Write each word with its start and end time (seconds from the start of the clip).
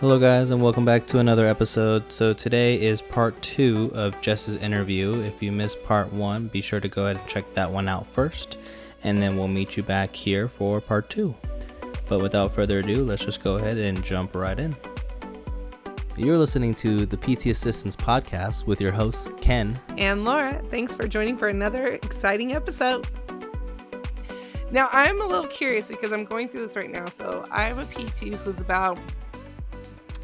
Hello, 0.00 0.16
guys, 0.16 0.52
and 0.52 0.62
welcome 0.62 0.84
back 0.84 1.08
to 1.08 1.18
another 1.18 1.44
episode. 1.48 2.12
So, 2.12 2.32
today 2.32 2.80
is 2.80 3.02
part 3.02 3.42
two 3.42 3.90
of 3.96 4.20
Jess's 4.20 4.54
interview. 4.62 5.20
If 5.22 5.42
you 5.42 5.50
missed 5.50 5.82
part 5.82 6.12
one, 6.12 6.46
be 6.46 6.60
sure 6.60 6.78
to 6.78 6.86
go 6.86 7.06
ahead 7.06 7.16
and 7.16 7.26
check 7.26 7.52
that 7.54 7.68
one 7.68 7.88
out 7.88 8.06
first, 8.06 8.58
and 9.02 9.20
then 9.20 9.36
we'll 9.36 9.48
meet 9.48 9.76
you 9.76 9.82
back 9.82 10.14
here 10.14 10.46
for 10.46 10.80
part 10.80 11.10
two. 11.10 11.34
But 12.08 12.22
without 12.22 12.54
further 12.54 12.78
ado, 12.78 13.04
let's 13.04 13.24
just 13.24 13.42
go 13.42 13.56
ahead 13.56 13.76
and 13.76 14.04
jump 14.04 14.36
right 14.36 14.56
in. 14.56 14.76
You're 16.16 16.38
listening 16.38 16.76
to 16.76 17.04
the 17.04 17.16
PT 17.16 17.46
Assistance 17.46 17.96
Podcast 17.96 18.68
with 18.68 18.80
your 18.80 18.92
hosts, 18.92 19.28
Ken 19.40 19.80
and 19.98 20.24
Laura. 20.24 20.62
Thanks 20.70 20.94
for 20.94 21.08
joining 21.08 21.36
for 21.36 21.48
another 21.48 21.88
exciting 21.88 22.54
episode. 22.54 23.04
Now, 24.70 24.90
I'm 24.92 25.20
a 25.20 25.26
little 25.26 25.48
curious 25.48 25.88
because 25.88 26.12
I'm 26.12 26.24
going 26.24 26.48
through 26.48 26.68
this 26.68 26.76
right 26.76 26.88
now. 26.88 27.06
So, 27.06 27.48
I 27.50 27.64
have 27.64 27.78
a 27.78 27.84
PT 27.84 28.36
who's 28.36 28.60
about 28.60 28.96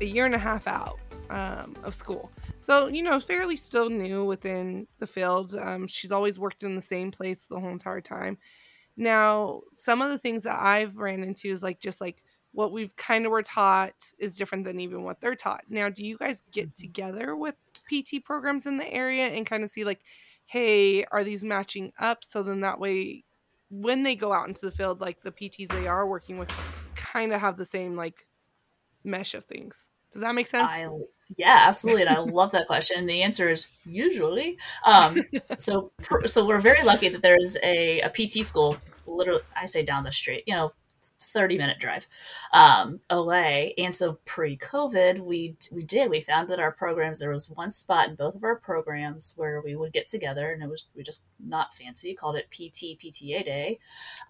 a 0.00 0.04
year 0.04 0.26
and 0.26 0.34
a 0.34 0.38
half 0.38 0.66
out 0.66 0.98
um, 1.30 1.74
of 1.82 1.94
school. 1.94 2.30
So, 2.58 2.86
you 2.86 3.02
know, 3.02 3.20
fairly 3.20 3.56
still 3.56 3.90
new 3.90 4.24
within 4.24 4.86
the 4.98 5.06
field. 5.06 5.54
Um, 5.54 5.86
she's 5.86 6.12
always 6.12 6.38
worked 6.38 6.62
in 6.62 6.76
the 6.76 6.82
same 6.82 7.10
place 7.10 7.46
the 7.46 7.60
whole 7.60 7.70
entire 7.70 8.00
time. 8.00 8.38
Now, 8.96 9.62
some 9.72 10.02
of 10.02 10.10
the 10.10 10.18
things 10.18 10.44
that 10.44 10.60
I've 10.60 10.96
ran 10.96 11.22
into 11.22 11.48
is 11.48 11.62
like 11.62 11.80
just 11.80 12.00
like 12.00 12.22
what 12.52 12.72
we've 12.72 12.94
kind 12.96 13.26
of 13.26 13.32
were 13.32 13.42
taught 13.42 13.94
is 14.18 14.36
different 14.36 14.64
than 14.64 14.78
even 14.78 15.02
what 15.02 15.20
they're 15.20 15.34
taught. 15.34 15.64
Now, 15.68 15.88
do 15.88 16.04
you 16.04 16.16
guys 16.16 16.42
get 16.52 16.68
mm-hmm. 16.68 16.82
together 16.82 17.36
with 17.36 17.56
PT 17.88 18.24
programs 18.24 18.66
in 18.66 18.78
the 18.78 18.90
area 18.92 19.26
and 19.26 19.44
kind 19.44 19.64
of 19.64 19.70
see 19.70 19.84
like, 19.84 20.00
hey, 20.46 21.04
are 21.06 21.24
these 21.24 21.42
matching 21.44 21.92
up? 21.98 22.22
So 22.22 22.42
then 22.42 22.60
that 22.60 22.78
way, 22.78 23.24
when 23.70 24.04
they 24.04 24.14
go 24.14 24.32
out 24.32 24.46
into 24.46 24.60
the 24.60 24.70
field, 24.70 25.00
like 25.00 25.22
the 25.22 25.32
PTs 25.32 25.68
they 25.68 25.88
are 25.88 26.06
working 26.06 26.38
with, 26.38 26.52
kind 26.94 27.32
of 27.32 27.40
have 27.40 27.56
the 27.56 27.64
same 27.64 27.96
like 27.96 28.26
mesh 29.05 29.34
of 29.34 29.44
things. 29.44 29.86
Does 30.12 30.22
that 30.22 30.34
make 30.34 30.47
sense? 30.47 30.69
I, 30.70 30.88
yeah, 31.36 31.58
absolutely. 31.62 32.02
And 32.02 32.10
I 32.10 32.20
love 32.20 32.52
that 32.52 32.69
question. 32.69 33.06
The 33.06 33.22
answer 33.22 33.50
is 33.50 33.69
usually. 33.84 34.58
Um, 34.86 35.22
so, 35.58 35.91
so 36.27 36.47
we're 36.47 36.60
very 36.60 36.84
lucky 36.84 37.08
that 37.08 37.22
there's 37.22 37.56
a, 37.62 38.00
a 38.00 38.10
PT 38.10 38.44
school, 38.44 38.77
literally, 39.06 39.42
I 39.56 39.66
say 39.66 39.84
down 39.84 40.05
the 40.05 40.12
street, 40.12 40.44
you 40.47 40.55
know, 40.55 40.72
30 41.20 41.58
minute 41.58 41.78
drive 41.80 42.06
um, 42.52 43.00
away. 43.10 43.75
And 43.77 43.92
so 43.92 44.19
pre 44.25 44.56
COVID, 44.56 45.19
we, 45.19 45.56
we 45.72 45.82
did, 45.82 46.10
we 46.10 46.20
found 46.20 46.48
that 46.48 46.60
our 46.60 46.70
programs, 46.70 47.19
there 47.19 47.30
was 47.30 47.50
one 47.50 47.72
spot 47.72 48.08
in 48.08 48.14
both 48.14 48.36
of 48.36 48.44
our 48.44 48.56
programs 48.56 49.34
where 49.36 49.60
we 49.60 49.75
would 49.75 49.92
get 49.92 50.06
together 50.06 50.52
and 50.52 50.62
it 50.62 50.69
was, 50.69 50.86
we 50.94 51.02
just 51.02 51.22
not 51.44 51.75
fancy, 51.75 52.14
called 52.14 52.36
it 52.36 52.50
PT 52.50 53.00
PTA 53.00 53.44
day. 53.44 53.78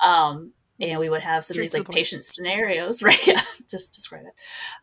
Um, 0.01 0.53
and 0.81 0.99
we 0.99 1.09
would 1.09 1.23
have 1.23 1.45
some 1.45 1.57
of 1.57 1.61
these 1.61 1.75
like 1.75 1.89
patient 1.89 2.25
scenarios, 2.25 3.03
right? 3.03 3.29
Yeah, 3.75 3.79
just 3.79 3.93
describe 3.95 4.25
it. 4.27 4.35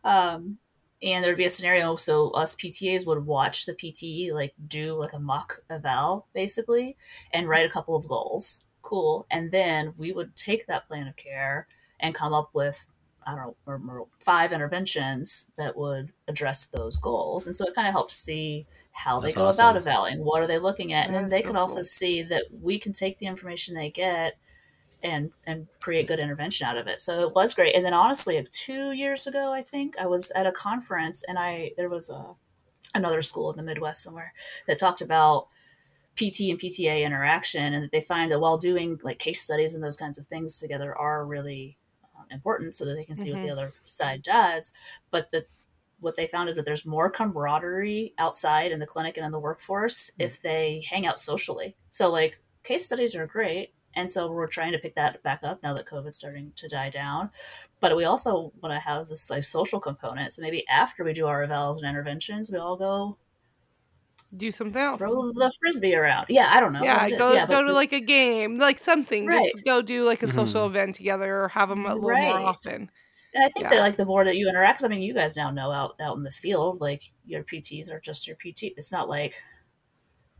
Um, 0.08 0.58
and 1.02 1.24
there'd 1.24 1.36
be 1.36 1.46
a 1.46 1.50
scenario 1.50 1.96
so 1.96 2.30
us 2.30 2.54
PTAs 2.54 3.06
would 3.06 3.26
watch 3.26 3.66
the 3.66 3.72
PTE 3.72 4.32
like 4.32 4.54
do 4.68 4.94
like 4.94 5.12
a 5.12 5.18
mock 5.18 5.60
eval 5.68 6.26
basically 6.32 6.96
and 7.32 7.48
write 7.48 7.66
a 7.66 7.72
couple 7.72 7.96
of 7.96 8.06
goals. 8.06 8.66
Cool. 8.82 9.26
And 9.30 9.50
then 9.50 9.94
we 9.96 10.12
would 10.12 10.34
take 10.36 10.66
that 10.66 10.86
plan 10.86 11.08
of 11.08 11.16
care 11.16 11.66
and 11.98 12.14
come 12.14 12.32
up 12.32 12.50
with 12.52 12.86
I 13.24 13.36
don't 13.36 13.54
know, 13.86 14.08
five 14.18 14.52
interventions 14.52 15.52
that 15.56 15.76
would 15.76 16.12
address 16.26 16.66
those 16.66 16.96
goals. 16.96 17.46
And 17.46 17.54
so 17.54 17.64
it 17.66 17.74
kind 17.74 17.86
of 17.86 17.92
helps 17.92 18.16
see 18.16 18.66
how 18.92 19.20
That's 19.20 19.34
they 19.34 19.40
go 19.40 19.46
awesome. 19.46 19.64
about 19.64 19.76
evaluating, 19.76 20.24
what 20.24 20.42
are 20.42 20.46
they 20.46 20.58
looking 20.58 20.92
at, 20.92 21.06
and 21.06 21.14
then 21.14 21.28
they 21.28 21.40
so 21.40 21.46
could 21.46 21.56
also 21.56 21.76
cool. 21.76 21.84
see 21.84 22.22
that 22.24 22.44
we 22.60 22.78
can 22.78 22.92
take 22.92 23.18
the 23.18 23.26
information 23.26 23.74
they 23.74 23.90
get 23.90 24.38
and 25.02 25.32
and 25.46 25.66
create 25.80 26.08
good 26.08 26.20
intervention 26.20 26.66
out 26.66 26.78
of 26.78 26.86
it. 26.86 27.00
So 27.00 27.20
it 27.20 27.34
was 27.34 27.54
great. 27.54 27.74
And 27.74 27.84
then 27.84 27.94
honestly, 27.94 28.44
two 28.50 28.92
years 28.92 29.26
ago, 29.26 29.52
I 29.52 29.62
think 29.62 29.96
I 29.98 30.06
was 30.06 30.30
at 30.32 30.46
a 30.46 30.52
conference 30.52 31.22
and 31.26 31.38
I 31.38 31.72
there 31.76 31.88
was 31.88 32.10
a 32.10 32.34
another 32.94 33.22
school 33.22 33.50
in 33.50 33.56
the 33.56 33.62
Midwest 33.62 34.02
somewhere 34.02 34.32
that 34.66 34.78
talked 34.78 35.00
about 35.00 35.48
PT 36.16 36.50
and 36.50 36.60
PTA 36.60 37.04
interaction, 37.04 37.72
and 37.72 37.84
that 37.84 37.90
they 37.90 38.00
find 38.00 38.30
that 38.30 38.40
while 38.40 38.58
doing 38.58 39.00
like 39.02 39.18
case 39.18 39.40
studies 39.40 39.74
and 39.74 39.82
those 39.82 39.96
kinds 39.96 40.18
of 40.18 40.26
things 40.26 40.58
together 40.60 40.96
are 40.96 41.24
really 41.24 41.78
um, 42.18 42.26
important, 42.30 42.74
so 42.74 42.84
that 42.84 42.94
they 42.94 43.04
can 43.04 43.16
see 43.16 43.30
mm-hmm. 43.30 43.38
what 43.38 43.46
the 43.46 43.52
mm-hmm. 43.52 43.58
other 43.60 43.72
side 43.86 44.22
does. 44.22 44.72
But 45.10 45.30
that 45.32 45.48
what 46.00 46.16
they 46.16 46.26
found 46.26 46.48
is 46.48 46.56
that 46.56 46.64
there's 46.64 46.84
more 46.84 47.08
camaraderie 47.08 48.12
outside 48.18 48.72
in 48.72 48.80
the 48.80 48.86
clinic 48.86 49.16
and 49.16 49.24
in 49.24 49.32
the 49.32 49.38
workforce 49.38 50.10
mm-hmm. 50.10 50.22
if 50.22 50.42
they 50.42 50.84
hang 50.88 51.06
out 51.06 51.18
socially. 51.18 51.76
So 51.88 52.10
like 52.10 52.40
case 52.62 52.84
studies 52.84 53.16
are 53.16 53.26
great 53.26 53.72
and 53.94 54.10
so 54.10 54.30
we're 54.30 54.46
trying 54.46 54.72
to 54.72 54.78
pick 54.78 54.94
that 54.94 55.22
back 55.22 55.40
up 55.42 55.62
now 55.62 55.74
that 55.74 55.86
COVID's 55.86 56.16
starting 56.16 56.52
to 56.56 56.68
die 56.68 56.90
down. 56.90 57.30
But 57.80 57.96
we 57.96 58.04
also 58.04 58.52
want 58.60 58.74
to 58.74 58.78
have 58.78 59.08
this 59.08 59.30
like 59.30 59.44
social 59.44 59.80
component. 59.80 60.32
So 60.32 60.42
maybe 60.42 60.66
after 60.68 61.04
we 61.04 61.12
do 61.12 61.26
our 61.26 61.46
evals 61.46 61.76
and 61.76 61.84
interventions, 61.84 62.50
we 62.50 62.58
all 62.58 62.76
go 62.76 63.18
do 64.36 64.50
something 64.50 64.80
else. 64.80 64.98
Throw 64.98 65.32
the 65.32 65.52
frisbee 65.60 65.94
around. 65.94 66.26
Yeah, 66.28 66.48
I 66.50 66.60
don't 66.60 66.72
know. 66.72 66.82
Yeah, 66.82 67.10
go 67.10 67.32
yeah, 67.32 67.46
go 67.46 67.62
to 67.62 67.72
like 67.72 67.92
a 67.92 68.00
game, 68.00 68.58
like 68.58 68.78
something. 68.78 69.26
Right. 69.26 69.52
Just 69.52 69.64
go 69.64 69.82
do 69.82 70.04
like 70.04 70.22
a 70.22 70.28
social 70.28 70.62
mm-hmm. 70.62 70.76
event 70.76 70.94
together, 70.94 71.42
or 71.42 71.48
have 71.48 71.68
them 71.68 71.84
a 71.84 71.94
little 71.94 72.08
right. 72.08 72.28
more 72.28 72.40
often. 72.40 72.90
And 73.34 73.44
I 73.44 73.48
think 73.48 73.64
yeah. 73.64 73.70
that 73.70 73.80
like 73.80 73.96
the 73.96 74.04
more 74.04 74.24
that 74.24 74.36
you 74.36 74.48
interact, 74.48 74.78
because 74.78 74.84
I 74.86 74.88
mean, 74.88 75.02
you 75.02 75.14
guys 75.14 75.36
now 75.36 75.50
know 75.50 75.70
out 75.70 75.96
out 76.00 76.16
in 76.16 76.22
the 76.22 76.30
field, 76.30 76.80
like 76.80 77.02
your 77.26 77.42
PTs 77.44 77.90
are 77.90 78.00
just 78.00 78.26
your 78.26 78.36
PT. 78.36 78.74
It's 78.76 78.92
not 78.92 79.08
like 79.08 79.34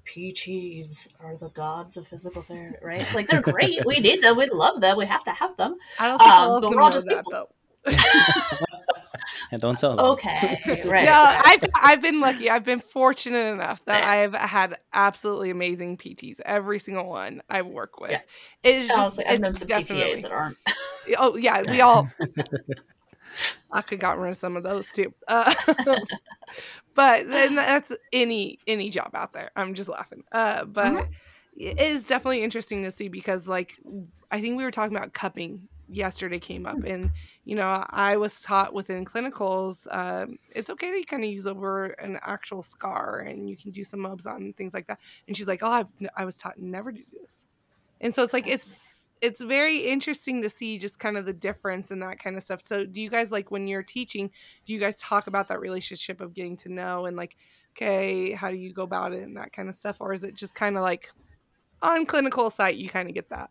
PTs 0.06 1.12
are 1.20 1.36
the 1.36 1.48
gods 1.50 1.96
of 1.96 2.06
physical 2.06 2.42
therapy, 2.42 2.76
right? 2.82 3.06
Like 3.14 3.28
they're 3.28 3.40
great. 3.52 3.84
we 3.86 4.00
need 4.00 4.22
them. 4.22 4.36
We 4.36 4.46
love 4.46 4.80
them. 4.80 4.96
We 4.96 5.06
have 5.06 5.24
to 5.24 5.30
have 5.30 5.56
them. 5.56 5.76
I 6.00 6.08
don't 6.08 6.18
think 6.18 6.32
um, 6.32 6.40
all 6.40 6.56
of 6.56 6.62
them 6.62 6.72
we're 6.72 6.80
all 6.80 6.90
just 6.90 7.06
that, 7.06 7.24
though. 7.30 7.48
and 9.52 9.60
don't 9.60 9.78
tell 9.78 9.96
them. 9.96 10.04
Okay, 10.06 10.82
right. 10.84 11.04
No, 11.04 11.24
I've 11.44 11.64
I've 11.74 12.02
been 12.02 12.20
lucky. 12.20 12.50
I've 12.50 12.64
been 12.64 12.80
fortunate 12.80 13.52
enough 13.52 13.84
that 13.84 14.04
I've 14.04 14.34
had 14.34 14.76
absolutely 14.92 15.50
amazing 15.50 15.96
PTs. 15.98 16.40
Every 16.44 16.78
single 16.78 17.08
one 17.08 17.42
I 17.48 17.62
work 17.62 18.00
with. 18.00 18.12
Yeah. 18.12 18.20
It's 18.62 18.88
just 18.88 19.20
I've 19.20 19.42
it's 19.42 19.58
some 19.60 19.69
definitely, 19.69 20.12
PTAs 20.12 20.22
that 20.22 20.32
aren't. 20.32 20.56
oh 21.19 21.36
yeah, 21.36 21.62
we 21.62 21.80
all. 21.80 22.10
I 23.70 23.80
could 23.82 24.00
got 24.00 24.19
rid 24.19 24.30
of 24.30 24.36
some 24.36 24.56
of 24.56 24.62
those 24.62 24.92
too. 24.92 25.14
Uh, 25.26 25.54
but 26.94 27.28
then 27.28 27.54
that's 27.54 27.92
any 28.12 28.58
any 28.66 28.91
job 28.91 29.10
out 29.14 29.32
there. 29.32 29.50
I'm 29.56 29.75
just 29.75 29.88
laughing. 29.88 30.25
Uh, 30.32 30.64
but 30.64 30.86
mm-hmm. 30.86 31.12
it 31.56 31.80
is 31.80 32.04
definitely 32.04 32.42
interesting 32.42 32.82
to 32.84 32.91
see 32.91 33.08
because 33.08 33.48
like 33.48 33.78
I 34.30 34.41
think 34.41 34.56
we 34.56 34.64
were 34.64 34.70
talking 34.70 34.97
about 34.97 35.12
cupping 35.12 35.69
yesterday 35.88 36.38
came 36.38 36.66
up 36.66 36.82
and 36.84 37.10
you 37.44 37.54
know 37.54 37.84
i 37.91 38.16
was 38.16 38.41
taught 38.41 38.72
within 38.72 39.04
clinicals 39.04 39.86
um, 39.94 40.38
it's 40.54 40.70
okay 40.70 41.00
to 41.00 41.06
kind 41.06 41.22
of 41.22 41.31
use 41.31 41.47
over 41.47 41.86
an 41.86 42.19
actual 42.22 42.62
scar 42.62 43.20
and 43.20 43.48
you 43.48 43.56
can 43.56 43.70
do 43.70 43.84
some 43.84 44.00
mobs 44.00 44.26
on 44.26 44.52
things 44.54 44.72
like 44.72 44.86
that 44.86 44.98
and 45.26 45.36
she's 45.36 45.48
like 45.48 45.62
oh 45.62 45.70
I've, 45.70 45.92
i 46.16 46.25
was 46.25 46.36
taught 46.36 46.58
never 46.58 46.92
to 46.92 46.98
do 46.98 47.04
this 47.20 47.47
and 48.00 48.14
so 48.14 48.22
it's 48.22 48.32
like 48.32 48.47
That's 48.47 48.62
it's 48.62 48.91
it's 49.22 49.40
very 49.40 49.86
interesting 49.86 50.42
to 50.42 50.50
see 50.50 50.78
just 50.78 50.98
kind 50.98 51.16
of 51.16 51.24
the 51.24 51.32
difference 51.32 51.92
and 51.92 52.02
that 52.02 52.18
kind 52.18 52.36
of 52.36 52.42
stuff. 52.42 52.60
So, 52.64 52.84
do 52.84 53.00
you 53.00 53.08
guys 53.08 53.30
like 53.30 53.52
when 53.52 53.68
you're 53.68 53.84
teaching, 53.84 54.30
do 54.66 54.74
you 54.74 54.80
guys 54.80 54.98
talk 54.98 55.28
about 55.28 55.48
that 55.48 55.60
relationship 55.60 56.20
of 56.20 56.34
getting 56.34 56.56
to 56.58 56.68
know 56.68 57.06
and 57.06 57.16
like, 57.16 57.36
okay, 57.70 58.32
how 58.32 58.50
do 58.50 58.56
you 58.56 58.72
go 58.72 58.82
about 58.82 59.12
it 59.12 59.22
and 59.22 59.36
that 59.36 59.52
kind 59.52 59.68
of 59.68 59.76
stuff? 59.76 59.98
Or 60.00 60.12
is 60.12 60.24
it 60.24 60.34
just 60.34 60.56
kind 60.56 60.76
of 60.76 60.82
like 60.82 61.08
on 61.80 62.04
clinical 62.04 62.50
site, 62.50 62.76
you 62.76 62.88
kind 62.88 63.08
of 63.08 63.14
get 63.14 63.30
that? 63.30 63.50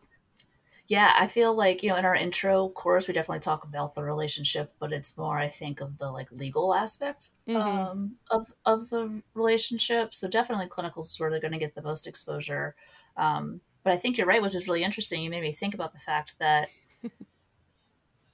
Yeah, 0.87 1.13
I 1.17 1.27
feel 1.27 1.55
like, 1.55 1.83
you 1.83 1.89
know, 1.89 1.95
in 1.95 2.03
our 2.03 2.15
intro 2.15 2.67
course, 2.67 3.07
we 3.07 3.13
definitely 3.13 3.39
talk 3.39 3.63
about 3.63 3.95
the 3.95 4.03
relationship, 4.03 4.73
but 4.77 4.91
it's 4.91 5.17
more, 5.17 5.37
I 5.37 5.47
think, 5.47 5.79
of 5.79 5.97
the 5.97 6.11
like 6.11 6.29
legal 6.33 6.75
aspect 6.75 7.29
mm-hmm. 7.47 7.61
um, 7.61 8.15
of, 8.29 8.51
of 8.65 8.89
the 8.89 9.21
relationship. 9.33 10.13
So, 10.13 10.27
definitely 10.27 10.65
clinicals 10.65 11.05
is 11.05 11.17
where 11.17 11.31
they're 11.31 11.39
going 11.39 11.53
to 11.53 11.57
get 11.59 11.75
the 11.75 11.81
most 11.81 12.07
exposure. 12.07 12.75
Um, 13.15 13.61
but 13.83 13.93
I 13.93 13.97
think 13.97 14.17
you're 14.17 14.27
right, 14.27 14.41
which 14.41 14.55
is 14.55 14.67
really 14.67 14.83
interesting. 14.83 15.23
You 15.23 15.29
made 15.29 15.41
me 15.41 15.51
think 15.51 15.73
about 15.73 15.93
the 15.93 15.99
fact 15.99 16.35
that 16.39 16.69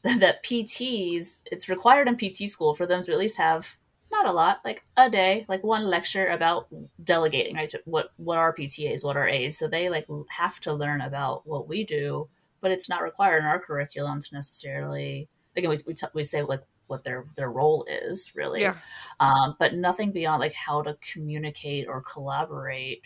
that 0.04 0.44
PTs, 0.44 1.40
it's 1.46 1.70
required 1.70 2.08
in 2.08 2.18
PT 2.18 2.50
school 2.50 2.74
for 2.74 2.86
them 2.86 3.04
to 3.04 3.12
at 3.12 3.18
least 3.18 3.38
have 3.38 3.78
not 4.12 4.26
a 4.26 4.32
lot, 4.32 4.60
like 4.64 4.84
a 4.96 5.10
day, 5.10 5.46
like 5.48 5.64
one 5.64 5.86
lecture 5.86 6.28
about 6.28 6.68
delegating, 7.04 7.56
right? 7.56 7.70
So 7.70 7.80
what 7.86 8.12
what 8.18 8.38
are 8.38 8.56
PTAs, 8.56 9.04
what 9.04 9.18
are 9.18 9.28
aides? 9.28 9.58
So 9.58 9.68
they 9.68 9.90
like 9.90 10.06
have 10.30 10.60
to 10.62 10.74
learn 10.74 11.02
about 11.02 11.42
what 11.46 11.68
we 11.68 11.84
do, 11.84 12.28
but 12.62 12.72
it's 12.72 12.90
not 12.90 13.04
required 13.04 13.40
in 13.40 13.46
our 13.46 13.60
curriculum 13.60 14.22
to 14.22 14.34
necessarily. 14.34 15.28
Again, 15.56 15.72
we 15.72 15.78
we, 15.88 15.94
t- 15.94 16.08
we 16.14 16.24
say 16.24 16.44
like 16.44 16.62
what 16.88 17.04
their 17.04 17.26
their 17.36 17.52
role 17.52 17.86
is 17.90 18.32
really, 18.36 18.62
yeah. 18.62 18.76
um, 19.20 19.56
but 19.60 19.74
nothing 19.74 20.12
beyond 20.12 20.40
like 20.40 20.54
how 20.54 20.82
to 20.82 20.98
communicate 21.02 21.88
or 21.88 22.02
collaborate 22.02 23.02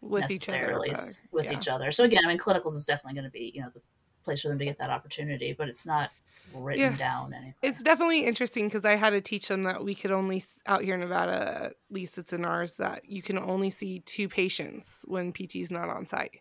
with 0.00 0.22
necessarily 0.22 0.90
each 0.90 0.96
other, 0.96 1.04
with 1.32 1.46
yeah. 1.46 1.56
each 1.56 1.68
other. 1.68 1.90
So 1.90 2.04
again, 2.04 2.22
I 2.24 2.28
mean, 2.28 2.38
clinicals 2.38 2.74
is 2.74 2.84
definitely 2.84 3.14
going 3.14 3.30
to 3.30 3.30
be 3.30 3.52
you 3.54 3.62
know 3.62 3.70
the 3.72 3.80
place 4.24 4.42
for 4.42 4.48
them 4.48 4.58
to 4.58 4.64
get 4.64 4.78
that 4.78 4.90
opportunity, 4.90 5.54
but 5.56 5.68
it's 5.68 5.86
not 5.86 6.10
written 6.54 6.92
yeah. 6.92 6.96
down 6.96 7.32
anywhere. 7.34 7.54
It's 7.62 7.82
definitely 7.82 8.24
interesting 8.24 8.66
because 8.66 8.84
I 8.84 8.96
had 8.96 9.10
to 9.10 9.20
teach 9.20 9.48
them 9.48 9.64
that 9.64 9.84
we 9.84 9.94
could 9.94 10.10
only 10.10 10.42
out 10.66 10.82
here 10.82 10.94
in 10.94 11.00
Nevada, 11.00 11.66
at 11.66 11.74
least 11.90 12.18
it's 12.18 12.32
in 12.32 12.44
ours, 12.44 12.76
that 12.76 13.08
you 13.08 13.22
can 13.22 13.38
only 13.38 13.70
see 13.70 14.00
two 14.00 14.28
patients 14.28 15.04
when 15.06 15.32
PT 15.32 15.56
is 15.56 15.70
not 15.70 15.88
on 15.88 16.06
site. 16.06 16.40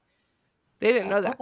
They 0.80 0.92
didn't 0.94 1.10
know 1.10 1.22
that. 1.22 1.40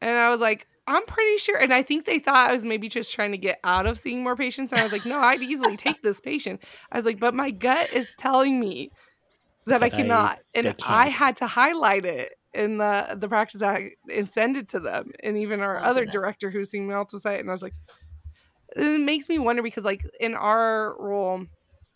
And 0.00 0.16
I 0.16 0.30
was 0.30 0.40
like, 0.40 0.66
I'm 0.86 1.04
pretty 1.06 1.36
sure. 1.38 1.58
And 1.58 1.72
I 1.72 1.82
think 1.82 2.06
they 2.06 2.18
thought 2.18 2.50
I 2.50 2.54
was 2.54 2.64
maybe 2.64 2.88
just 2.88 3.12
trying 3.12 3.32
to 3.32 3.38
get 3.38 3.60
out 3.64 3.86
of 3.86 3.98
seeing 3.98 4.22
more 4.22 4.34
patients. 4.34 4.72
And 4.72 4.80
I 4.80 4.84
was 4.84 4.92
like, 4.92 5.06
no, 5.06 5.18
I'd 5.20 5.42
easily 5.42 5.76
take 5.76 6.02
this 6.02 6.20
patient. 6.20 6.62
I 6.90 6.96
was 6.96 7.06
like, 7.06 7.20
but 7.20 7.34
my 7.34 7.50
gut 7.50 7.92
is 7.94 8.14
telling 8.16 8.58
me 8.58 8.90
that, 9.66 9.82
I 9.82 9.88
cannot. 9.88 10.38
I, 10.54 10.58
and 10.58 10.76
I 10.86 11.08
had 11.08 11.36
to 11.36 11.46
highlight 11.46 12.04
it 12.04 12.34
in 12.54 12.78
the 12.78 13.16
the 13.16 13.28
practice 13.28 13.62
act 13.62 13.94
and 14.14 14.30
send 14.30 14.56
it 14.56 14.68
to 14.68 14.80
them. 14.80 15.12
And 15.22 15.38
even 15.38 15.60
our 15.60 15.78
oh, 15.78 15.82
other 15.82 16.04
goodness. 16.04 16.22
director 16.22 16.50
who's 16.50 16.70
seen 16.70 16.86
me 16.86 16.94
also 16.94 17.18
say 17.18 17.36
it. 17.36 17.40
And 17.40 17.48
I 17.48 17.52
was 17.52 17.62
like, 17.62 17.74
it 18.76 19.00
makes 19.00 19.28
me 19.28 19.38
wonder 19.38 19.62
because 19.62 19.84
like 19.84 20.04
in 20.20 20.34
our 20.34 20.96
role, 20.98 21.46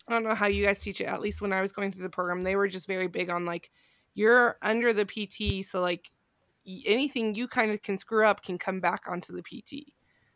I 0.07 0.13
don't 0.13 0.23
know 0.23 0.35
how 0.35 0.47
you 0.47 0.65
guys 0.65 0.79
teach 0.79 1.01
it. 1.01 1.05
At 1.07 1.21
least 1.21 1.41
when 1.41 1.53
I 1.53 1.61
was 1.61 1.71
going 1.71 1.91
through 1.91 2.03
the 2.03 2.09
program, 2.09 2.43
they 2.43 2.55
were 2.55 2.67
just 2.67 2.87
very 2.87 3.07
big 3.07 3.29
on 3.29 3.45
like, 3.45 3.69
you're 4.13 4.57
under 4.61 4.93
the 4.93 5.05
PT. 5.05 5.65
So 5.65 5.81
like 5.81 6.09
anything 6.85 7.35
you 7.35 7.47
kind 7.47 7.71
of 7.71 7.81
can 7.81 7.97
screw 7.97 8.25
up 8.25 8.43
can 8.43 8.57
come 8.57 8.79
back 8.79 9.03
onto 9.07 9.33
the 9.33 9.43
PT. 9.43 9.91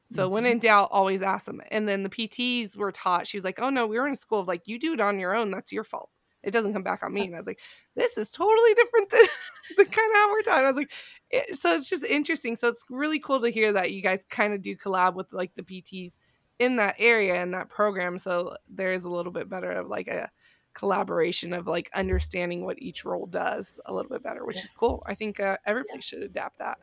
So 0.09 0.25
mm-hmm. 0.25 0.33
when 0.33 0.45
in 0.45 0.59
doubt, 0.59 0.89
always 0.91 1.21
ask 1.21 1.45
them. 1.45 1.61
And 1.71 1.87
then 1.87 2.03
the 2.03 2.09
PTs 2.09 2.75
were 2.75 2.91
taught, 2.91 3.27
she 3.27 3.37
was 3.37 3.45
like, 3.45 3.61
oh 3.61 3.69
no, 3.69 3.87
we 3.87 3.97
were 3.97 4.07
in 4.07 4.13
a 4.13 4.17
school 4.17 4.39
of 4.39 4.47
like, 4.47 4.67
you 4.67 4.77
do 4.77 4.93
it 4.93 4.99
on 4.99 5.19
your 5.19 5.33
own. 5.33 5.51
That's 5.51 5.71
your 5.71 5.85
fault. 5.85 6.09
It 6.43 6.51
doesn't 6.51 6.73
come 6.73 6.83
back 6.83 7.03
on 7.03 7.13
me. 7.13 7.25
And 7.25 7.35
I 7.35 7.39
was 7.39 7.47
like, 7.47 7.59
this 7.95 8.17
is 8.17 8.29
totally 8.29 8.73
different 8.73 9.09
than 9.09 9.21
the 9.77 9.85
kind 9.85 10.11
of 10.11 10.15
how 10.15 10.31
we're 10.31 10.41
talking. 10.41 10.65
I 10.65 10.69
was 10.69 10.77
like, 10.77 10.91
it, 11.29 11.55
so 11.55 11.73
it's 11.73 11.89
just 11.89 12.03
interesting. 12.03 12.55
So 12.55 12.67
it's 12.67 12.83
really 12.89 13.19
cool 13.19 13.41
to 13.41 13.49
hear 13.49 13.73
that 13.73 13.91
you 13.91 14.01
guys 14.01 14.25
kind 14.29 14.53
of 14.53 14.61
do 14.61 14.75
collab 14.75 15.15
with 15.15 15.31
like 15.31 15.53
the 15.55 15.63
PTs 15.63 16.17
in 16.59 16.75
that 16.77 16.95
area 16.99 17.41
and 17.41 17.53
that 17.53 17.69
program. 17.69 18.17
So 18.17 18.55
there 18.69 18.93
is 18.93 19.03
a 19.03 19.09
little 19.09 19.31
bit 19.31 19.49
better 19.49 19.71
of 19.71 19.87
like 19.87 20.07
a 20.07 20.29
collaboration 20.73 21.53
of 21.53 21.67
like 21.67 21.89
understanding 21.93 22.65
what 22.65 22.81
each 22.81 23.03
role 23.03 23.25
does 23.25 23.79
a 23.85 23.93
little 23.93 24.09
bit 24.09 24.23
better, 24.23 24.45
which 24.45 24.57
yeah. 24.57 24.63
is 24.63 24.71
cool. 24.71 25.03
I 25.05 25.15
think 25.15 25.39
uh, 25.39 25.57
everybody 25.65 25.95
yeah. 25.95 26.01
should 26.01 26.23
adapt 26.23 26.59
that. 26.59 26.77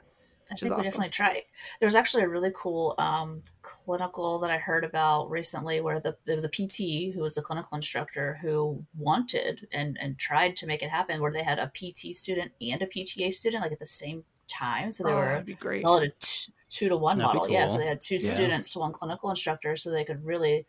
I 0.50 0.54
think 0.54 0.76
we 0.76 0.82
definitely 0.82 1.10
try. 1.10 1.42
There 1.78 1.86
was 1.86 1.94
actually 1.94 2.22
a 2.22 2.28
really 2.28 2.50
cool 2.54 2.94
um, 2.98 3.42
clinical 3.62 4.38
that 4.38 4.50
I 4.50 4.58
heard 4.58 4.84
about 4.84 5.30
recently 5.30 5.80
where 5.80 6.00
the, 6.00 6.16
there 6.24 6.34
was 6.34 6.44
a 6.44 6.48
PT 6.48 7.14
who 7.14 7.20
was 7.20 7.36
a 7.36 7.42
clinical 7.42 7.76
instructor 7.76 8.38
who 8.40 8.84
wanted 8.96 9.68
and, 9.72 9.98
and 10.00 10.18
tried 10.18 10.56
to 10.56 10.66
make 10.66 10.82
it 10.82 10.88
happen 10.88 11.20
where 11.20 11.32
they 11.32 11.42
had 11.42 11.58
a 11.58 11.70
PT 11.74 12.14
student 12.14 12.52
and 12.60 12.80
a 12.80 12.86
PTA 12.86 13.32
student 13.32 13.62
like 13.62 13.72
at 13.72 13.78
the 13.78 13.86
same 13.86 14.24
time. 14.46 14.90
So 14.90 15.04
they 15.04 15.12
oh, 15.12 15.16
were 15.16 15.24
that'd 15.26 15.46
be 15.46 15.54
great. 15.54 15.84
called 15.84 16.04
a 16.04 16.08
t- 16.18 16.52
two 16.68 16.88
to 16.88 16.96
one 16.96 17.18
that'd 17.18 17.28
model. 17.28 17.46
Cool. 17.46 17.54
Yeah. 17.54 17.66
So 17.66 17.78
they 17.78 17.86
had 17.86 18.00
two 18.00 18.16
yeah. 18.16 18.32
students 18.32 18.70
to 18.70 18.78
one 18.78 18.92
clinical 18.92 19.30
instructor 19.30 19.76
so 19.76 19.90
they 19.90 20.04
could 20.04 20.24
really 20.24 20.66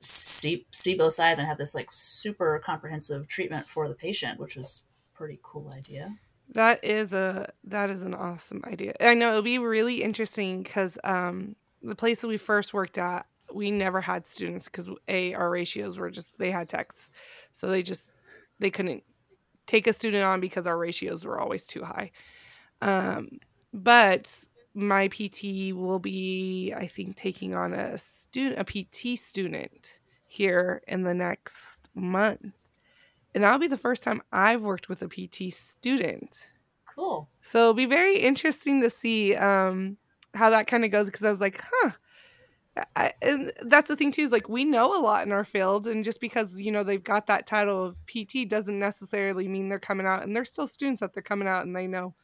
see 0.00 0.66
see 0.70 0.94
both 0.94 1.12
sides 1.12 1.38
and 1.38 1.46
have 1.46 1.58
this 1.58 1.74
like 1.74 1.88
super 1.92 2.58
comprehensive 2.64 3.28
treatment 3.28 3.68
for 3.68 3.88
the 3.88 3.94
patient, 3.94 4.40
which 4.40 4.56
was 4.56 4.82
pretty 5.14 5.38
cool 5.42 5.72
idea. 5.76 6.14
That 6.54 6.84
is 6.84 7.12
a 7.12 7.52
that 7.64 7.90
is 7.90 8.02
an 8.02 8.14
awesome 8.14 8.62
idea. 8.64 8.94
I 9.00 9.14
know 9.14 9.30
it'll 9.30 9.42
be 9.42 9.58
really 9.58 10.02
interesting 10.02 10.62
because 10.62 10.98
um, 11.04 11.54
the 11.82 11.94
place 11.94 12.20
that 12.20 12.28
we 12.28 12.38
first 12.38 12.74
worked 12.74 12.98
at, 12.98 13.26
we 13.52 13.70
never 13.70 14.00
had 14.00 14.26
students 14.26 14.64
because 14.64 14.88
a 15.06 15.34
our 15.34 15.48
ratios 15.48 15.98
were 15.98 16.10
just 16.10 16.38
they 16.38 16.50
had 16.50 16.68
texts, 16.68 17.10
so 17.52 17.68
they 17.68 17.82
just 17.82 18.12
they 18.58 18.70
couldn't 18.70 19.04
take 19.66 19.86
a 19.86 19.92
student 19.92 20.24
on 20.24 20.40
because 20.40 20.66
our 20.66 20.76
ratios 20.76 21.24
were 21.24 21.38
always 21.38 21.66
too 21.66 21.84
high. 21.84 22.10
Um, 22.82 23.38
but 23.72 24.46
my 24.74 25.08
PT 25.08 25.72
will 25.74 25.98
be, 25.98 26.72
I 26.76 26.86
think, 26.86 27.16
taking 27.16 27.54
on 27.54 27.72
a 27.72 27.96
student, 27.96 28.58
a 28.58 28.64
PT 28.64 29.18
student 29.18 30.00
here 30.26 30.82
in 30.88 31.02
the 31.02 31.14
next 31.14 31.88
month 31.94 32.54
and 33.34 33.44
that'll 33.44 33.58
be 33.58 33.66
the 33.66 33.76
first 33.76 34.02
time 34.02 34.22
I've 34.32 34.62
worked 34.62 34.88
with 34.88 35.02
a 35.02 35.08
PT 35.08 35.52
student. 35.52 36.50
Cool. 36.94 37.28
So 37.40 37.60
it'll 37.60 37.74
be 37.74 37.86
very 37.86 38.18
interesting 38.18 38.82
to 38.82 38.90
see 38.90 39.34
um, 39.36 39.96
how 40.34 40.50
that 40.50 40.66
kind 40.66 40.84
of 40.84 40.90
goes 40.90 41.06
because 41.06 41.24
I 41.24 41.30
was 41.30 41.40
like, 41.40 41.62
huh. 41.72 41.92
I, 42.94 43.12
and 43.20 43.52
that's 43.62 43.88
the 43.88 43.96
thing 43.96 44.12
too 44.12 44.22
is 44.22 44.30
like 44.30 44.48
we 44.48 44.64
know 44.64 44.96
a 44.96 45.02
lot 45.02 45.26
in 45.26 45.32
our 45.32 45.44
field 45.44 45.88
and 45.88 46.04
just 46.04 46.20
because 46.20 46.60
you 46.60 46.70
know 46.70 46.84
they've 46.84 47.02
got 47.02 47.26
that 47.26 47.44
title 47.44 47.84
of 47.84 47.96
pt 48.06 48.48
doesn't 48.48 48.78
necessarily 48.78 49.48
mean 49.48 49.68
they're 49.68 49.80
coming 49.80 50.06
out 50.06 50.22
and 50.22 50.34
they're 50.34 50.44
still 50.44 50.68
students 50.68 51.00
that 51.00 51.12
they're 51.12 51.22
coming 51.22 51.48
out 51.48 51.66
and 51.66 51.74
they 51.74 51.88
know 51.88 52.14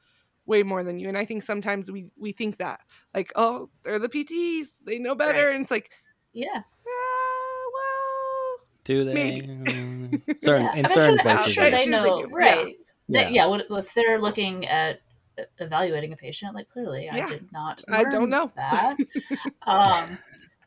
way 0.47 0.63
more 0.63 0.85
than 0.85 1.01
you 1.01 1.09
and 1.09 1.19
i 1.19 1.25
think 1.25 1.43
sometimes 1.43 1.91
we 1.91 2.07
we 2.17 2.31
think 2.31 2.59
that 2.59 2.81
like 3.13 3.33
oh 3.35 3.69
they're 3.83 3.99
the 3.99 4.09
pts 4.09 4.69
they 4.85 4.99
know 4.99 5.17
better 5.17 5.47
right. 5.47 5.55
and 5.57 5.63
it's 5.63 5.71
like 5.71 5.91
yeah 6.33 6.63
do 8.87 9.05
they? 9.05 9.15
Maybe. 9.15 10.23
certain 10.39 10.67
yeah. 10.67 10.77
in 10.77 10.87
I'm 10.87 10.91
certain 10.91 11.17
sure 11.17 11.23
places. 11.23 11.47
I'm 11.47 11.53
sure 11.53 11.71
they 11.71 11.87
know, 11.87 12.23
right? 12.31 12.77
Yeah. 13.09 13.25
They, 13.25 13.35
yeah. 13.35 13.47
What, 13.47 13.67
if 13.69 13.93
they're 13.95 14.21
looking 14.21 14.67
at 14.67 15.01
evaluating 15.59 16.13
a 16.13 16.17
patient, 16.17 16.55
like 16.55 16.71
clearly, 16.71 17.07
yeah. 17.07 17.27
I 17.27 17.29
did 17.29 17.53
not. 17.53 17.83
I 17.91 18.05
don't 18.05 18.31
know 18.31 18.51
that. 18.55 18.97
um, 19.67 20.19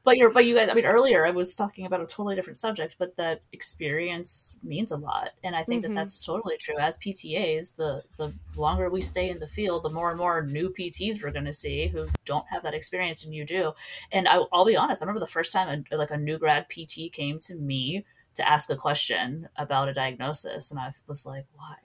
but 0.10 0.18
you're, 0.18 0.32
but 0.32 0.46
you 0.46 0.56
guys. 0.56 0.70
I 0.70 0.74
mean, 0.74 0.86
earlier 0.86 1.26
I 1.28 1.30
was 1.30 1.54
talking 1.54 1.86
about 1.86 2.02
a 2.02 2.06
totally 2.08 2.36
different 2.36 2.58
subject, 2.58 2.96
but 2.98 3.16
that 3.18 3.42
experience 3.52 4.60
means 4.64 4.92
a 4.92 4.98
lot, 4.98 5.30
and 5.44 5.56
I 5.56 5.64
think 5.64 5.84
mm-hmm. 5.84 5.94
that 5.94 6.02
that's 6.02 6.26
totally 6.26 6.58
true. 6.58 6.80
As 6.80 6.98
PTAs, 6.98 7.76
the 7.76 8.04
the 8.18 8.34
longer 8.56 8.90
we 8.90 9.02
stay 9.02 9.30
in 9.30 9.38
the 9.38 9.46
field, 9.46 9.84
the 9.84 9.90
more 9.90 10.10
and 10.10 10.18
more 10.18 10.42
new 10.42 10.70
PTs 10.70 11.22
we're 11.22 11.32
going 11.32 11.46
to 11.46 11.54
see 11.54 11.88
who 11.88 12.08
don't 12.26 12.48
have 12.50 12.64
that 12.64 12.74
experience, 12.74 13.24
and 13.24 13.36
you 13.36 13.46
do. 13.46 13.74
And 14.12 14.28
I, 14.28 14.40
will 14.52 14.66
be 14.66 14.76
honest, 14.76 15.04
I 15.04 15.06
remember 15.06 15.20
the 15.20 15.28
first 15.28 15.54
time 15.54 15.86
a, 15.92 15.96
like 15.96 16.10
a 16.12 16.18
new 16.18 16.40
grad 16.40 16.66
PT 16.70 17.14
came 17.14 17.38
to 17.40 17.56
me 17.56 18.04
to 18.34 18.50
ask 18.50 18.72
a 18.72 18.76
question 18.76 19.48
about 19.58 19.90
a 19.90 19.94
diagnosis, 19.94 20.72
and 20.72 20.80
I 20.80 20.92
was 21.08 21.28
like, 21.28 21.46
why? 21.54 21.76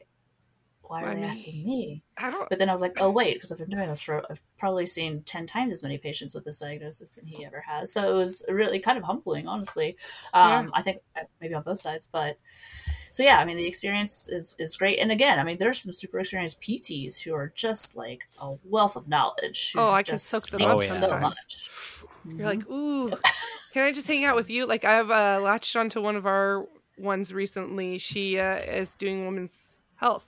Why 0.86 1.02
are 1.02 1.14
they 1.14 1.22
asking 1.22 1.64
me? 1.64 2.02
I 2.18 2.30
don't. 2.30 2.48
But 2.48 2.58
then 2.58 2.68
I 2.68 2.72
was 2.72 2.82
like, 2.82 3.00
oh 3.00 3.10
wait, 3.10 3.34
because 3.34 3.50
I've 3.50 3.58
been 3.58 3.70
doing 3.70 3.88
this 3.88 4.02
for 4.02 4.22
I've 4.30 4.42
probably 4.58 4.86
seen 4.86 5.22
ten 5.22 5.46
times 5.46 5.72
as 5.72 5.82
many 5.82 5.98
patients 5.98 6.34
with 6.34 6.44
this 6.44 6.58
diagnosis 6.58 7.12
than 7.12 7.26
he 7.26 7.44
ever 7.44 7.64
has. 7.66 7.92
So 7.92 8.08
it 8.08 8.14
was 8.14 8.44
really 8.48 8.78
kind 8.78 8.98
of 8.98 9.04
humbling, 9.04 9.48
honestly. 9.48 9.96
Um, 10.34 10.66
yeah. 10.66 10.70
I 10.74 10.82
think 10.82 10.98
uh, 11.16 11.24
maybe 11.40 11.54
on 11.54 11.62
both 11.62 11.78
sides, 11.78 12.08
but 12.10 12.36
so 13.10 13.22
yeah, 13.22 13.38
I 13.38 13.44
mean 13.44 13.56
the 13.56 13.66
experience 13.66 14.28
is 14.28 14.54
is 14.58 14.76
great. 14.76 14.98
And 14.98 15.10
again, 15.10 15.38
I 15.38 15.44
mean 15.44 15.58
there's 15.58 15.80
some 15.80 15.92
super 15.92 16.18
experienced 16.18 16.60
PTs 16.60 17.22
who 17.22 17.34
are 17.34 17.52
just 17.54 17.96
like 17.96 18.28
a 18.38 18.54
wealth 18.64 18.96
of 18.96 19.08
knowledge. 19.08 19.72
Oh, 19.76 19.92
I 19.92 20.02
can 20.02 20.18
soak 20.18 20.46
them 20.48 20.62
up 20.62 20.80
so 20.80 21.18
much. 21.18 21.70
You're 22.26 22.46
like, 22.46 22.68
ooh, 22.70 23.08
can 23.72 23.84
I 23.84 23.92
just 23.92 24.06
hang 24.06 24.24
out 24.24 24.36
with 24.36 24.50
you? 24.50 24.66
Like 24.66 24.84
I've 24.84 25.10
uh, 25.10 25.40
latched 25.42 25.76
onto 25.76 26.00
one 26.00 26.16
of 26.16 26.26
our 26.26 26.66
ones 26.98 27.32
recently. 27.32 27.98
She 27.98 28.38
uh, 28.38 28.56
is 28.56 28.94
doing 28.94 29.24
women's 29.24 29.78
health 29.96 30.26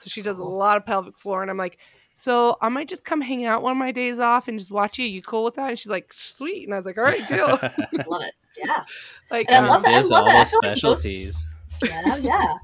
so 0.00 0.08
she 0.08 0.22
does 0.22 0.38
a 0.38 0.44
lot 0.44 0.78
of 0.78 0.86
pelvic 0.86 1.18
floor. 1.18 1.42
And 1.42 1.50
I'm 1.50 1.58
like, 1.58 1.78
so 2.14 2.56
I 2.62 2.70
might 2.70 2.88
just 2.88 3.04
come 3.04 3.20
hang 3.20 3.44
out 3.44 3.62
one 3.62 3.72
of 3.72 3.78
my 3.78 3.92
days 3.92 4.18
off 4.18 4.48
and 4.48 4.58
just 4.58 4.70
watch 4.70 4.98
you. 4.98 5.04
You 5.04 5.20
cool 5.20 5.44
with 5.44 5.56
that? 5.56 5.68
And 5.68 5.78
she's 5.78 5.90
like, 5.90 6.10
sweet. 6.10 6.64
And 6.64 6.72
I 6.72 6.78
was 6.78 6.86
like, 6.86 6.96
all 6.96 7.04
right, 7.04 7.26
deal. 7.28 7.46
love 8.06 8.22
it. 8.22 8.34
Yeah. 8.56 8.84
Like, 9.30 9.46
and 9.50 9.66
I 9.66 9.68
love 9.68 9.82
that. 9.82 9.92
I 9.92 10.00
love 10.00 10.24
that. 10.24 10.48
specialties. 10.48 11.46
Like 11.82 11.90
most, 12.06 12.22
yeah, 12.22 12.26
yeah. 12.26 12.54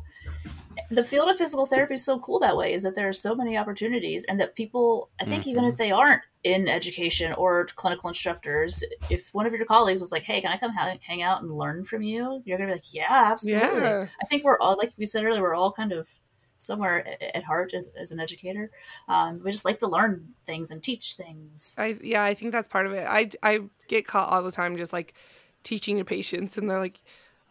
The 0.91 1.05
field 1.05 1.29
of 1.29 1.37
physical 1.37 1.67
therapy 1.67 1.95
is 1.95 2.05
so 2.05 2.19
cool 2.19 2.39
that 2.41 2.57
way. 2.57 2.73
Is 2.73 2.83
that 2.85 2.95
there 2.95 3.09
are 3.09 3.13
so 3.13 3.35
many 3.35 3.57
opportunities, 3.57 4.25
and 4.25 4.39
that 4.41 4.55
people, 4.55 5.11
I 5.21 5.25
think, 5.25 5.43
mm-hmm. 5.43 5.51
even 5.51 5.65
if 5.65 5.75
mm-hmm. 5.75 5.79
they 5.79 5.91
aren't 5.91 6.23
in 6.45 6.69
education 6.69 7.33
or 7.33 7.65
clinical 7.75 8.09
instructors, 8.09 8.85
if 9.11 9.35
one 9.35 9.47
of 9.47 9.53
your 9.53 9.65
colleagues 9.65 10.01
was 10.01 10.13
like, 10.13 10.23
"Hey, 10.25 10.41
can 10.41 10.53
I 10.53 10.59
come 10.59 10.73
ha- 10.73 10.99
hang 11.01 11.23
out 11.23 11.43
and 11.43 11.57
learn 11.57 11.85
from 11.85 12.03
you?" 12.03 12.43
You're 12.45 12.59
gonna 12.59 12.69
be 12.69 12.75
like, 12.75 12.95
"Yeah, 12.95 13.07
absolutely." 13.09 13.81
Yeah. 13.81 14.07
I 14.23 14.27
think 14.27 14.45
we're 14.45 14.59
all, 14.59 14.77
like 14.77 14.93
we 14.99 15.07
said 15.07 15.25
earlier, 15.25 15.41
we're 15.41 15.55
all 15.55 15.73
kind 15.73 15.93
of 15.93 16.09
somewhere 16.57 17.17
at 17.35 17.45
heart 17.45 17.75
as, 17.75 17.91
as 17.99 18.13
an 18.13 18.21
educator. 18.21 18.71
Um, 19.09 19.41
we 19.43 19.51
just 19.51 19.65
like 19.65 19.79
to 19.81 19.89
learn 19.89 20.35
things 20.45 20.71
and 20.71 20.83
teach 20.83 21.15
things. 21.15 21.75
I 21.79 21.97
yeah, 22.03 22.25
I 22.25 22.35
think 22.35 22.53
that's 22.53 22.69
part 22.69 22.87
of 22.87 22.93
it. 22.93 23.07
I 23.09 23.31
I 23.43 23.61
get 23.89 24.07
caught 24.07 24.31
all 24.31 24.43
the 24.43 24.53
time 24.53 24.77
just 24.77 24.93
like 24.93 25.15
teaching 25.63 25.99
to 25.99 26.05
patients, 26.05 26.57
and 26.59 26.69
they're 26.69 26.81
like, 26.81 27.01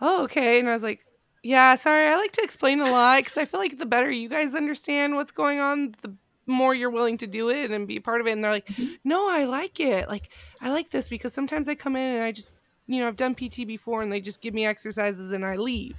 "Oh, 0.02 0.24
okay," 0.24 0.60
and 0.60 0.70
I 0.70 0.74
was 0.74 0.84
like. 0.84 1.02
Yeah, 1.48 1.76
sorry. 1.76 2.08
I 2.08 2.16
like 2.16 2.32
to 2.32 2.42
explain 2.42 2.80
a 2.80 2.90
lot 2.90 3.20
because 3.20 3.38
I 3.38 3.46
feel 3.46 3.60
like 3.60 3.78
the 3.78 3.86
better 3.86 4.10
you 4.10 4.28
guys 4.30 4.56
understand 4.56 5.14
what's 5.14 5.32
going 5.32 5.60
on, 5.60 5.94
the 6.02 6.16
more 6.48 6.74
you're 6.74 6.90
willing 6.90 7.18
to 7.20 7.28
do 7.28 7.50
it 7.50 7.72
and 7.72 7.88
be 7.88 8.00
part 8.00 8.22
of 8.22 8.26
it. 8.26 8.32
And 8.32 8.44
they're 8.44 8.52
like, 8.52 8.68
mm-hmm. 8.68 8.94
no, 9.04 9.30
I 9.30 9.46
like 9.46 9.80
it. 9.80 10.10
Like, 10.10 10.30
I 10.62 10.72
like 10.72 10.90
this 10.90 11.08
because 11.08 11.34
sometimes 11.34 11.68
I 11.68 11.76
come 11.76 11.96
in 11.96 12.16
and 12.16 12.24
I 12.24 12.32
just, 12.32 12.52
you 12.88 13.00
know, 13.00 13.08
I've 13.08 13.16
done 13.16 13.36
PT 13.36 13.68
before 13.68 14.02
and 14.02 14.12
they 14.12 14.22
just 14.22 14.42
give 14.42 14.54
me 14.54 14.66
exercises 14.66 15.32
and 15.32 15.46
I 15.46 15.56
leave 15.58 15.98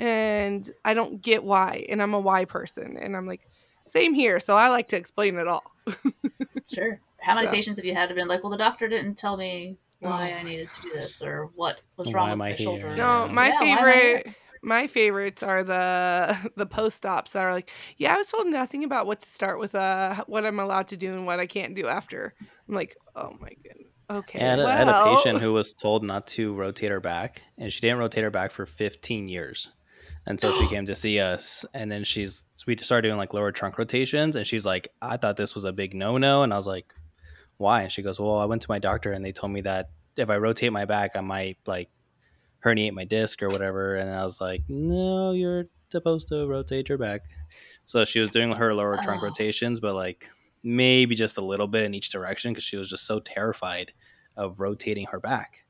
and 0.00 0.70
I 0.82 0.94
don't 0.94 1.20
get 1.20 1.44
why. 1.44 1.84
And 1.90 2.02
I'm 2.02 2.14
a 2.14 2.20
why 2.20 2.46
person. 2.46 2.96
And 2.96 3.14
I'm 3.14 3.26
like, 3.26 3.46
same 3.86 4.14
here. 4.14 4.40
So 4.40 4.56
I 4.56 4.70
like 4.70 4.88
to 4.88 4.96
explain 4.96 5.36
it 5.36 5.46
all. 5.46 5.62
sure. 6.72 6.98
How 7.20 7.34
many 7.34 7.48
so. 7.48 7.52
patients 7.52 7.76
have 7.76 7.84
you 7.84 7.94
had 7.94 8.08
to 8.08 8.14
been 8.14 8.26
like, 8.26 8.42
well, 8.42 8.50
the 8.50 8.56
doctor 8.56 8.88
didn't 8.88 9.16
tell 9.16 9.36
me 9.36 9.76
why 9.98 10.32
I 10.32 10.42
needed 10.42 10.70
to 10.70 10.80
do 10.80 10.90
this 10.94 11.22
or 11.22 11.50
what 11.54 11.78
was 11.98 12.14
wrong 12.14 12.30
with 12.30 12.38
my 12.38 12.56
shoulder? 12.56 12.96
No, 12.96 13.28
my 13.28 13.48
yeah, 13.48 13.58
favorite 13.58 14.34
my 14.62 14.86
favorites 14.86 15.42
are 15.42 15.62
the 15.62 16.50
the 16.56 16.64
post 16.64 17.04
ops 17.04 17.32
that 17.32 17.42
are 17.42 17.52
like, 17.52 17.70
yeah, 17.98 18.14
I 18.14 18.16
was 18.16 18.28
told 18.28 18.46
nothing 18.46 18.84
about 18.84 19.06
what 19.06 19.20
to 19.20 19.28
start 19.28 19.58
with, 19.58 19.74
uh, 19.74 20.24
what 20.26 20.46
I'm 20.46 20.60
allowed 20.60 20.88
to 20.88 20.96
do 20.96 21.14
and 21.14 21.26
what 21.26 21.40
I 21.40 21.46
can't 21.46 21.74
do 21.74 21.88
after. 21.88 22.34
I'm 22.68 22.74
like, 22.74 22.96
oh 23.14 23.36
my 23.38 23.50
goodness. 23.62 23.88
Okay. 24.10 24.40
I 24.40 24.42
had, 24.42 24.58
a, 24.58 24.62
well. 24.64 24.72
I 24.72 24.76
had 24.76 24.88
a 24.88 25.16
patient 25.16 25.40
who 25.40 25.52
was 25.52 25.74
told 25.74 26.02
not 26.02 26.26
to 26.28 26.54
rotate 26.54 26.90
her 26.90 27.00
back, 27.00 27.42
and 27.58 27.72
she 27.72 27.80
didn't 27.80 27.98
rotate 27.98 28.24
her 28.24 28.30
back 28.30 28.50
for 28.50 28.66
15 28.66 29.28
years 29.28 29.68
And 30.26 30.40
so 30.40 30.52
she 30.52 30.68
came 30.68 30.86
to 30.86 30.94
see 30.94 31.18
us, 31.18 31.64
and 31.74 31.90
then 31.90 32.04
she's 32.04 32.44
we 32.66 32.76
started 32.76 33.08
doing 33.08 33.18
like 33.18 33.32
lower 33.34 33.52
trunk 33.52 33.78
rotations, 33.78 34.36
and 34.36 34.46
she's 34.46 34.66
like, 34.66 34.88
"I 35.00 35.16
thought 35.16 35.36
this 35.36 35.54
was 35.54 35.64
a 35.64 35.72
big 35.72 35.94
no 35.94 36.18
no," 36.18 36.42
and 36.42 36.52
I 36.52 36.56
was 36.56 36.66
like, 36.66 36.92
"Why?" 37.56 37.82
And 37.82 37.92
she 37.92 38.02
goes, 38.02 38.20
"Well, 38.20 38.36
I 38.38 38.44
went 38.44 38.62
to 38.62 38.70
my 38.70 38.78
doctor, 38.78 39.12
and 39.12 39.24
they 39.24 39.32
told 39.32 39.52
me 39.52 39.62
that 39.62 39.90
if 40.16 40.28
I 40.28 40.36
rotate 40.36 40.72
my 40.72 40.84
back, 40.84 41.12
I 41.16 41.20
might 41.20 41.58
like 41.66 41.88
herniate 42.64 42.92
my 42.92 43.04
disc 43.04 43.42
or 43.42 43.48
whatever." 43.48 43.96
And 43.96 44.10
I 44.10 44.22
was 44.24 44.40
like, 44.40 44.62
"No, 44.68 45.32
you're 45.32 45.64
supposed 45.90 46.28
to 46.28 46.46
rotate 46.46 46.88
your 46.90 46.98
back." 46.98 47.22
So 47.86 48.04
she 48.04 48.20
was 48.20 48.30
doing 48.30 48.52
her 48.52 48.74
lower 48.74 48.96
trunk 49.02 49.22
Oh. 49.22 49.26
rotations, 49.26 49.80
but 49.80 49.94
like 49.94 50.28
maybe 50.62 51.14
just 51.14 51.38
a 51.38 51.44
little 51.44 51.66
bit 51.66 51.84
in 51.84 51.94
each 51.94 52.10
direction 52.10 52.52
because 52.52 52.64
she 52.64 52.76
was 52.76 52.90
just 52.90 53.06
so 53.06 53.18
terrified 53.20 53.92
of 54.36 54.60
rotating 54.60 55.06
her 55.06 55.18
back. 55.18 55.64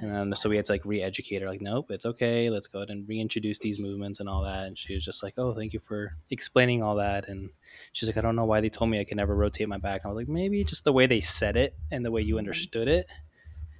And 0.00 0.10
That's 0.10 0.16
then, 0.16 0.34
so 0.36 0.48
we 0.50 0.56
had 0.56 0.64
to 0.66 0.72
like 0.72 0.84
re-educate 0.84 1.42
her, 1.42 1.48
like, 1.48 1.60
nope, 1.62 1.90
it's 1.90 2.04
okay. 2.06 2.50
Let's 2.50 2.66
go 2.66 2.80
ahead 2.80 2.90
and 2.90 3.08
reintroduce 3.08 3.58
these 3.58 3.78
movements 3.78 4.20
and 4.20 4.28
all 4.28 4.42
that. 4.42 4.64
And 4.64 4.76
she 4.78 4.94
was 4.94 5.04
just 5.04 5.22
like, 5.22 5.34
oh, 5.38 5.54
thank 5.54 5.72
you 5.72 5.80
for 5.80 6.16
explaining 6.30 6.82
all 6.82 6.96
that. 6.96 7.28
And 7.28 7.50
she's 7.92 8.08
like, 8.08 8.16
I 8.16 8.20
don't 8.20 8.36
know 8.36 8.44
why 8.44 8.60
they 8.60 8.68
told 8.68 8.90
me 8.90 9.00
I 9.00 9.04
could 9.04 9.16
never 9.16 9.34
rotate 9.34 9.68
my 9.68 9.78
back. 9.78 10.04
I 10.04 10.08
was 10.08 10.16
like, 10.16 10.28
maybe 10.28 10.62
just 10.64 10.84
the 10.84 10.92
way 10.92 11.06
they 11.06 11.20
said 11.20 11.56
it 11.56 11.74
and 11.90 12.04
the 12.04 12.10
way 12.10 12.20
you 12.22 12.38
understood 12.38 12.88
it. 12.88 13.06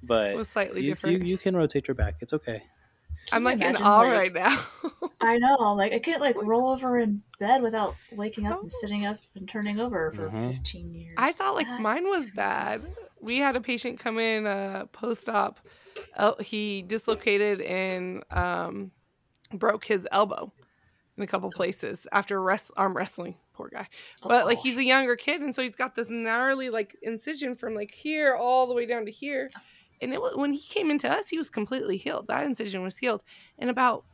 But 0.03 0.31
It 0.33 0.37
was 0.37 0.49
slightly 0.49 0.81
you, 0.81 0.91
different. 0.91 1.21
You, 1.23 1.27
you 1.27 1.37
can 1.37 1.55
rotate 1.55 1.87
your 1.87 1.95
back. 1.95 2.15
It's 2.21 2.33
okay. 2.33 2.63
Can 3.27 3.35
I'm 3.37 3.43
like 3.43 3.55
in 3.55 3.61
imagine, 3.63 3.85
awe 3.85 3.99
like- 4.01 4.11
right 4.11 4.33
now. 4.33 4.59
I 5.21 5.37
know, 5.39 5.73
like 5.75 5.91
I 5.91 5.99
can't 5.99 6.21
like 6.21 6.35
roll 6.41 6.69
over 6.69 6.97
in 6.99 7.23
bed 7.39 7.61
without 7.61 7.95
waking 8.11 8.45
up 8.47 8.61
and 8.61 8.71
sitting 8.71 9.05
up 9.05 9.17
and 9.35 9.49
turning 9.49 9.79
over 9.79 10.11
for 10.11 10.29
Mhm. 10.29 10.51
15 10.53 10.93
years. 10.93 11.15
I 11.17 11.31
thought 11.31 11.55
like 11.55 11.67
That's 11.67 11.81
mine 11.81 12.07
was 12.07 12.25
crazy. 12.25 12.31
bad. 12.35 12.81
We 13.19 13.37
had 13.39 13.55
a 13.55 13.61
patient 13.61 13.99
come 13.99 14.19
in 14.19 14.45
uh, 14.45 14.85
post 14.93 15.27
op. 15.27 15.59
Uh, 16.15 16.33
he 16.41 16.81
dislocated 16.81 17.61
and 17.61 18.23
um, 18.31 18.91
broke 19.53 19.85
his 19.85 20.07
elbow 20.11 20.51
in 21.17 21.23
a 21.23 21.27
couple 21.27 21.49
places 21.51 22.07
after 22.11 22.41
rest- 22.41 22.71
arm 22.77 22.95
wrestling. 22.95 23.35
Poor 23.53 23.69
guy. 23.69 23.87
Oh, 24.21 24.29
But 24.29 24.45
like 24.45 24.59
he's 24.59 24.77
a 24.77 24.83
younger 24.83 25.15
kid, 25.15 25.41
and 25.41 25.53
so 25.53 25.61
he's 25.63 25.75
got 25.75 25.95
this 25.95 26.09
gnarly 26.09 26.69
like 26.69 26.95
incision 27.01 27.55
from 27.55 27.73
like 27.73 27.91
here 27.91 28.35
all 28.35 28.67
the 28.67 28.73
way 28.73 28.85
down 28.85 29.05
to 29.05 29.11
here. 29.11 29.49
And 29.99 30.13
it 30.13 30.21
was, 30.21 30.35
when 30.35 30.53
he 30.53 30.61
came 30.61 30.91
into 30.91 31.11
us, 31.11 31.29
he 31.29 31.39
was 31.39 31.49
completely 31.49 31.97
healed. 31.97 32.27
That 32.27 32.45
incision 32.45 32.83
was 32.83 32.99
healed. 32.99 33.23
And 33.57 33.69
about 33.69 34.05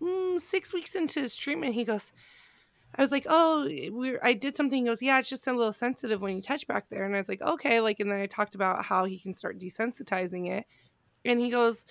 mm, 0.00 0.38
six 0.40 0.72
weeks 0.72 0.94
into 0.94 1.20
his 1.20 1.34
treatment, 1.34 1.74
he 1.74 1.84
goes, 1.84 2.12
I 2.94 3.02
was 3.02 3.12
like, 3.12 3.26
oh, 3.28 3.64
we 3.64 4.18
I 4.20 4.32
did 4.32 4.56
something. 4.56 4.84
He 4.84 4.88
goes, 4.88 5.02
yeah, 5.02 5.18
it's 5.18 5.28
just 5.28 5.46
a 5.46 5.52
little 5.52 5.72
sensitive 5.72 6.22
when 6.22 6.36
you 6.36 6.42
touch 6.42 6.66
back 6.66 6.90
there. 6.90 7.04
And 7.04 7.14
I 7.14 7.18
was 7.18 7.28
like, 7.28 7.42
okay. 7.42 7.80
Like, 7.80 8.00
and 8.00 8.10
then 8.10 8.20
I 8.20 8.26
talked 8.26 8.54
about 8.54 8.84
how 8.84 9.04
he 9.04 9.18
can 9.18 9.34
start 9.34 9.58
desensitizing 9.58 10.48
it. 10.48 10.64
And 11.24 11.40
he 11.40 11.50
goes, 11.50 11.84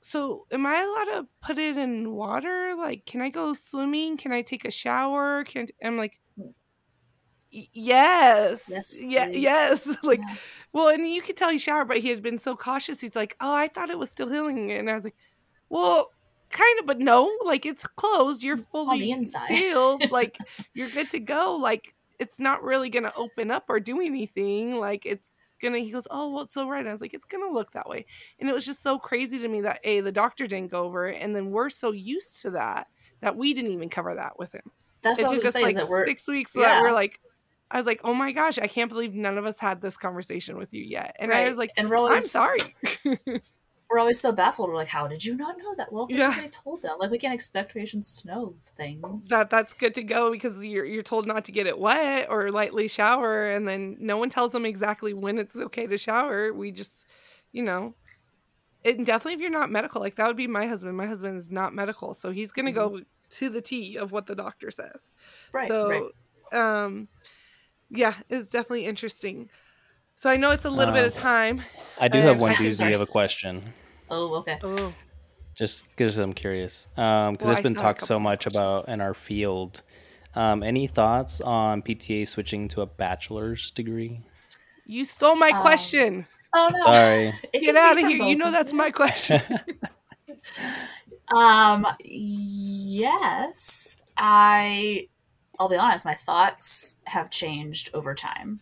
so 0.00 0.46
am 0.50 0.66
I 0.66 0.80
allowed 0.82 1.20
to 1.20 1.28
put 1.42 1.58
it 1.58 1.76
in 1.76 2.12
water? 2.12 2.74
Like, 2.76 3.06
can 3.06 3.20
I 3.22 3.30
go 3.30 3.54
swimming? 3.54 4.16
Can 4.16 4.32
I 4.32 4.42
take 4.42 4.64
a 4.64 4.70
shower? 4.70 5.44
Can 5.44 5.66
I 5.82 5.86
am 5.86 5.96
like, 5.96 6.18
hmm. 6.36 6.50
yes, 7.50 8.66
Yes, 8.68 8.98
yeah, 9.02 9.28
yes. 9.28 9.98
like, 10.04 10.20
Yeah. 10.20 10.36
well, 10.72 10.88
and 10.88 11.06
you 11.06 11.22
could 11.22 11.36
tell 11.36 11.50
he 11.50 11.58
showered, 11.58 11.88
but 11.88 11.98
he 11.98 12.08
had 12.08 12.22
been 12.22 12.38
so 12.38 12.56
cautious. 12.56 13.00
He's 13.00 13.16
like, 13.16 13.36
oh, 13.40 13.52
I 13.52 13.68
thought 13.68 13.90
it 13.90 13.98
was 13.98 14.10
still 14.10 14.28
healing. 14.30 14.70
And 14.72 14.90
I 14.90 14.94
was 14.94 15.04
like, 15.04 15.16
well, 15.68 16.10
kind 16.50 16.80
of, 16.80 16.86
but 16.86 16.98
no, 16.98 17.30
like 17.44 17.64
it's 17.66 17.86
closed. 17.86 18.42
You're 18.42 18.56
the 18.56 18.62
fully 18.64 19.10
inside. 19.10 19.46
sealed. 19.48 20.10
Like 20.10 20.38
you're 20.74 20.88
good 20.94 21.08
to 21.10 21.20
go. 21.20 21.56
Like 21.56 21.94
it's 22.18 22.38
not 22.38 22.62
really 22.62 22.90
gonna 22.90 23.12
open 23.16 23.50
up 23.50 23.64
or 23.68 23.80
do 23.80 24.00
anything. 24.00 24.76
Like 24.76 25.06
it's 25.06 25.32
gonna. 25.62 25.78
He 25.78 25.90
goes, 25.90 26.06
oh, 26.10 26.30
well, 26.30 26.42
it's 26.42 26.52
so 26.52 26.68
right. 26.68 26.80
And 26.80 26.88
I 26.88 26.92
was 26.92 27.00
like, 27.00 27.14
it's 27.14 27.24
gonna 27.24 27.50
look 27.50 27.72
that 27.72 27.88
way. 27.88 28.04
And 28.38 28.48
it 28.48 28.52
was 28.52 28.66
just 28.66 28.82
so 28.82 28.98
crazy 28.98 29.38
to 29.38 29.48
me 29.48 29.62
that 29.62 29.80
a 29.84 30.00
the 30.00 30.12
doctor 30.12 30.46
didn't 30.46 30.70
go 30.70 30.84
over 30.84 31.08
it, 31.08 31.22
and 31.22 31.34
then 31.34 31.50
we're 31.50 31.70
so 31.70 31.92
used 31.92 32.42
to 32.42 32.50
that 32.50 32.88
that 33.20 33.36
we 33.36 33.54
didn't 33.54 33.72
even 33.72 33.88
cover 33.88 34.14
that 34.14 34.38
with 34.38 34.52
him. 34.52 34.70
That's 35.00 35.20
it 35.20 35.28
took 35.28 35.44
us 35.44 35.52
say. 35.54 35.62
like 35.62 35.76
six 36.06 36.28
weeks 36.28 36.52
so 36.52 36.60
that 36.60 36.74
yeah. 36.74 36.82
we're 36.82 36.92
like. 36.92 37.20
I 37.70 37.78
was 37.78 37.86
like, 37.86 38.02
oh 38.04 38.12
my 38.12 38.32
gosh, 38.32 38.58
I 38.58 38.66
can't 38.66 38.90
believe 38.90 39.14
none 39.14 39.38
of 39.38 39.46
us 39.46 39.58
had 39.58 39.80
this 39.80 39.96
conversation 39.96 40.58
with 40.58 40.74
you 40.74 40.82
yet. 40.82 41.16
And 41.18 41.32
I 41.32 41.48
was 41.48 41.56
like, 41.56 41.70
and 41.78 41.88
we're 41.88 42.06
I'm 42.06 42.20
sorry. 42.20 42.58
we're 43.92 43.98
always 43.98 44.18
so 44.18 44.32
baffled. 44.32 44.70
We're 44.70 44.76
like, 44.76 44.88
how 44.88 45.06
did 45.06 45.24
you 45.24 45.36
not 45.36 45.58
know 45.58 45.74
that? 45.76 45.92
Well, 45.92 46.06
Yeah. 46.08 46.30
somebody 46.30 46.48
told 46.48 46.80
them. 46.82 46.96
Like 46.98 47.10
we 47.10 47.18
can't 47.18 47.34
expect 47.34 47.74
patients 47.74 48.20
to 48.22 48.26
know 48.26 48.54
things. 48.64 49.28
that 49.28 49.50
that's 49.50 49.74
good 49.74 49.94
to 49.94 50.02
go 50.02 50.30
because 50.32 50.64
you're 50.64 50.84
you're 50.84 51.02
told 51.02 51.26
not 51.26 51.44
to 51.44 51.52
get 51.52 51.66
it 51.66 51.78
wet 51.78 52.26
or 52.30 52.50
lightly 52.50 52.88
shower 52.88 53.50
and 53.50 53.68
then 53.68 53.96
no 54.00 54.16
one 54.16 54.30
tells 54.30 54.52
them 54.52 54.64
exactly 54.64 55.12
when 55.12 55.36
it's 55.38 55.56
okay 55.56 55.86
to 55.86 55.98
shower 55.98 56.52
we 56.52 56.70
just 56.72 57.04
you 57.52 57.62
know 57.62 57.94
and 58.84 59.04
definitely 59.04 59.34
if 59.34 59.40
you're 59.40 59.50
not 59.50 59.70
medical 59.70 60.00
like 60.00 60.16
that 60.16 60.26
would 60.26 60.36
be 60.36 60.46
my 60.46 60.66
husband 60.66 60.96
my 60.96 61.06
husband 61.06 61.36
is 61.36 61.50
not 61.50 61.74
medical 61.74 62.14
so 62.14 62.30
he's 62.30 62.50
gonna 62.52 62.72
go 62.72 63.00
to 63.30 63.48
the 63.50 63.60
t 63.60 63.96
of 63.96 64.10
what 64.10 64.26
the 64.26 64.34
doctor 64.34 64.70
says 64.70 65.10
right. 65.52 65.68
so 65.68 65.88
right. 66.52 66.84
um 66.84 67.08
yeah 67.90 68.14
it's 68.30 68.48
definitely 68.48 68.86
interesting 68.86 69.50
so 70.14 70.30
i 70.30 70.36
know 70.36 70.50
it's 70.50 70.64
a 70.64 70.70
little 70.70 70.94
bit 70.94 71.04
of 71.04 71.16
Uh, 71.16 71.20
time 71.20 71.62
I 72.00 72.08
do 72.08 72.18
Uh, 72.18 72.22
have 72.22 72.40
one 72.40 72.50
I- 72.52 72.54
doozy 72.54 72.72
sorry. 72.72 72.92
of 72.94 73.00
a 73.00 73.06
question. 73.06 73.74
Oh, 74.10 74.34
okay. 74.36 74.58
oh 74.62 74.92
Just 75.56 75.88
because 75.90 76.16
I'm 76.18 76.32
curious. 76.32 76.88
Um, 76.96 77.32
because 77.34 77.46
Well, 77.46 77.52
it's 77.56 77.62
been 77.62 77.72
still 77.74 77.82
have 77.84 77.90
a 77.90 77.94
talked 77.94 78.00
so 78.02 78.06
couple 78.14 78.20
more 78.20 78.32
much 78.32 78.46
about 78.46 78.88
in 78.88 79.00
our 79.00 79.14
field. 79.14 79.82
Um, 80.34 80.62
any 80.62 80.86
thoughts 80.86 81.40
on 81.40 81.82
PTA 81.82 82.26
switching 82.26 82.66
to 82.68 82.80
a 82.80 82.86
bachelor's 82.86 83.70
degree? 83.70 84.20
you 84.86 85.04
stole 85.04 85.36
my 85.36 85.50
Um, 85.50 85.60
question 85.60 86.26
Oh 86.54 86.68
no. 86.72 86.92
Sorry. 86.92 87.32
Get 87.52 87.76
out 87.76 87.92
of 87.92 87.98
here 88.00 88.22
you 88.24 88.36
know 88.36 88.46
of 88.46 88.52
that's 88.52 88.72
my 88.72 88.90
question 88.90 89.40
Um, 91.34 91.86
yes, 92.00 93.96
I. 94.18 95.08
I'll 95.58 95.68
be 95.68 95.76
honest. 95.76 96.04
My 96.04 96.14
thoughts 96.14 96.96
have 97.06 97.30
changed 97.30 97.88
over 97.94 98.14
time. 98.14 98.60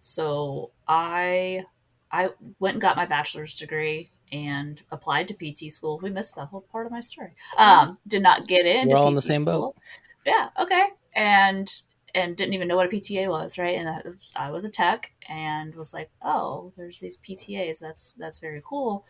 So 0.00 0.70
I, 0.88 1.64
I 2.10 2.30
went 2.58 2.74
and 2.74 2.82
got 2.82 2.96
my 2.96 3.06
bachelor's 3.06 3.54
degree 3.54 4.10
and 4.32 4.80
applied 4.90 5.28
to 5.28 5.34
PT 5.34 5.72
school. 5.72 5.98
We 5.98 6.10
missed 6.10 6.36
that 6.36 6.46
whole 6.46 6.62
part 6.72 6.86
of 6.86 6.92
my 6.92 7.00
story. 7.00 7.34
Um, 7.56 7.98
did 8.06 8.22
not 8.22 8.46
get 8.46 8.66
into 8.66 8.94
We're 8.94 8.98
all 8.98 9.06
PT 9.06 9.10
in 9.10 9.14
the 9.14 9.22
same 9.22 9.44
boat. 9.44 9.76
Yeah. 10.24 10.48
Okay. 10.58 10.88
And 11.14 11.70
and 12.14 12.36
didn't 12.36 12.54
even 12.54 12.66
know 12.66 12.74
what 12.74 12.86
a 12.86 12.88
PTA 12.88 13.28
was, 13.28 13.56
right? 13.56 13.78
And 13.78 13.86
that, 13.86 14.06
I 14.34 14.50
was 14.50 14.64
a 14.64 14.70
tech 14.70 15.12
and 15.28 15.74
was 15.76 15.94
like, 15.94 16.10
oh, 16.22 16.72
there's 16.76 16.98
these 16.98 17.18
PTAs. 17.18 17.78
That's 17.78 18.14
that's 18.14 18.40
very 18.40 18.62
cool 18.64 19.04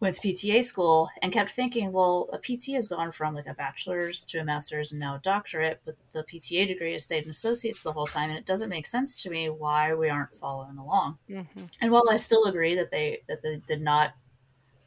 went 0.00 0.14
to 0.14 0.26
PTA 0.26 0.64
school 0.64 1.10
and 1.20 1.32
kept 1.32 1.50
thinking, 1.50 1.92
well, 1.92 2.30
a 2.32 2.38
PT 2.38 2.72
has 2.72 2.88
gone 2.88 3.12
from 3.12 3.34
like 3.34 3.46
a 3.46 3.54
bachelor's 3.54 4.24
to 4.24 4.38
a 4.38 4.44
master's 4.44 4.90
and 4.92 5.00
now 5.00 5.16
a 5.16 5.18
doctorate, 5.18 5.82
but 5.84 5.96
the 6.12 6.24
PTA 6.24 6.66
degree 6.66 6.94
has 6.94 7.04
stayed 7.04 7.24
an 7.24 7.30
associate's 7.30 7.82
the 7.82 7.92
whole 7.92 8.06
time, 8.06 8.30
and 8.30 8.38
it 8.38 8.46
doesn't 8.46 8.70
make 8.70 8.86
sense 8.86 9.22
to 9.22 9.30
me 9.30 9.50
why 9.50 9.94
we 9.94 10.08
aren't 10.08 10.34
following 10.34 10.78
along. 10.78 11.18
Mhm. 11.28 11.70
And 11.80 11.92
while 11.92 12.08
I 12.10 12.16
still 12.16 12.46
agree 12.46 12.74
that 12.74 12.90
they 12.90 13.22
that 13.28 13.42
they 13.42 13.56
did 13.66 13.82
not 13.82 14.14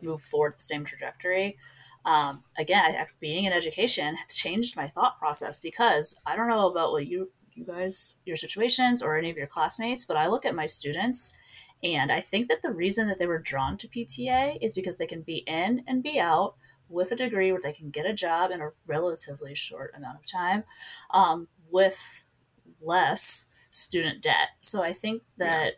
move 0.01 0.21
forward 0.21 0.55
the 0.55 0.61
same 0.61 0.83
trajectory, 0.83 1.57
um, 2.05 2.43
again, 2.57 2.83
I, 2.83 3.07
being 3.19 3.45
in 3.45 3.53
education 3.53 4.17
changed 4.33 4.75
my 4.75 4.87
thought 4.87 5.19
process 5.19 5.59
because 5.59 6.19
I 6.25 6.35
don't 6.35 6.49
know 6.49 6.69
about 6.69 6.91
what 6.91 7.07
you 7.07 7.31
you 7.53 7.65
guys 7.65 8.17
your 8.25 8.35
situations 8.35 9.03
or 9.03 9.15
any 9.15 9.29
of 9.29 9.37
your 9.37 9.45
classmates, 9.45 10.05
but 10.05 10.17
I 10.17 10.25
look 10.25 10.43
at 10.43 10.55
my 10.55 10.65
students 10.65 11.31
and 11.83 12.11
I 12.11 12.21
think 12.21 12.47
that 12.47 12.61
the 12.61 12.71
reason 12.71 13.07
that 13.07 13.19
they 13.19 13.27
were 13.27 13.39
drawn 13.39 13.77
to 13.77 13.87
PTA 13.87 14.57
is 14.61 14.73
because 14.73 14.97
they 14.97 15.05
can 15.05 15.21
be 15.21 15.37
in 15.47 15.83
and 15.87 16.01
be 16.01 16.19
out 16.19 16.55
with 16.89 17.11
a 17.11 17.15
degree 17.15 17.51
where 17.51 17.61
they 17.61 17.73
can 17.73 17.89
get 17.89 18.05
a 18.05 18.13
job 18.13 18.51
in 18.51 18.61
a 18.61 18.69
relatively 18.87 19.53
short 19.53 19.93
amount 19.97 20.19
of 20.19 20.25
time 20.25 20.63
um, 21.11 21.47
with 21.71 22.23
less 22.81 23.47
student 23.71 24.21
debt. 24.21 24.49
So 24.61 24.83
I 24.83 24.93
think 24.93 25.23
that, 25.37 25.73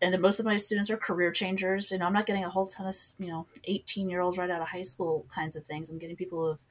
and 0.00 0.12
then 0.12 0.20
most 0.20 0.40
of 0.40 0.46
my 0.46 0.56
students 0.56 0.90
are 0.90 0.96
career 0.96 1.30
changers. 1.30 1.92
You 1.92 1.98
know, 1.98 2.06
I'm 2.06 2.12
not 2.12 2.26
getting 2.26 2.44
a 2.44 2.50
whole 2.50 2.66
ton 2.66 2.86
of, 2.86 2.96
you 3.18 3.28
know, 3.28 3.46
18 3.64 4.08
year 4.08 4.20
olds 4.20 4.38
right 4.38 4.50
out 4.50 4.62
of 4.62 4.68
high 4.68 4.82
school 4.82 5.26
kinds 5.32 5.54
of 5.56 5.64
things. 5.64 5.90
I'm 5.90 5.98
getting 5.98 6.16
people 6.16 6.40
who 6.40 6.48
have 6.48 6.64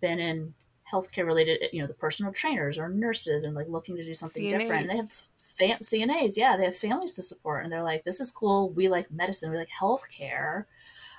been 0.00 0.20
in 0.20 0.54
healthcare 0.90 1.26
related, 1.26 1.68
you 1.72 1.80
know, 1.80 1.86
the 1.86 1.94
personal 1.94 2.32
trainers 2.32 2.78
or 2.78 2.88
nurses 2.88 3.44
and 3.44 3.54
like 3.54 3.68
looking 3.68 3.96
to 3.96 4.04
do 4.04 4.14
something 4.14 4.42
different. 4.48 4.82
And 4.82 4.90
they 4.90 4.96
have 4.96 5.12
fam- 5.38 5.78
CNAs, 5.80 6.36
yeah, 6.36 6.56
they 6.56 6.64
have 6.64 6.76
families 6.76 7.14
to 7.16 7.22
support, 7.22 7.64
and 7.64 7.72
they're 7.72 7.82
like, 7.82 8.04
"This 8.04 8.20
is 8.20 8.30
cool. 8.30 8.70
We 8.70 8.88
like 8.88 9.10
medicine. 9.10 9.50
We 9.50 9.56
like 9.58 9.70
healthcare, 9.70 10.64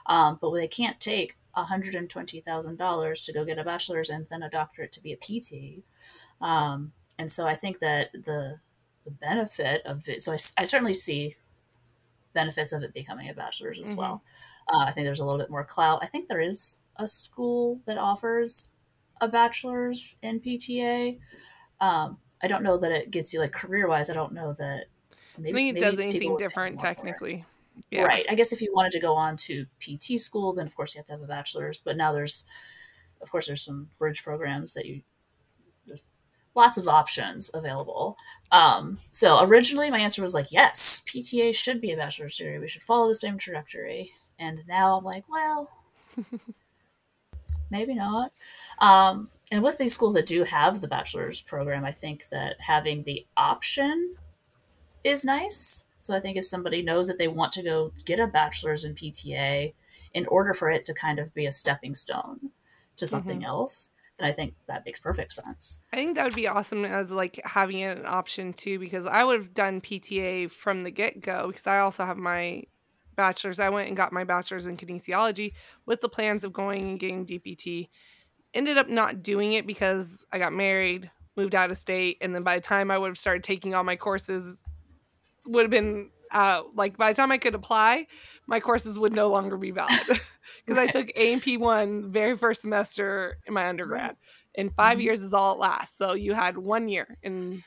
um, 0.05 0.37
but 0.41 0.53
they 0.53 0.67
can't 0.67 0.99
take 0.99 1.35
hundred 1.53 1.95
and 1.95 2.07
twenty 2.09 2.39
thousand 2.39 2.77
dollars 2.77 3.21
to 3.21 3.33
go 3.33 3.43
get 3.43 3.57
a 3.57 3.63
bachelor's 3.63 4.09
and 4.11 4.27
then 4.27 4.43
a 4.43 4.49
doctorate 4.49 4.91
to 4.93 5.01
be 5.01 5.11
a 5.13 5.17
PT." 5.17 5.83
Um, 6.39 6.93
and 7.19 7.31
so 7.31 7.47
I 7.47 7.55
think 7.55 7.79
that 7.79 8.11
the 8.13 8.59
the 9.05 9.11
benefit 9.11 9.81
of 9.85 10.07
it. 10.07 10.21
So 10.21 10.33
I, 10.33 10.37
I 10.57 10.65
certainly 10.65 10.93
see 10.93 11.35
benefits 12.33 12.73
of 12.73 12.83
it 12.83 12.93
becoming 12.93 13.29
a 13.29 13.33
bachelor's 13.33 13.79
as 13.79 13.93
Mhm. 13.93 13.97
well. 13.97 14.21
Uh, 14.71 14.79
I 14.85 14.91
think 14.91 15.05
there's 15.05 15.19
a 15.21 15.25
little 15.25 15.39
bit 15.39 15.49
more 15.49 15.63
clout. 15.63 15.99
I 16.03 16.07
think 16.07 16.27
there 16.27 16.41
is 16.41 16.81
a 16.97 17.07
school 17.07 17.79
that 17.85 17.97
offers 17.97 18.69
a 19.21 19.27
bachelor's 19.27 20.17
in 20.21 20.39
PTA. 20.39 21.19
Um, 21.79 22.17
I 22.41 22.47
don't 22.47 22.63
know 22.63 22.77
that 22.77 22.91
it 22.91 23.11
gets 23.11 23.33
you 23.33 23.39
like 23.39 23.51
career 23.51 23.87
wise. 23.87 24.09
I 24.09 24.13
don't 24.13 24.33
know 24.33 24.53
that. 24.53 24.85
Maybe, 25.37 25.51
I 25.51 25.53
think 25.53 25.77
it 25.77 25.79
does 25.79 25.99
anything 25.99 26.35
different 26.37 26.75
more 26.75 26.81
for 26.81 26.91
it. 26.91 26.95
technically. 26.95 27.45
Right. 27.93 28.25
I 28.27 28.33
guess 28.33 28.51
if 28.51 28.61
you 28.61 28.73
wanted 28.73 28.91
to 28.93 28.99
go 28.99 29.13
on 29.13 29.37
to 29.37 29.67
PT 29.79 30.19
school, 30.19 30.53
then 30.53 30.65
of 30.65 30.75
course 30.75 30.95
you 30.95 30.99
have 30.99 31.05
to 31.07 31.13
have 31.13 31.21
a 31.21 31.27
bachelor's. 31.27 31.79
But 31.79 31.95
now 31.95 32.11
there's 32.11 32.43
of 33.21 33.31
course, 33.31 33.47
there's 33.47 33.63
some 33.63 33.89
bridge 33.97 34.23
programs 34.23 34.73
that 34.73 34.85
you 34.85 35.01
there's 35.85 36.03
lots 36.55 36.77
of 36.77 36.87
options 36.87 37.49
available. 37.53 38.17
Um, 38.51 38.99
so 39.11 39.43
originally, 39.43 39.89
my 39.89 39.99
answer 39.99 40.21
was 40.21 40.33
like, 40.33 40.51
yes, 40.51 41.03
PTA 41.05 41.55
should 41.55 41.81
be 41.81 41.91
a 41.91 41.97
bachelor's 41.97 42.37
degree. 42.37 42.59
We 42.59 42.67
should 42.67 42.83
follow 42.83 43.07
the 43.07 43.15
same 43.15 43.37
trajectory. 43.37 44.11
And 44.39 44.59
now 44.67 44.97
I'm 44.97 45.03
like, 45.03 45.23
well, 45.29 45.69
maybe 47.69 47.93
not. 47.93 48.31
Um, 48.79 49.29
and 49.51 49.63
with 49.63 49.77
these 49.77 49.93
schools 49.93 50.15
that 50.15 50.25
do 50.25 50.43
have 50.43 50.81
the 50.81 50.87
bachelor's 50.87 51.41
program, 51.41 51.85
I 51.85 51.91
think 51.91 52.29
that 52.31 52.55
having 52.59 53.03
the 53.03 53.25
option 53.37 54.15
is 55.03 55.23
nice. 55.23 55.85
So 56.01 56.13
I 56.13 56.19
think 56.19 56.37
if 56.37 56.45
somebody 56.45 56.81
knows 56.81 57.07
that 57.07 57.17
they 57.17 57.27
want 57.27 57.51
to 57.53 57.63
go 57.63 57.91
get 58.05 58.19
a 58.19 58.27
bachelor's 58.27 58.83
in 58.83 58.95
PTA, 58.95 59.73
in 60.13 60.25
order 60.27 60.53
for 60.53 60.69
it 60.69 60.83
to 60.83 60.93
kind 60.93 61.19
of 61.19 61.33
be 61.33 61.45
a 61.45 61.51
stepping 61.51 61.95
stone 61.95 62.51
to 62.95 63.05
something 63.05 63.39
mm-hmm. 63.39 63.47
else, 63.47 63.89
then 64.17 64.27
I 64.27 64.31
think 64.31 64.55
that 64.67 64.83
makes 64.85 64.99
perfect 64.99 65.33
sense. 65.33 65.81
I 65.93 65.97
think 65.97 66.15
that 66.15 66.23
would 66.23 66.35
be 66.35 66.47
awesome 66.47 66.85
as 66.85 67.11
like 67.11 67.39
having 67.45 67.83
an 67.83 68.03
option 68.05 68.53
too, 68.53 68.79
because 68.79 69.05
I 69.05 69.23
would 69.23 69.39
have 69.39 69.53
done 69.53 69.81
PTA 69.81 70.49
from 70.49 70.83
the 70.83 70.91
get 70.91 71.21
go 71.21 71.47
because 71.47 71.67
I 71.67 71.79
also 71.79 72.05
have 72.05 72.17
my 72.17 72.63
bachelor's. 73.17 73.59
I 73.59 73.69
went 73.69 73.89
and 73.89 73.97
got 73.97 74.13
my 74.13 74.23
bachelor's 74.23 74.65
in 74.65 74.77
kinesiology 74.77 75.53
with 75.85 75.99
the 75.99 76.07
plans 76.07 76.45
of 76.45 76.53
going 76.53 76.85
and 76.85 76.99
getting 76.99 77.25
DPT. 77.25 77.89
Ended 78.53 78.77
up 78.77 78.87
not 78.87 79.21
doing 79.21 79.53
it 79.53 79.67
because 79.67 80.23
I 80.31 80.39
got 80.39 80.53
married, 80.53 81.11
moved 81.35 81.53
out 81.53 81.69
of 81.69 81.77
state, 81.77 82.17
and 82.21 82.33
then 82.33 82.43
by 82.43 82.55
the 82.55 82.61
time 82.61 82.89
I 82.89 82.97
would 82.97 83.09
have 83.09 83.17
started 83.17 83.43
taking 83.43 83.75
all 83.75 83.83
my 83.83 83.97
courses, 83.97 84.59
would 85.45 85.63
have 85.63 85.71
been 85.71 86.11
uh, 86.31 86.63
like 86.75 86.97
by 86.97 87.11
the 87.11 87.15
time 87.15 87.31
I 87.31 87.37
could 87.37 87.55
apply, 87.55 88.07
my 88.47 88.59
courses 88.59 88.97
would 88.97 89.13
no 89.13 89.29
longer 89.29 89.57
be 89.57 89.71
valid 89.71 89.99
because 90.07 90.77
right. 90.77 90.89
I 90.89 90.91
took 90.91 91.09
A&P 91.15 91.57
one 91.57 92.11
very 92.11 92.37
first 92.37 92.61
semester 92.61 93.37
in 93.45 93.53
my 93.53 93.67
undergrad, 93.67 94.15
and 94.55 94.73
5 94.73 94.93
mm-hmm. 94.93 95.01
years 95.01 95.21
is 95.21 95.33
all 95.33 95.55
it 95.55 95.59
lasts. 95.59 95.97
So 95.97 96.13
you 96.13 96.33
had 96.33 96.57
one 96.57 96.87
year, 96.87 97.17
and 97.23 97.61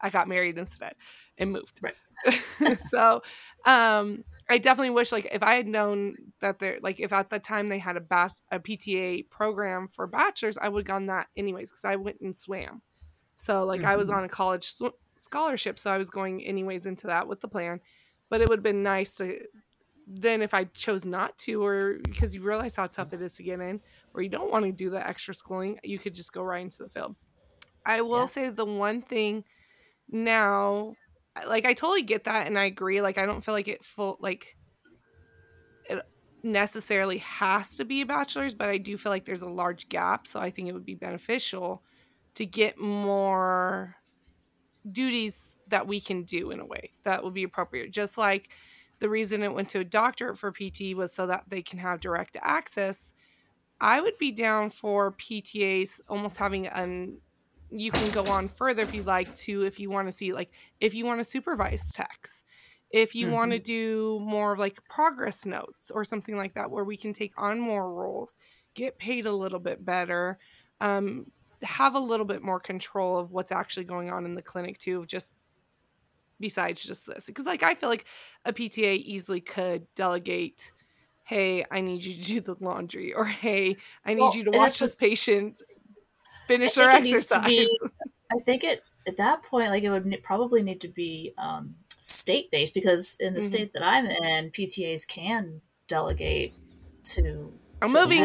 I 0.00 0.10
got 0.10 0.28
married 0.28 0.58
instead 0.58 0.94
and 1.38 1.52
moved. 1.52 1.80
Right. 1.82 2.78
so 2.88 3.22
um, 3.64 4.24
I 4.48 4.58
definitely 4.58 4.90
wish 4.90 5.10
like 5.10 5.28
if 5.32 5.42
I 5.42 5.54
had 5.54 5.66
known 5.66 6.16
that 6.40 6.58
they're 6.58 6.78
like 6.80 7.00
if 7.00 7.12
at 7.12 7.30
the 7.30 7.38
time 7.38 7.68
they 7.68 7.78
had 7.78 7.96
a 7.96 8.00
bat 8.00 8.32
a 8.52 8.60
PTA 8.60 9.28
program 9.28 9.88
for 9.92 10.06
bachelors, 10.06 10.56
I 10.56 10.68
would 10.68 10.82
have 10.82 10.86
gone 10.86 11.06
that 11.06 11.28
anyways 11.36 11.70
because 11.70 11.84
I 11.84 11.96
went 11.96 12.20
and 12.20 12.36
swam. 12.36 12.82
So 13.34 13.64
like 13.64 13.80
mm-hmm. 13.80 13.88
I 13.88 13.96
was 13.96 14.08
mm-hmm. 14.08 14.18
on 14.18 14.24
a 14.24 14.28
college 14.28 14.64
sw- 14.64 14.96
scholarship, 15.16 15.78
so 15.78 15.90
I 15.90 15.98
was 15.98 16.10
going 16.10 16.44
anyways 16.44 16.86
into 16.86 17.08
that 17.08 17.26
with 17.26 17.40
the 17.40 17.48
plan. 17.48 17.80
But 18.28 18.40
it 18.40 18.48
would 18.48 18.58
have 18.58 18.64
been 18.64 18.82
nice 18.82 19.16
to 19.16 19.40
then 20.06 20.40
if 20.40 20.54
I 20.54 20.64
chose 20.64 21.04
not 21.04 21.36
to, 21.38 21.64
or 21.64 21.96
because 22.04 22.34
you 22.34 22.42
realize 22.42 22.76
how 22.76 22.86
tough 22.86 23.12
it 23.12 23.20
is 23.20 23.32
to 23.32 23.42
get 23.42 23.60
in, 23.60 23.80
or 24.14 24.22
you 24.22 24.28
don't 24.28 24.52
want 24.52 24.64
to 24.64 24.70
do 24.70 24.88
the 24.88 25.04
extra 25.04 25.34
schooling, 25.34 25.80
you 25.82 25.98
could 25.98 26.14
just 26.14 26.32
go 26.32 26.42
right 26.42 26.62
into 26.62 26.78
the 26.78 26.88
field. 26.88 27.16
I 27.84 28.02
will 28.02 28.20
yeah. 28.20 28.26
say 28.26 28.48
the 28.50 28.64
one 28.64 29.02
thing 29.02 29.44
now 30.08 30.94
like 31.46 31.66
I 31.66 31.74
totally 31.74 32.02
get 32.02 32.24
that 32.24 32.46
and 32.46 32.58
I 32.58 32.64
agree. 32.64 33.00
Like 33.00 33.18
I 33.18 33.26
don't 33.26 33.44
feel 33.44 33.54
like 33.54 33.68
it 33.68 33.84
full 33.84 34.16
like 34.20 34.56
it 35.88 36.02
necessarily 36.42 37.18
has 37.18 37.76
to 37.76 37.84
be 37.84 38.00
a 38.00 38.06
bachelor's, 38.06 38.54
but 38.54 38.68
I 38.68 38.78
do 38.78 38.96
feel 38.96 39.10
like 39.10 39.24
there's 39.24 39.42
a 39.42 39.48
large 39.48 39.88
gap. 39.88 40.26
So 40.26 40.40
I 40.40 40.50
think 40.50 40.68
it 40.68 40.72
would 40.72 40.86
be 40.86 40.94
beneficial 40.94 41.82
to 42.34 42.46
get 42.46 42.78
more 42.78 43.96
duties 44.90 45.56
that 45.68 45.86
we 45.86 46.00
can 46.00 46.22
do 46.22 46.50
in 46.50 46.60
a 46.60 46.66
way 46.66 46.92
that 47.04 47.24
would 47.24 47.34
be 47.34 47.42
appropriate. 47.42 47.90
Just 47.90 48.16
like 48.16 48.50
the 49.00 49.08
reason 49.08 49.42
it 49.42 49.54
went 49.54 49.68
to 49.70 49.80
a 49.80 49.84
doctorate 49.84 50.38
for 50.38 50.52
PT 50.52 50.94
was 50.94 51.12
so 51.12 51.26
that 51.26 51.44
they 51.48 51.62
can 51.62 51.78
have 51.78 52.00
direct 52.00 52.36
access. 52.40 53.12
I 53.80 54.00
would 54.00 54.16
be 54.18 54.30
down 54.30 54.70
for 54.70 55.12
PTAs 55.12 56.00
almost 56.08 56.38
having 56.38 56.66
an 56.66 57.18
you 57.70 57.90
can 57.90 58.10
go 58.10 58.24
on 58.30 58.48
further 58.48 58.82
if 58.82 58.94
you'd 58.94 59.06
like 59.06 59.34
to 59.34 59.62
if 59.62 59.80
you 59.80 59.90
want 59.90 60.08
to 60.08 60.12
see 60.12 60.32
like 60.32 60.50
if 60.80 60.94
you 60.94 61.04
want 61.04 61.20
to 61.20 61.24
supervise 61.24 61.92
techs 61.92 62.44
if 62.90 63.14
you 63.14 63.26
mm-hmm. 63.26 63.34
want 63.34 63.52
to 63.52 63.58
do 63.58 64.20
more 64.22 64.52
of 64.52 64.58
like 64.58 64.78
progress 64.88 65.44
notes 65.44 65.90
or 65.92 66.04
something 66.04 66.36
like 66.36 66.54
that 66.54 66.70
where 66.70 66.84
we 66.84 66.96
can 66.96 67.12
take 67.12 67.32
on 67.36 67.58
more 67.58 67.92
roles 67.92 68.36
get 68.74 68.98
paid 68.98 69.26
a 69.26 69.32
little 69.32 69.58
bit 69.58 69.84
better 69.84 70.38
um, 70.80 71.26
have 71.62 71.94
a 71.94 71.98
little 71.98 72.26
bit 72.26 72.42
more 72.42 72.60
control 72.60 73.18
of 73.18 73.32
what's 73.32 73.50
actually 73.50 73.84
going 73.84 74.10
on 74.10 74.24
in 74.24 74.34
the 74.34 74.42
clinic 74.42 74.78
too 74.78 75.04
just 75.06 75.34
besides 76.38 76.82
just 76.82 77.06
this 77.06 77.26
because 77.26 77.46
like 77.46 77.62
i 77.62 77.74
feel 77.74 77.88
like 77.88 78.04
a 78.44 78.52
pta 78.52 78.96
easily 78.98 79.40
could 79.40 79.86
delegate 79.94 80.70
hey 81.24 81.64
i 81.70 81.80
need 81.80 82.04
you 82.04 82.14
to 82.14 82.22
do 82.22 82.40
the 82.40 82.56
laundry 82.60 83.12
or 83.12 83.24
hey 83.24 83.76
i 84.04 84.12
need 84.12 84.20
well, 84.20 84.36
you 84.36 84.44
to 84.44 84.50
watch 84.50 84.78
this 84.78 84.94
patient 84.94 85.62
finish 86.46 86.78
our 86.78 86.90
exercise. 86.90 87.46
Be, 87.46 87.78
I 88.32 88.38
think 88.44 88.64
it 88.64 88.82
at 89.06 89.16
that 89.18 89.42
point, 89.42 89.70
like 89.70 89.82
it 89.82 89.90
would 89.90 90.22
probably 90.22 90.62
need 90.62 90.80
to 90.80 90.88
be 90.88 91.32
um, 91.38 91.74
state 92.00 92.50
based 92.50 92.74
because 92.74 93.16
in 93.20 93.34
the 93.34 93.40
mm-hmm. 93.40 93.48
state 93.48 93.72
that 93.72 93.82
I'm 93.82 94.06
in, 94.06 94.50
PTAs 94.50 95.06
can 95.06 95.60
delegate 95.88 96.54
to. 97.04 97.52
I'm 97.82 97.88
to 97.88 97.94
moving. 97.94 98.22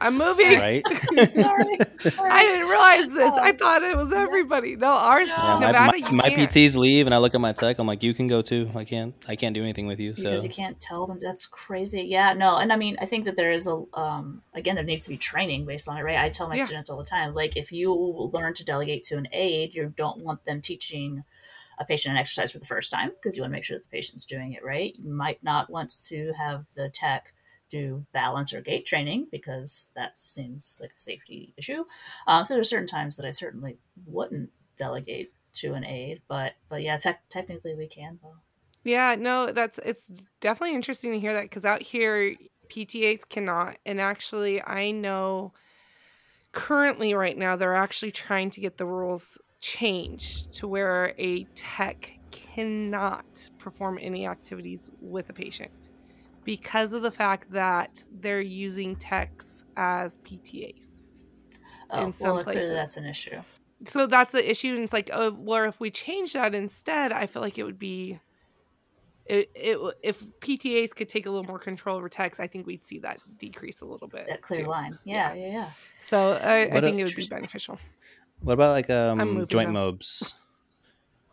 I'm 0.00 0.18
moving. 0.18 0.58
Right. 0.58 0.86
Sorry. 1.36 1.78
I 2.18 2.42
didn't 2.42 2.68
realize 2.68 3.08
this. 3.08 3.32
I 3.32 3.50
oh. 3.50 3.56
thought 3.56 3.82
it 3.82 3.96
was 3.96 4.12
everybody. 4.12 4.76
No, 4.76 4.88
ours 4.88 5.28
yeah, 5.28 5.58
Nevada. 5.58 5.92
My, 5.92 6.10
my, 6.10 6.10
my 6.10 6.30
PTs 6.30 6.76
leave, 6.76 7.06
and 7.06 7.14
I 7.14 7.18
look 7.18 7.34
at 7.34 7.40
my 7.40 7.52
tech. 7.52 7.78
I'm 7.78 7.86
like, 7.86 8.02
you 8.02 8.14
can 8.14 8.26
go 8.26 8.42
too. 8.42 8.70
I 8.74 8.84
can't. 8.84 9.14
I 9.28 9.36
can't 9.36 9.54
do 9.54 9.62
anything 9.62 9.86
with 9.86 10.00
you. 10.00 10.14
So 10.14 10.24
because 10.24 10.44
you 10.44 10.50
can't 10.50 10.78
tell 10.80 11.06
them. 11.06 11.18
That's 11.20 11.46
crazy. 11.46 12.02
Yeah. 12.02 12.32
No. 12.32 12.56
And 12.56 12.72
I 12.72 12.76
mean, 12.76 12.96
I 13.00 13.06
think 13.06 13.24
that 13.24 13.36
there 13.36 13.52
is 13.52 13.66
a. 13.66 13.82
Um. 13.94 14.42
Again, 14.54 14.74
there 14.74 14.84
needs 14.84 15.06
to 15.06 15.12
be 15.12 15.18
training 15.18 15.66
based 15.66 15.88
on 15.88 15.96
it, 15.96 16.02
right? 16.02 16.18
I 16.18 16.28
tell 16.28 16.48
my 16.48 16.56
yeah. 16.56 16.64
students 16.64 16.90
all 16.90 16.98
the 16.98 17.04
time, 17.04 17.34
like, 17.34 17.56
if 17.56 17.72
you 17.72 17.92
learn 18.32 18.54
to 18.54 18.64
delegate 18.64 19.02
to 19.04 19.16
an 19.16 19.28
aide, 19.32 19.74
you 19.74 19.92
don't 19.96 20.18
want 20.18 20.44
them 20.44 20.60
teaching 20.60 21.24
a 21.78 21.84
patient 21.84 22.14
an 22.14 22.18
exercise 22.18 22.52
for 22.52 22.58
the 22.58 22.66
first 22.66 22.90
time 22.90 23.10
because 23.10 23.36
you 23.36 23.42
want 23.42 23.52
to 23.52 23.56
make 23.56 23.64
sure 23.64 23.76
that 23.76 23.82
the 23.82 23.90
patient's 23.90 24.24
doing 24.24 24.52
it 24.52 24.64
right. 24.64 24.94
You 24.98 25.12
might 25.12 25.42
not 25.42 25.68
want 25.68 25.92
to 26.08 26.32
have 26.32 26.66
the 26.74 26.88
tech 26.88 27.34
do 27.68 28.06
balance 28.12 28.52
or 28.52 28.60
gait 28.60 28.86
training 28.86 29.26
because 29.30 29.90
that 29.96 30.18
seems 30.18 30.78
like 30.80 30.90
a 30.90 31.00
safety 31.00 31.54
issue. 31.56 31.84
Um, 32.26 32.44
so 32.44 32.54
there's 32.54 32.70
certain 32.70 32.86
times 32.86 33.16
that 33.16 33.26
I 33.26 33.30
certainly 33.30 33.78
wouldn't 34.06 34.50
delegate 34.76 35.32
to 35.54 35.74
an 35.74 35.84
aide, 35.84 36.22
but 36.28 36.52
but 36.68 36.82
yeah, 36.82 36.96
te- 36.96 37.12
technically 37.28 37.74
we 37.74 37.86
can 37.86 38.18
though. 38.22 38.36
Yeah, 38.84 39.16
no, 39.18 39.52
that's 39.52 39.78
it's 39.84 40.10
definitely 40.40 40.76
interesting 40.76 41.12
to 41.12 41.20
hear 41.20 41.32
that 41.34 41.42
because 41.44 41.64
out 41.64 41.82
here 41.82 42.36
PTAs 42.68 43.28
cannot, 43.28 43.76
and 43.84 44.00
actually 44.00 44.62
I 44.62 44.90
know 44.90 45.52
currently 46.52 47.14
right 47.14 47.36
now 47.36 47.56
they're 47.56 47.74
actually 47.74 48.12
trying 48.12 48.50
to 48.50 48.60
get 48.60 48.78
the 48.78 48.86
rules 48.86 49.38
changed 49.60 50.52
to 50.52 50.68
where 50.68 51.14
a 51.18 51.44
tech 51.54 52.18
cannot 52.30 53.50
perform 53.58 53.98
any 54.00 54.26
activities 54.26 54.90
with 55.00 55.28
a 55.28 55.32
patient 55.32 55.90
because 56.46 56.92
of 56.92 57.02
the 57.02 57.10
fact 57.10 57.50
that 57.50 58.04
they're 58.10 58.40
using 58.40 58.94
techs 58.96 59.64
as 59.76 60.16
PTAs. 60.18 61.02
Oh, 61.90 62.04
in 62.04 62.12
some 62.12 62.36
well, 62.36 62.44
places. 62.44 62.70
that's 62.70 62.96
an 62.96 63.04
issue. 63.04 63.42
So 63.84 64.06
that's 64.06 64.32
the 64.32 64.48
issue, 64.48 64.74
and 64.74 64.84
it's 64.84 64.92
like, 64.92 65.10
oh, 65.12 65.32
well, 65.32 65.68
if 65.68 65.78
we 65.80 65.90
change 65.90 66.32
that 66.32 66.54
instead, 66.54 67.12
I 67.12 67.26
feel 67.26 67.42
like 67.42 67.58
it 67.58 67.64
would 67.64 67.78
be, 67.78 68.18
it, 69.26 69.50
it 69.54 69.78
if 70.02 70.24
PTAs 70.40 70.94
could 70.94 71.08
take 71.08 71.26
a 71.26 71.30
little 71.30 71.44
more 71.44 71.58
control 71.58 71.96
over 71.96 72.08
techs, 72.08 72.40
I 72.40 72.46
think 72.46 72.66
we'd 72.66 72.84
see 72.84 73.00
that 73.00 73.18
decrease 73.36 73.82
a 73.82 73.84
little 73.84 74.08
bit. 74.08 74.26
That 74.28 74.40
clear 74.40 74.62
too. 74.64 74.70
line, 74.70 74.98
yeah, 75.04 75.34
yeah, 75.34 75.46
yeah. 75.46 75.52
yeah. 75.52 75.70
So 76.00 76.38
I, 76.42 76.62
I 76.62 76.80
think 76.80 76.98
it 76.98 77.04
would 77.04 77.16
be 77.16 77.26
beneficial. 77.28 77.78
What 78.40 78.54
about 78.54 78.70
like 78.70 78.88
um 78.88 79.46
joint 79.46 79.72
mobs? 79.72 80.34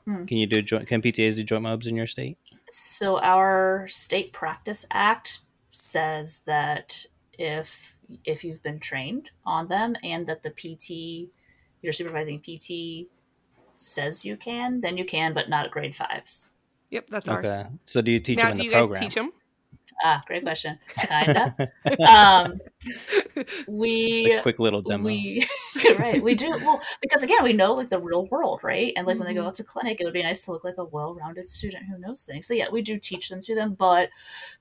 Hmm. 0.06 0.26
Can 0.26 0.38
you 0.38 0.48
do 0.48 0.62
joint? 0.62 0.88
Can 0.88 1.02
PTAs 1.02 1.36
do 1.36 1.44
joint 1.44 1.64
mobs 1.64 1.88
in 1.88 1.96
your 1.96 2.08
state? 2.08 2.38
So 2.70 3.20
our 3.20 3.88
state 3.88 4.34
practice 4.34 4.86
act 4.92 5.40
says 5.72 6.42
that 6.46 7.06
if 7.38 7.98
if 8.26 8.44
you've 8.44 8.62
been 8.62 8.80
trained 8.80 9.32
on 9.46 9.68
them 9.68 9.96
and 10.04 10.28
that 10.28 10.44
the 10.44 10.52
PT 10.52 11.32
your 11.82 11.94
supervising 11.94 12.40
PT 12.40 13.08
says 13.76 14.24
you 14.24 14.38
can, 14.38 14.82
then 14.82 14.98
you 14.98 15.06
can, 15.06 15.34
but 15.34 15.50
not 15.50 15.66
at 15.66 15.72
grade 15.72 15.96
fives. 15.96 16.50
Yep, 16.90 17.08
that's 17.10 17.28
ours. 17.30 17.46
Okay. 17.46 17.66
So 17.86 18.02
do 18.02 18.12
you 18.12 18.20
teach 18.20 18.38
now, 18.38 18.44
them 18.44 18.52
in 18.52 18.58
do 18.58 18.62
the 18.62 18.66
you 18.66 18.72
program? 18.72 18.94
guys 18.94 19.00
teach 19.00 19.16
them? 19.16 19.32
Ah, 20.06 20.22
great 20.28 20.44
question. 20.44 20.78
Kinda. 21.00 21.56
um, 22.08 22.60
we 23.68 24.38
quick 24.42 24.60
little 24.60 24.82
demo. 24.82 25.06
We 25.06 25.48
right. 25.98 26.22
We 26.22 26.36
do 26.36 26.50
well 26.50 26.82
because 27.02 27.24
again 27.24 27.42
we 27.42 27.54
know 27.54 27.74
like 27.74 27.88
the 27.88 28.00
real 28.00 28.26
world, 28.26 28.60
right? 28.64 28.92
And 28.98 29.08
like 29.08 29.14
mm-hmm. 29.14 29.20
when 29.20 29.28
they 29.28 29.34
go 29.34 29.40
mm-hmm. 29.40 29.48
out 29.48 29.54
to 29.56 29.64
clinic, 29.64 30.02
it 30.02 30.04
would 30.04 30.14
be 30.14 30.22
nice 30.22 30.44
to 30.46 30.52
look 30.52 30.66
like 30.66 30.78
a 30.78 30.84
well-rounded 30.84 31.48
student 31.48 31.86
who 31.86 31.98
knows 31.98 32.26
things. 32.26 32.48
So 32.48 32.54
yeah, 32.54 32.66
we 32.70 32.82
do 32.82 33.00
teach 33.00 33.30
them 33.30 33.40
to 33.42 33.56
them, 33.56 33.76
but 33.76 34.10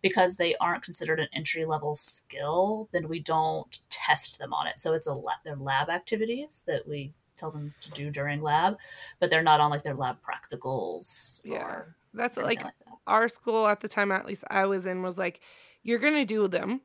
because 0.00 0.36
they 0.36 0.54
aren't 0.60 0.84
considered 0.84 1.18
an 1.18 1.28
entry 1.32 1.64
level 1.64 1.96
skill, 1.96 2.88
then 2.92 3.08
we 3.08 3.18
don't 3.18 3.80
test 3.88 4.38
them 4.38 4.54
on 4.54 4.68
it. 4.68 4.78
So 4.78 4.94
it's 4.94 5.08
a 5.08 5.14
lab, 5.14 5.38
they're 5.44 5.56
lab 5.56 5.88
activities 5.90 6.62
that 6.68 6.86
we 6.86 7.14
tell 7.36 7.50
them 7.50 7.74
to 7.80 7.90
do 7.90 8.10
during 8.10 8.42
lab, 8.42 8.76
but 9.18 9.28
they're 9.28 9.42
not 9.42 9.60
on 9.60 9.70
like 9.70 9.82
their 9.82 9.94
lab 9.94 10.18
practicals. 10.22 11.42
Yeah, 11.44 11.82
that's 12.14 12.36
like, 12.36 12.46
like 12.46 12.62
that. 12.62 12.74
our 13.06 13.28
school 13.28 13.66
at 13.66 13.80
the 13.80 13.88
time, 13.88 14.12
at 14.12 14.26
least 14.26 14.44
I 14.50 14.66
was 14.66 14.86
in, 14.86 15.02
was 15.02 15.18
like, 15.18 15.40
you're 15.82 15.98
gonna 15.98 16.24
do 16.24 16.48
them, 16.48 16.80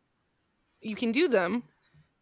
you 0.82 0.96
can 0.96 1.12
do 1.12 1.28
them, 1.28 1.64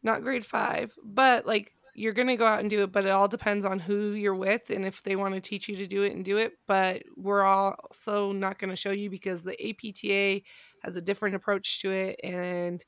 not 0.03 0.23
grade 0.23 0.45
five. 0.45 0.93
But 1.03 1.45
like 1.45 1.71
you're 1.95 2.13
gonna 2.13 2.35
go 2.35 2.45
out 2.45 2.59
and 2.59 2.69
do 2.69 2.83
it, 2.83 2.91
but 2.91 3.05
it 3.05 3.09
all 3.11 3.27
depends 3.27 3.63
on 3.65 3.79
who 3.79 4.11
you're 4.11 4.35
with 4.35 4.69
and 4.69 4.85
if 4.85 5.01
they 5.03 5.15
want 5.15 5.33
to 5.33 5.41
teach 5.41 5.69
you 5.69 5.77
to 5.77 5.87
do 5.87 6.03
it 6.03 6.13
and 6.13 6.25
do 6.25 6.37
it. 6.37 6.53
But 6.67 7.03
we're 7.15 7.43
also 7.43 8.31
not 8.33 8.59
gonna 8.59 8.75
show 8.75 8.91
you 8.91 9.09
because 9.09 9.43
the 9.43 9.55
APTA 9.69 10.41
has 10.83 10.95
a 10.95 11.01
different 11.01 11.35
approach 11.35 11.81
to 11.81 11.91
it 11.91 12.19
and 12.23 12.83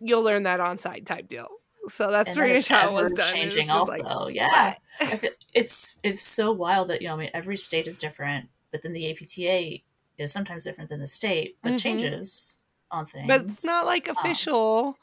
you'll 0.00 0.22
learn 0.22 0.44
that 0.44 0.60
on 0.60 0.78
site 0.78 1.04
type 1.06 1.28
deal. 1.28 1.48
So 1.88 2.10
that's 2.10 2.36
and 2.36 2.52
much 2.54 2.68
how 2.68 2.90
it 2.98 3.02
was 3.02 3.12
done. 3.12 3.32
Changing 3.32 3.70
also. 3.70 3.96
like, 3.98 4.34
yeah. 4.34 4.74
Feel- 5.16 5.30
it's 5.54 5.96
it's 6.02 6.22
so 6.22 6.52
wild 6.52 6.88
that 6.88 7.00
you 7.02 7.08
know 7.08 7.14
I 7.14 7.18
mean 7.18 7.30
every 7.34 7.56
state 7.56 7.88
is 7.88 7.98
different, 7.98 8.48
but 8.70 8.82
then 8.82 8.92
the 8.92 9.10
APTA 9.10 9.82
is 10.18 10.32
sometimes 10.32 10.64
different 10.64 10.90
than 10.90 11.00
the 11.00 11.06
state, 11.06 11.56
but 11.62 11.72
Mhm. 11.72 11.82
changes 11.82 12.60
on 12.90 13.06
things. 13.06 13.26
but 13.28 13.42
it's 13.42 13.64
not 13.64 13.86
like 13.86 14.08
Um, 14.08 14.16
official. 14.18 14.96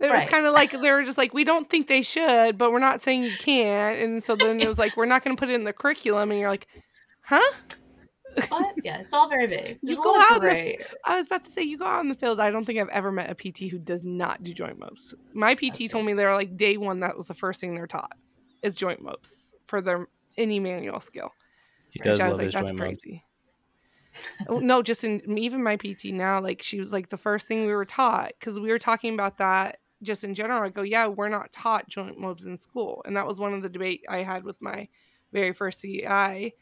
it 0.00 0.04
was 0.04 0.12
right. 0.12 0.28
kind 0.28 0.46
of 0.46 0.54
like 0.54 0.70
they 0.70 0.90
were 0.90 1.02
just 1.02 1.18
like, 1.18 1.34
we 1.34 1.44
don't 1.44 1.68
think 1.68 1.88
they 1.88 2.00
should, 2.02 2.56
but 2.56 2.72
we're 2.72 2.78
not 2.78 3.02
saying 3.02 3.22
you 3.24 3.36
can't. 3.38 3.98
And 3.98 4.22
so 4.24 4.34
then 4.36 4.60
it 4.60 4.66
was 4.68 4.78
like, 4.78 4.96
we're 4.96 5.04
not 5.06 5.22
going 5.24 5.36
to 5.36 5.40
put 5.40 5.50
it 5.50 5.54
in 5.54 5.64
the 5.64 5.72
curriculum. 5.72 6.30
And 6.30 6.40
you're 6.40 6.48
like, 6.48 6.66
huh? 7.22 7.42
But 8.50 8.74
yeah, 8.82 8.98
it's 8.98 9.14
all 9.14 9.28
very 9.28 9.46
vague. 9.46 9.78
You 9.82 9.88
There's 9.88 9.98
a 9.98 10.02
go 10.02 10.12
lot 10.12 10.36
of 10.36 10.44
out 10.44 10.44
in 10.44 10.64
the- 10.78 10.78
I 11.04 11.16
was 11.16 11.26
about 11.28 11.44
to 11.44 11.50
say, 11.50 11.62
you 11.62 11.78
go 11.78 11.84
out 11.86 12.02
in 12.02 12.08
the 12.08 12.14
field. 12.14 12.40
I 12.40 12.50
don't 12.50 12.64
think 12.64 12.78
I've 12.78 12.88
ever 12.88 13.10
met 13.12 13.30
a 13.30 13.34
PT 13.34 13.70
who 13.70 13.78
does 13.78 14.04
not 14.04 14.42
do 14.42 14.52
joint 14.54 14.78
mobs. 14.78 15.14
My 15.32 15.54
PT 15.54 15.88
told 15.90 16.04
me 16.06 16.12
they 16.14 16.26
were 16.26 16.34
like 16.34 16.56
day 16.56 16.76
one. 16.76 17.00
That 17.00 17.16
was 17.16 17.28
the 17.28 17.34
first 17.34 17.60
thing 17.60 17.74
they're 17.74 17.86
taught 17.86 18.12
is 18.62 18.74
joint 18.74 19.02
mobs 19.02 19.50
for 19.66 19.80
their 19.80 20.06
any 20.36 20.58
manual 20.60 21.00
skill. 21.00 21.32
He 21.90 22.00
Which 22.00 22.04
does 22.04 22.20
I 22.20 22.28
was 22.28 22.32
love 22.32 22.38
like, 22.38 22.44
his 22.46 22.54
that's 22.54 22.66
joint 22.70 22.78
mobs. 22.78 23.02
crazy. 23.02 23.24
Oh, 24.48 24.58
no, 24.60 24.80
just 24.82 25.02
in 25.02 25.36
even 25.38 25.62
my 25.62 25.76
PT 25.76 26.06
now, 26.06 26.40
like 26.40 26.62
she 26.62 26.78
was 26.78 26.92
like 26.92 27.08
the 27.08 27.16
first 27.16 27.48
thing 27.48 27.66
we 27.66 27.74
were 27.74 27.84
taught 27.84 28.32
because 28.38 28.60
we 28.60 28.68
were 28.70 28.78
talking 28.78 29.12
about 29.12 29.38
that 29.38 29.78
just 30.02 30.22
in 30.22 30.34
general. 30.34 30.62
I 30.62 30.68
go, 30.68 30.82
yeah, 30.82 31.08
we're 31.08 31.28
not 31.28 31.50
taught 31.50 31.88
joint 31.88 32.18
mobs 32.18 32.44
in 32.44 32.56
school, 32.56 33.02
and 33.06 33.16
that 33.16 33.26
was 33.26 33.40
one 33.40 33.54
of 33.54 33.62
the 33.62 33.68
debate 33.68 34.04
I 34.08 34.18
had 34.18 34.44
with 34.44 34.56
my 34.60 34.88
very 35.32 35.52
first 35.52 35.80
CI. 35.80 36.54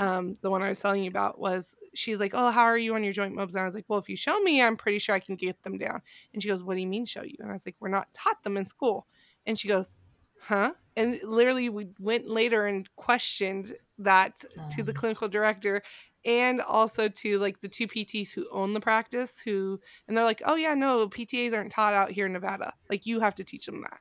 Um, 0.00 0.38
the 0.40 0.50
one 0.50 0.62
I 0.62 0.70
was 0.70 0.80
telling 0.80 1.04
you 1.04 1.10
about 1.10 1.38
was 1.38 1.76
she's 1.94 2.20
like, 2.20 2.32
oh, 2.34 2.50
how 2.50 2.62
are 2.62 2.78
you 2.78 2.94
on 2.94 3.04
your 3.04 3.12
joint 3.12 3.34
mobs? 3.34 3.54
And 3.54 3.62
I 3.62 3.66
was 3.66 3.74
like, 3.74 3.84
well, 3.88 3.98
if 3.98 4.08
you 4.08 4.16
show 4.16 4.40
me, 4.40 4.62
I'm 4.62 4.76
pretty 4.76 4.98
sure 4.98 5.14
I 5.14 5.20
can 5.20 5.36
get 5.36 5.62
them 5.62 5.78
down. 5.78 6.02
And 6.32 6.42
she 6.42 6.48
goes, 6.48 6.62
what 6.64 6.74
do 6.76 6.80
you 6.80 6.86
mean 6.86 7.04
show 7.06 7.22
you? 7.22 7.36
And 7.40 7.50
I 7.50 7.52
was 7.52 7.66
like, 7.66 7.76
we're 7.80 7.88
not 7.88 8.14
taught 8.14 8.42
them 8.42 8.56
in 8.56 8.66
school. 8.66 9.06
And 9.46 9.58
she 9.58 9.68
goes, 9.68 9.94
huh? 10.40 10.72
And 10.96 11.20
literally, 11.22 11.68
we 11.68 11.88
went 11.98 12.28
later 12.28 12.66
and 12.66 12.88
questioned 12.96 13.76
that 13.98 14.42
to 14.70 14.82
the 14.82 14.92
Um. 14.92 14.94
clinical 14.94 15.28
director 15.28 15.82
and 16.24 16.60
also 16.62 17.08
to 17.08 17.38
like 17.38 17.60
the 17.60 17.68
two 17.68 17.86
PTs 17.88 18.32
who 18.32 18.46
own 18.50 18.74
the 18.74 18.80
practice 18.80 19.40
who 19.40 19.80
and 20.08 20.16
they're 20.16 20.24
like, 20.24 20.42
"Oh 20.44 20.54
yeah, 20.56 20.74
no, 20.74 21.08
PTAs 21.08 21.54
aren't 21.54 21.72
taught 21.72 21.94
out 21.94 22.10
here 22.12 22.26
in 22.26 22.32
Nevada. 22.32 22.74
Like 22.90 23.06
you 23.06 23.20
have 23.20 23.34
to 23.36 23.44
teach 23.44 23.66
them 23.66 23.82
that." 23.82 24.00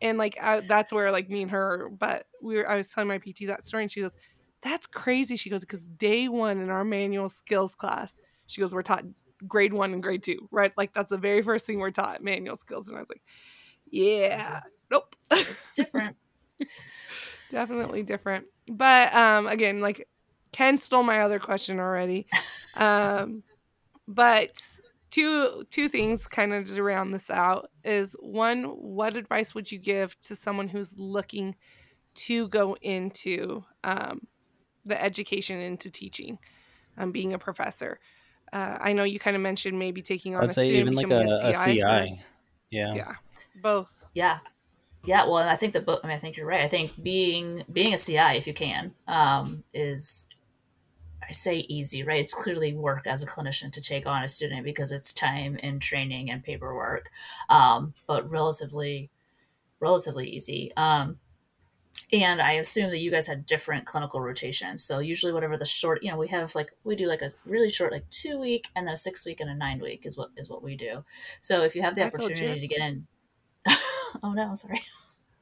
And 0.00 0.18
like 0.18 0.36
I, 0.42 0.60
that's 0.60 0.92
where 0.92 1.12
like 1.12 1.28
me 1.30 1.42
and 1.42 1.50
her, 1.52 1.88
but 1.90 2.26
we 2.42 2.56
were 2.56 2.68
I 2.68 2.76
was 2.76 2.88
telling 2.88 3.08
my 3.08 3.18
PT 3.18 3.46
that 3.46 3.66
story 3.68 3.84
and 3.84 3.92
she 3.92 4.00
goes, 4.00 4.16
"That's 4.62 4.86
crazy." 4.86 5.36
She 5.36 5.50
goes, 5.50 5.62
"Because 5.62 5.88
day 5.88 6.28
1 6.28 6.60
in 6.60 6.70
our 6.70 6.84
manual 6.84 7.28
skills 7.28 7.74
class, 7.74 8.16
she 8.46 8.60
goes, 8.60 8.72
we're 8.72 8.82
taught 8.82 9.04
grade 9.46 9.72
1 9.72 9.92
and 9.92 10.02
grade 10.02 10.22
2, 10.22 10.48
right? 10.50 10.72
Like 10.76 10.92
that's 10.94 11.10
the 11.10 11.18
very 11.18 11.42
first 11.42 11.66
thing 11.66 11.78
we're 11.78 11.90
taught, 11.90 12.22
manual 12.22 12.56
skills." 12.56 12.88
And 12.88 12.96
I 12.96 13.00
was 13.00 13.08
like, 13.10 13.22
"Yeah, 13.90 14.60
nope." 14.90 15.14
It's 15.30 15.72
different. 15.72 16.16
definitely 17.50 18.02
different 18.02 18.46
but 18.68 19.12
um 19.14 19.46
again 19.46 19.80
like 19.80 20.08
ken 20.52 20.78
stole 20.78 21.02
my 21.02 21.20
other 21.20 21.38
question 21.38 21.78
already 21.78 22.26
um 22.76 23.42
but 24.08 24.50
two 25.10 25.64
two 25.70 25.88
things 25.88 26.26
kind 26.26 26.52
of 26.52 26.66
to 26.66 26.82
round 26.82 27.12
this 27.12 27.30
out 27.30 27.70
is 27.84 28.16
one 28.20 28.64
what 28.64 29.16
advice 29.16 29.54
would 29.54 29.70
you 29.70 29.78
give 29.78 30.18
to 30.20 30.34
someone 30.34 30.68
who's 30.68 30.94
looking 30.96 31.54
to 32.14 32.48
go 32.48 32.76
into 32.82 33.64
um, 33.84 34.26
the 34.84 35.02
education 35.02 35.60
into 35.60 35.90
teaching 35.90 36.38
um, 36.98 37.12
being 37.12 37.32
a 37.32 37.38
professor 37.38 37.98
uh, 38.52 38.76
i 38.80 38.92
know 38.92 39.04
you 39.04 39.18
kind 39.18 39.36
of 39.36 39.42
mentioned 39.42 39.78
maybe 39.78 40.02
taking 40.02 40.34
on 40.34 40.44
I'd 40.44 40.50
a 40.50 40.52
say 40.52 40.66
student 40.66 40.92
even 40.92 40.94
like 40.94 41.06
becoming 41.06 41.30
a, 41.30 41.50
a 41.50 41.54
CI. 41.54 41.80
first. 41.80 42.26
Yeah. 42.70 42.94
yeah 42.94 43.14
both 43.62 44.04
Yeah. 44.14 44.38
Yeah, 45.04 45.24
well, 45.24 45.38
and 45.38 45.50
I 45.50 45.56
think 45.56 45.72
that 45.72 45.84
both. 45.84 46.00
I 46.04 46.06
mean, 46.06 46.16
I 46.16 46.20
think 46.20 46.36
you're 46.36 46.46
right. 46.46 46.62
I 46.62 46.68
think 46.68 47.02
being 47.02 47.64
being 47.72 47.92
a 47.92 47.98
CI, 47.98 48.36
if 48.36 48.46
you 48.46 48.54
can, 48.54 48.94
um, 49.08 49.64
is 49.74 50.28
I 51.28 51.32
say 51.32 51.58
easy, 51.68 52.04
right? 52.04 52.20
It's 52.20 52.34
clearly 52.34 52.72
work 52.72 53.06
as 53.06 53.22
a 53.22 53.26
clinician 53.26 53.72
to 53.72 53.80
take 53.80 54.06
on 54.06 54.22
a 54.22 54.28
student 54.28 54.64
because 54.64 54.92
it's 54.92 55.12
time 55.12 55.58
and 55.62 55.82
training 55.82 56.30
and 56.30 56.44
paperwork, 56.44 57.10
um, 57.48 57.94
but 58.06 58.30
relatively 58.30 59.10
relatively 59.80 60.28
easy. 60.28 60.72
Um, 60.76 61.18
and 62.12 62.42
I 62.42 62.52
assume 62.52 62.90
that 62.90 62.98
you 62.98 63.10
guys 63.10 63.26
had 63.26 63.46
different 63.46 63.86
clinical 63.86 64.20
rotations. 64.20 64.84
So 64.84 64.98
usually, 64.98 65.32
whatever 65.32 65.56
the 65.56 65.64
short, 65.64 66.02
you 66.02 66.10
know, 66.10 66.18
we 66.18 66.28
have 66.28 66.54
like 66.54 66.72
we 66.84 66.96
do 66.96 67.06
like 67.06 67.22
a 67.22 67.32
really 67.44 67.70
short, 67.70 67.92
like 67.92 68.08
two 68.10 68.38
week, 68.38 68.68
and 68.76 68.86
then 68.86 68.94
a 68.94 68.98
six 68.98 69.24
week 69.24 69.40
and 69.40 69.50
a 69.50 69.54
nine 69.54 69.80
week 69.80 70.04
is 70.04 70.16
what 70.16 70.30
is 70.36 70.50
what 70.50 70.62
we 70.62 70.76
do. 70.76 71.04
So 71.40 71.62
if 71.62 71.74
you 71.74 71.82
have 71.82 71.94
the 71.94 72.04
I 72.04 72.06
opportunity 72.06 72.60
to 72.60 72.66
get 72.66 72.80
in, 72.80 73.06
oh 74.22 74.32
no, 74.32 74.54
sorry. 74.54 74.82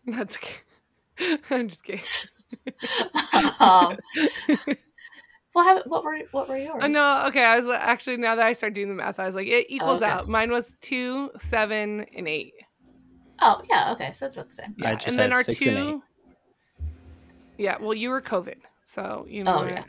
that's 0.06 0.36
okay 0.36 1.38
i'm 1.50 1.68
just 1.68 1.84
kidding 1.84 2.00
um, 3.60 3.96
well, 5.54 5.64
how, 5.64 5.82
what 5.84 6.04
were 6.04 6.18
what 6.32 6.48
were 6.48 6.56
yours? 6.56 6.80
Oh, 6.82 6.86
no, 6.88 7.24
okay. 7.28 7.44
I 7.44 7.58
was 7.58 7.68
uh, 7.68 7.78
actually 7.80 8.16
now 8.16 8.34
that 8.34 8.44
I 8.44 8.52
started 8.54 8.74
doing 8.74 8.88
the 8.88 8.94
math, 8.94 9.20
I 9.20 9.26
was 9.26 9.34
like, 9.34 9.46
it 9.46 9.66
equals 9.68 10.02
okay. 10.02 10.10
out. 10.10 10.28
Mine 10.28 10.50
was 10.50 10.76
two, 10.80 11.30
seven, 11.38 12.06
and 12.16 12.26
eight. 12.26 12.54
Oh, 13.40 13.62
yeah. 13.70 13.92
Okay, 13.92 14.12
so 14.12 14.24
that's 14.24 14.36
about 14.36 14.48
the 14.48 14.54
same. 14.54 14.74
I 14.82 14.90
Yeah, 14.90 14.94
just 14.96 15.08
and 15.08 15.18
then 15.18 15.32
our 15.32 15.42
six 15.44 15.64
and 15.64 15.76
two. 15.76 16.02
Yeah, 17.60 17.76
well, 17.80 17.94
you 17.94 18.10
were 18.10 18.22
COVID, 18.22 18.56
so 18.84 19.26
you 19.28 19.44
know. 19.44 19.60
Oh, 19.60 19.66
yeah. 19.66 19.84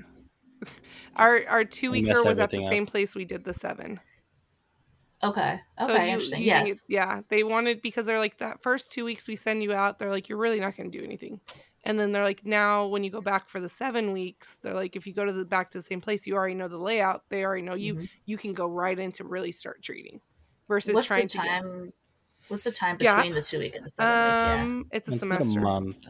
Our 1.16 1.36
our 1.50 1.64
two 1.66 1.92
weeker 1.92 2.24
was 2.24 2.38
at 2.40 2.52
the 2.52 2.64
up. 2.64 2.70
same 2.70 2.86
place 2.86 3.16
we 3.16 3.26
did 3.26 3.44
the 3.44 3.54
seven. 3.54 4.00
Okay. 5.24 5.60
Okay. 5.82 5.94
So 5.94 5.94
you, 5.94 6.00
interesting. 6.08 6.40
you 6.42 6.48
yes. 6.48 6.66
didn't 6.68 6.82
yeah, 6.88 7.22
they 7.30 7.44
wanted 7.44 7.82
because 7.82 8.06
they're 8.06 8.20
like 8.20 8.38
that 8.40 8.62
first 8.64 8.92
two 8.92 9.06
weeks 9.06 9.28
we 9.28 9.36
send 9.36 9.62
you 9.62 9.74
out. 9.74 10.00
They're 10.00 10.10
like, 10.10 10.30
you're 10.30 10.38
really 10.38 10.60
not 10.60 10.76
going 10.78 10.90
to 10.92 10.98
do 10.98 11.04
anything. 11.04 11.40
And 11.84 12.00
then 12.00 12.12
they're 12.12 12.24
like, 12.24 12.46
now 12.46 12.88
when 12.88 13.04
you 13.04 13.10
go 13.12 13.22
back 13.22 13.50
for 13.50 13.60
the 13.60 13.68
seven 13.70 14.14
weeks, 14.14 14.58
they're 14.62 14.74
like, 14.74 14.96
if 14.96 15.06
you 15.08 15.14
go 15.14 15.26
to 15.26 15.34
the 15.34 15.46
back 15.46 15.70
to 15.72 15.80
the 15.80 15.84
same 15.84 16.00
place, 16.02 16.26
you 16.28 16.36
already 16.36 16.54
know 16.56 16.68
the 16.68 16.78
layout. 16.78 17.24
They 17.30 17.44
already 17.44 17.64
know 17.64 17.74
you. 17.76 17.96
Mhm. 17.96 18.10
You 18.26 18.38
can 18.38 18.54
go 18.54 18.68
right 18.68 18.98
into 18.98 19.24
really 19.24 19.52
start 19.52 19.82
treating, 19.82 20.22
versus 20.68 20.94
What's 20.94 21.08
trying 21.08 21.24
the 21.24 21.30
to 21.30 21.38
get- 21.40 21.46
time? 21.62 21.94
What's 22.48 22.64
the 22.64 22.72
time 22.72 22.98
Yeah. 23.00 23.16
between 23.18 23.34
the 23.34 23.42
two 23.42 23.60
week 23.60 23.76
and 23.76 23.86
the 23.86 23.90
seven 23.90 24.60
Um, 24.62 24.86
it's 24.92 25.08
a 25.10 25.14
It's 25.14 25.24
about 25.24 25.44
semester. 25.44 25.60
a 25.60 25.64
month. 25.64 26.08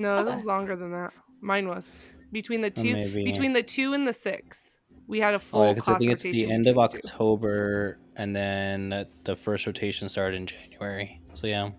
No, 0.00 0.16
it 0.18 0.24
was 0.34 0.44
longer 0.46 0.76
than 0.76 0.92
that. 0.92 1.12
Mine 1.42 1.68
was 1.68 1.92
between 2.32 2.62
the 2.62 2.70
two, 2.70 2.94
maybe. 2.94 3.22
between 3.22 3.52
the 3.52 3.62
two 3.62 3.92
and 3.92 4.06
the 4.08 4.14
six. 4.14 4.70
We 5.06 5.20
had 5.20 5.34
a 5.34 5.38
full 5.38 5.62
Oh, 5.62 5.74
because 5.74 5.88
I 5.88 5.98
think 5.98 6.12
it's 6.12 6.22
the 6.22 6.50
end 6.50 6.66
of 6.66 6.76
between 6.76 6.90
the 6.92 6.98
two. 7.02 7.08
October, 7.08 7.98
and 8.16 8.34
then 8.34 9.06
the 9.24 9.36
first 9.36 9.66
rotation 9.66 10.08
started 10.08 10.36
in 10.38 10.46
January. 10.46 11.20
So 11.34 11.46
yeah, 11.46 11.70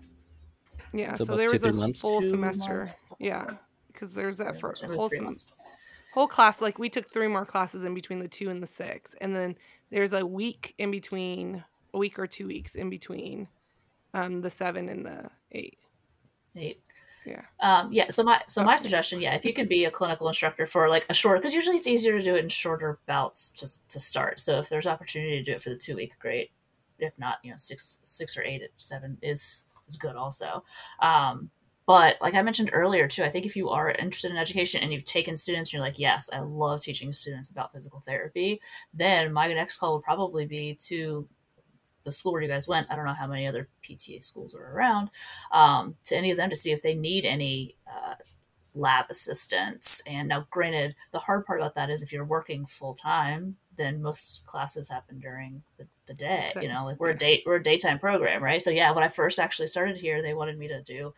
Yeah, 0.92 1.14
So 1.14 1.24
so 1.24 1.32
about 1.32 1.36
there 1.38 1.48
two, 1.48 1.52
was 1.52 1.62
a 1.64 1.72
months? 1.72 2.00
full 2.00 2.20
Two 2.20 2.30
semester. 2.30 2.84
months. 2.84 3.02
Yeah, 3.18 3.46
because 3.88 4.14
there's 4.14 4.36
that 4.36 4.60
for 4.60 4.74
Every 4.82 4.94
whole 4.96 5.08
three 5.08 5.16
sem- 5.16 5.24
months. 5.24 5.46
whole 6.14 6.28
class. 6.28 6.60
Like 6.62 6.78
we 6.78 6.88
took 6.90 7.10
three 7.12 7.26
more 7.28 7.44
classes 7.44 7.82
in 7.82 7.92
between 7.94 8.20
the 8.20 8.28
two 8.28 8.50
and 8.50 8.62
the 8.62 8.66
six, 8.68 9.14
and 9.20 9.34
then 9.34 9.56
there's 9.90 10.12
a 10.12 10.24
week 10.24 10.74
in 10.78 10.90
between, 10.92 11.64
a 11.92 11.98
week 11.98 12.18
or 12.20 12.26
two 12.28 12.46
weeks 12.46 12.74
in 12.76 12.88
between, 12.88 13.48
um, 14.14 14.42
the 14.42 14.50
seven 14.50 14.88
and 14.88 15.04
the 15.06 15.28
eight. 15.52 15.78
Eight. 16.54 16.82
Yeah. 17.24 17.42
Um, 17.60 17.92
yeah. 17.92 18.08
So 18.08 18.22
my 18.22 18.42
so 18.46 18.64
my 18.64 18.76
suggestion, 18.76 19.20
yeah, 19.20 19.34
if 19.34 19.44
you 19.44 19.52
could 19.52 19.68
be 19.68 19.84
a 19.84 19.90
clinical 19.90 20.28
instructor 20.28 20.66
for 20.66 20.88
like 20.88 21.06
a 21.08 21.14
short, 21.14 21.40
because 21.40 21.54
usually 21.54 21.76
it's 21.76 21.86
easier 21.86 22.18
to 22.18 22.24
do 22.24 22.34
it 22.34 22.42
in 22.42 22.48
shorter 22.48 22.98
bouts 23.06 23.50
to 23.50 23.88
to 23.88 24.00
start. 24.00 24.40
So 24.40 24.58
if 24.58 24.68
there's 24.68 24.86
opportunity 24.86 25.38
to 25.38 25.44
do 25.44 25.52
it 25.52 25.62
for 25.62 25.70
the 25.70 25.76
two 25.76 25.96
week, 25.96 26.18
great. 26.18 26.50
If 26.98 27.18
not, 27.18 27.38
you 27.42 27.50
know, 27.50 27.56
six 27.56 28.00
six 28.02 28.36
or 28.36 28.42
eight 28.42 28.62
at 28.62 28.70
seven 28.76 29.18
is 29.22 29.66
is 29.88 29.96
good 29.96 30.16
also. 30.16 30.64
Um, 31.00 31.50
but 31.86 32.16
like 32.20 32.34
I 32.34 32.42
mentioned 32.42 32.70
earlier 32.72 33.08
too, 33.08 33.24
I 33.24 33.28
think 33.30 33.44
if 33.44 33.56
you 33.56 33.68
are 33.68 33.90
interested 33.90 34.30
in 34.30 34.36
education 34.36 34.82
and 34.82 34.92
you've 34.92 35.04
taken 35.04 35.36
students, 35.36 35.70
and 35.70 35.74
you're 35.74 35.86
like, 35.86 35.98
yes, 35.98 36.30
I 36.32 36.40
love 36.40 36.80
teaching 36.80 37.12
students 37.12 37.50
about 37.50 37.72
physical 37.72 38.00
therapy. 38.00 38.60
Then 38.94 39.32
my 39.32 39.48
next 39.48 39.78
call 39.78 39.94
would 39.94 40.04
probably 40.04 40.46
be 40.46 40.76
to 40.86 41.28
the 42.04 42.12
school 42.12 42.32
where 42.32 42.42
you 42.42 42.48
guys 42.48 42.68
went. 42.68 42.86
I 42.90 42.96
don't 42.96 43.04
know 43.04 43.14
how 43.14 43.26
many 43.26 43.46
other 43.46 43.68
PTA 43.82 44.22
schools 44.22 44.54
are 44.54 44.72
around. 44.74 45.10
Um, 45.50 45.96
to 46.04 46.16
any 46.16 46.30
of 46.30 46.36
them 46.36 46.50
to 46.50 46.56
see 46.56 46.72
if 46.72 46.82
they 46.82 46.94
need 46.94 47.24
any 47.24 47.76
uh, 47.86 48.14
lab 48.74 49.06
assistance. 49.10 50.02
And 50.06 50.28
now, 50.28 50.46
granted, 50.50 50.94
the 51.12 51.18
hard 51.18 51.44
part 51.46 51.60
about 51.60 51.74
that 51.74 51.90
is 51.90 52.02
if 52.02 52.12
you're 52.12 52.24
working 52.24 52.66
full 52.66 52.94
time, 52.94 53.56
then 53.76 54.02
most 54.02 54.42
classes 54.44 54.88
happen 54.90 55.18
during 55.18 55.62
the, 55.78 55.86
the 56.06 56.12
day. 56.14 56.50
So- 56.52 56.60
you 56.60 56.68
know, 56.68 56.84
like 56.84 57.00
we're 57.00 57.10
a 57.10 57.16
date 57.16 57.42
we're 57.46 57.56
a 57.56 57.62
daytime 57.62 57.98
program, 57.98 58.42
right? 58.42 58.60
So 58.62 58.70
yeah, 58.70 58.90
when 58.92 59.04
I 59.04 59.08
first 59.08 59.38
actually 59.38 59.68
started 59.68 59.96
here, 59.96 60.20
they 60.22 60.34
wanted 60.34 60.58
me 60.58 60.68
to 60.68 60.82
do 60.82 61.14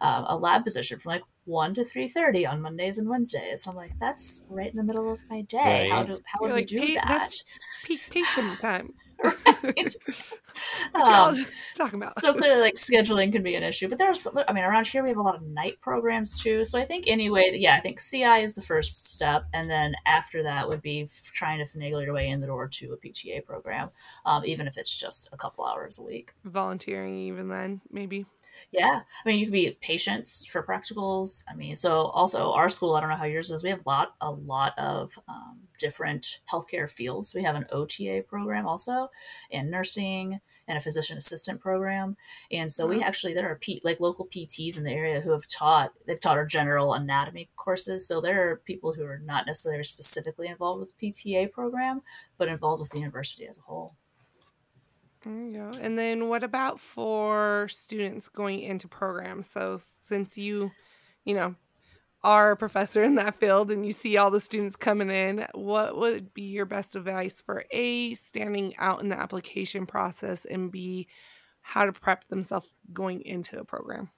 um, 0.00 0.24
a 0.28 0.36
lab 0.36 0.64
position 0.64 0.98
from 0.98 1.10
like 1.10 1.22
one 1.44 1.74
to 1.74 1.84
three 1.84 2.08
thirty 2.08 2.44
on 2.46 2.60
Mondays 2.60 2.98
and 2.98 3.08
Wednesdays. 3.08 3.66
I'm 3.68 3.76
like, 3.76 3.96
that's 4.00 4.44
right 4.48 4.70
in 4.70 4.76
the 4.76 4.82
middle 4.82 5.12
of 5.12 5.22
my 5.30 5.42
day. 5.42 5.88
How 5.90 6.02
do 6.02 6.20
how 6.24 6.38
You're 6.40 6.50
would 6.50 6.56
like, 6.56 6.70
we 6.70 6.78
do 6.78 6.78
"Hey, 6.80 6.94
that? 6.94 7.04
that's 7.08 7.44
Peak 7.84 8.00
patient 8.10 8.58
time. 8.60 8.94
right? 9.62 9.94
Um, 10.94 11.34
talking 11.78 11.98
about? 11.98 12.12
so 12.20 12.34
clearly, 12.34 12.60
like 12.60 12.74
scheduling 12.74 13.32
can 13.32 13.42
be 13.42 13.54
an 13.54 13.62
issue, 13.62 13.88
but 13.88 13.96
there's, 13.96 14.28
I 14.46 14.52
mean, 14.52 14.64
around 14.64 14.86
here 14.86 15.02
we 15.02 15.08
have 15.08 15.16
a 15.16 15.22
lot 15.22 15.34
of 15.34 15.42
night 15.42 15.80
programs 15.80 16.40
too. 16.40 16.66
So 16.66 16.78
I 16.78 16.84
think 16.84 17.04
anyway, 17.06 17.52
yeah, 17.54 17.74
I 17.74 17.80
think 17.80 18.00
CI 18.00 18.42
is 18.42 18.54
the 18.54 18.60
first 18.60 19.12
step, 19.12 19.44
and 19.54 19.70
then 19.70 19.94
after 20.06 20.42
that 20.42 20.68
would 20.68 20.82
be 20.82 21.02
f- 21.02 21.30
trying 21.32 21.58
to 21.58 21.64
finagle 21.64 22.04
your 22.04 22.12
way 22.12 22.28
in 22.28 22.40
the 22.40 22.46
door 22.46 22.68
to 22.68 22.92
a 22.92 22.96
PTA 22.98 23.46
program, 23.46 23.88
um, 24.26 24.44
even 24.44 24.66
if 24.66 24.76
it's 24.76 24.94
just 24.94 25.28
a 25.32 25.38
couple 25.38 25.64
hours 25.64 25.98
a 25.98 26.02
week. 26.02 26.32
Volunteering 26.44 27.18
even 27.18 27.48
then, 27.48 27.80
maybe. 27.90 28.26
Yeah, 28.72 29.00
I 29.02 29.28
mean, 29.28 29.38
you 29.38 29.46
could 29.46 29.52
be 29.52 29.76
patients 29.82 30.46
for 30.46 30.62
practicals. 30.62 31.44
I 31.46 31.54
mean, 31.54 31.76
so 31.76 32.06
also 32.06 32.52
our 32.52 32.70
school, 32.70 32.94
I 32.94 33.00
don't 33.00 33.10
know 33.10 33.16
how 33.16 33.24
yours 33.26 33.50
is. 33.50 33.62
We 33.62 33.68
have 33.68 33.84
a 33.84 33.88
lot, 33.88 34.14
a 34.22 34.30
lot 34.30 34.72
of 34.78 35.18
um, 35.28 35.58
different 35.78 36.40
healthcare 36.50 36.90
fields. 36.90 37.34
We 37.34 37.42
have 37.42 37.54
an 37.54 37.66
OTA 37.70 38.24
program 38.26 38.66
also, 38.66 39.10
and 39.50 39.70
nursing, 39.70 40.40
and 40.68 40.78
a 40.78 40.80
physician 40.80 41.18
assistant 41.18 41.60
program. 41.60 42.16
And 42.50 42.72
so 42.72 42.86
we 42.86 43.02
actually 43.02 43.34
there 43.34 43.50
are 43.50 43.56
P, 43.56 43.82
like 43.84 44.00
local 44.00 44.26
PTs 44.26 44.78
in 44.78 44.84
the 44.84 44.92
area 44.92 45.20
who 45.20 45.32
have 45.32 45.46
taught. 45.48 45.92
They've 46.06 46.18
taught 46.18 46.38
our 46.38 46.46
general 46.46 46.94
anatomy 46.94 47.50
courses. 47.56 48.08
So 48.08 48.22
there 48.22 48.50
are 48.50 48.56
people 48.56 48.94
who 48.94 49.04
are 49.04 49.18
not 49.18 49.44
necessarily 49.46 49.84
specifically 49.84 50.48
involved 50.48 50.80
with 50.80 50.92
the 50.96 51.10
PTA 51.10 51.52
program, 51.52 52.00
but 52.38 52.48
involved 52.48 52.80
with 52.80 52.90
the 52.90 53.00
university 53.00 53.46
as 53.46 53.58
a 53.58 53.62
whole. 53.62 53.96
There 55.24 55.32
you 55.32 55.52
go. 55.52 55.78
And 55.80 55.98
then 55.98 56.28
what 56.28 56.42
about 56.42 56.80
for 56.80 57.68
students 57.70 58.28
going 58.28 58.60
into 58.60 58.88
programs? 58.88 59.48
So 59.48 59.78
since 59.80 60.36
you, 60.36 60.72
you 61.24 61.34
know, 61.34 61.54
are 62.24 62.52
a 62.52 62.56
professor 62.56 63.02
in 63.02 63.16
that 63.16 63.36
field 63.36 63.70
and 63.70 63.84
you 63.84 63.92
see 63.92 64.16
all 64.16 64.30
the 64.30 64.40
students 64.40 64.76
coming 64.76 65.10
in, 65.10 65.46
what 65.54 65.96
would 65.96 66.32
be 66.34 66.42
your 66.42 66.66
best 66.66 66.96
advice 66.96 67.40
for 67.40 67.64
A, 67.70 68.14
standing 68.14 68.76
out 68.78 69.00
in 69.00 69.08
the 69.08 69.18
application 69.18 69.86
process 69.86 70.44
and 70.44 70.70
B, 70.70 71.08
how 71.62 71.84
to 71.84 71.92
prep 71.92 72.28
themselves 72.28 72.68
going 72.92 73.22
into 73.22 73.58
a 73.58 73.64
program? 73.64 74.10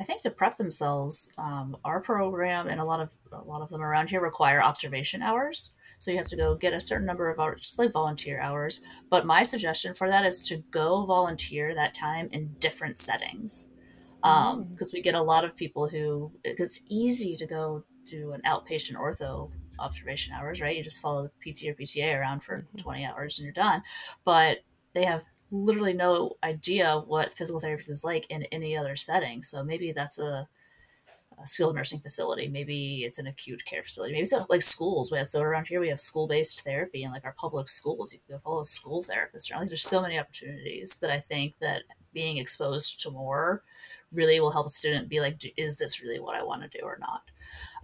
I 0.00 0.04
think 0.04 0.22
to 0.22 0.30
prep 0.30 0.54
themselves, 0.54 1.32
um, 1.36 1.76
our 1.84 2.00
program 2.00 2.68
and 2.68 2.80
a 2.80 2.84
lot 2.84 3.00
of 3.00 3.10
a 3.32 3.42
lot 3.42 3.60
of 3.60 3.68
them 3.68 3.82
around 3.82 4.08
here 4.08 4.22
require 4.22 4.62
observation 4.62 5.20
hours. 5.20 5.72
So 6.00 6.10
you 6.10 6.16
have 6.16 6.26
to 6.28 6.36
go 6.36 6.54
get 6.56 6.72
a 6.72 6.80
certain 6.80 7.06
number 7.06 7.28
of 7.30 7.38
hours, 7.38 7.60
just 7.60 7.78
like 7.78 7.92
volunteer 7.92 8.40
hours. 8.40 8.80
But 9.10 9.26
my 9.26 9.44
suggestion 9.44 9.94
for 9.94 10.08
that 10.08 10.24
is 10.24 10.40
to 10.48 10.56
go 10.70 11.04
volunteer 11.04 11.74
that 11.74 11.94
time 11.94 12.28
in 12.32 12.54
different 12.58 12.98
settings, 12.98 13.68
Mm. 14.24 14.70
because 14.70 14.92
we 14.92 15.00
get 15.02 15.14
a 15.14 15.22
lot 15.22 15.44
of 15.44 15.54
people 15.56 15.88
who 15.88 16.32
it's 16.42 16.80
easy 16.88 17.36
to 17.36 17.46
go 17.46 17.84
do 18.04 18.32
an 18.32 18.40
outpatient 18.46 18.96
ortho 18.96 19.50
observation 19.78 20.32
hours, 20.34 20.60
right? 20.60 20.76
You 20.76 20.82
just 20.82 21.00
follow 21.00 21.22
the 21.28 21.52
PT 21.52 21.68
or 21.70 21.74
PTA 21.74 22.14
around 22.18 22.40
for 22.42 22.62
Mhm. 22.74 22.78
20 22.78 23.04
hours 23.04 23.38
and 23.38 23.44
you're 23.44 23.52
done. 23.52 23.82
But 24.24 24.58
they 24.94 25.04
have 25.04 25.24
literally 25.50 25.92
no 25.94 26.36
idea 26.44 26.98
what 26.98 27.32
physical 27.32 27.60
therapy 27.60 27.84
is 27.88 28.04
like 28.04 28.26
in 28.30 28.44
any 28.44 28.76
other 28.76 28.96
setting. 28.96 29.42
So 29.42 29.62
maybe 29.64 29.92
that's 29.92 30.18
a, 30.18 30.48
a 31.42 31.46
skilled 31.46 31.74
nursing 31.74 32.00
facility. 32.00 32.48
Maybe 32.48 33.04
it's 33.04 33.18
an 33.18 33.26
acute 33.26 33.64
care 33.64 33.82
facility. 33.82 34.12
Maybe 34.12 34.22
it's 34.22 34.32
uh, 34.32 34.44
like 34.48 34.62
schools. 34.62 35.10
We 35.10 35.18
have, 35.18 35.28
so 35.28 35.40
around 35.40 35.68
here 35.68 35.80
we 35.80 35.88
have 35.88 36.00
school 36.00 36.26
based 36.26 36.62
therapy 36.62 37.02
and 37.02 37.12
like 37.12 37.24
our 37.24 37.34
public 37.38 37.68
schools. 37.68 38.12
You 38.12 38.18
can 38.26 38.36
go 38.36 38.40
follow 38.40 38.60
a 38.60 38.64
school 38.64 39.02
therapist. 39.02 39.52
Like 39.52 39.68
there's 39.68 39.82
so 39.82 40.02
many 40.02 40.18
opportunities 40.18 40.98
that 40.98 41.10
I 41.10 41.20
think 41.20 41.54
that 41.60 41.82
being 42.12 42.38
exposed 42.38 43.00
to 43.00 43.10
more 43.10 43.62
really 44.12 44.40
will 44.40 44.50
help 44.50 44.66
a 44.66 44.70
student 44.70 45.08
be 45.08 45.20
like, 45.20 45.40
is 45.56 45.76
this 45.76 46.02
really 46.02 46.20
what 46.20 46.36
I 46.36 46.42
want 46.42 46.62
to 46.62 46.78
do 46.78 46.84
or 46.84 46.98
not? 47.00 47.22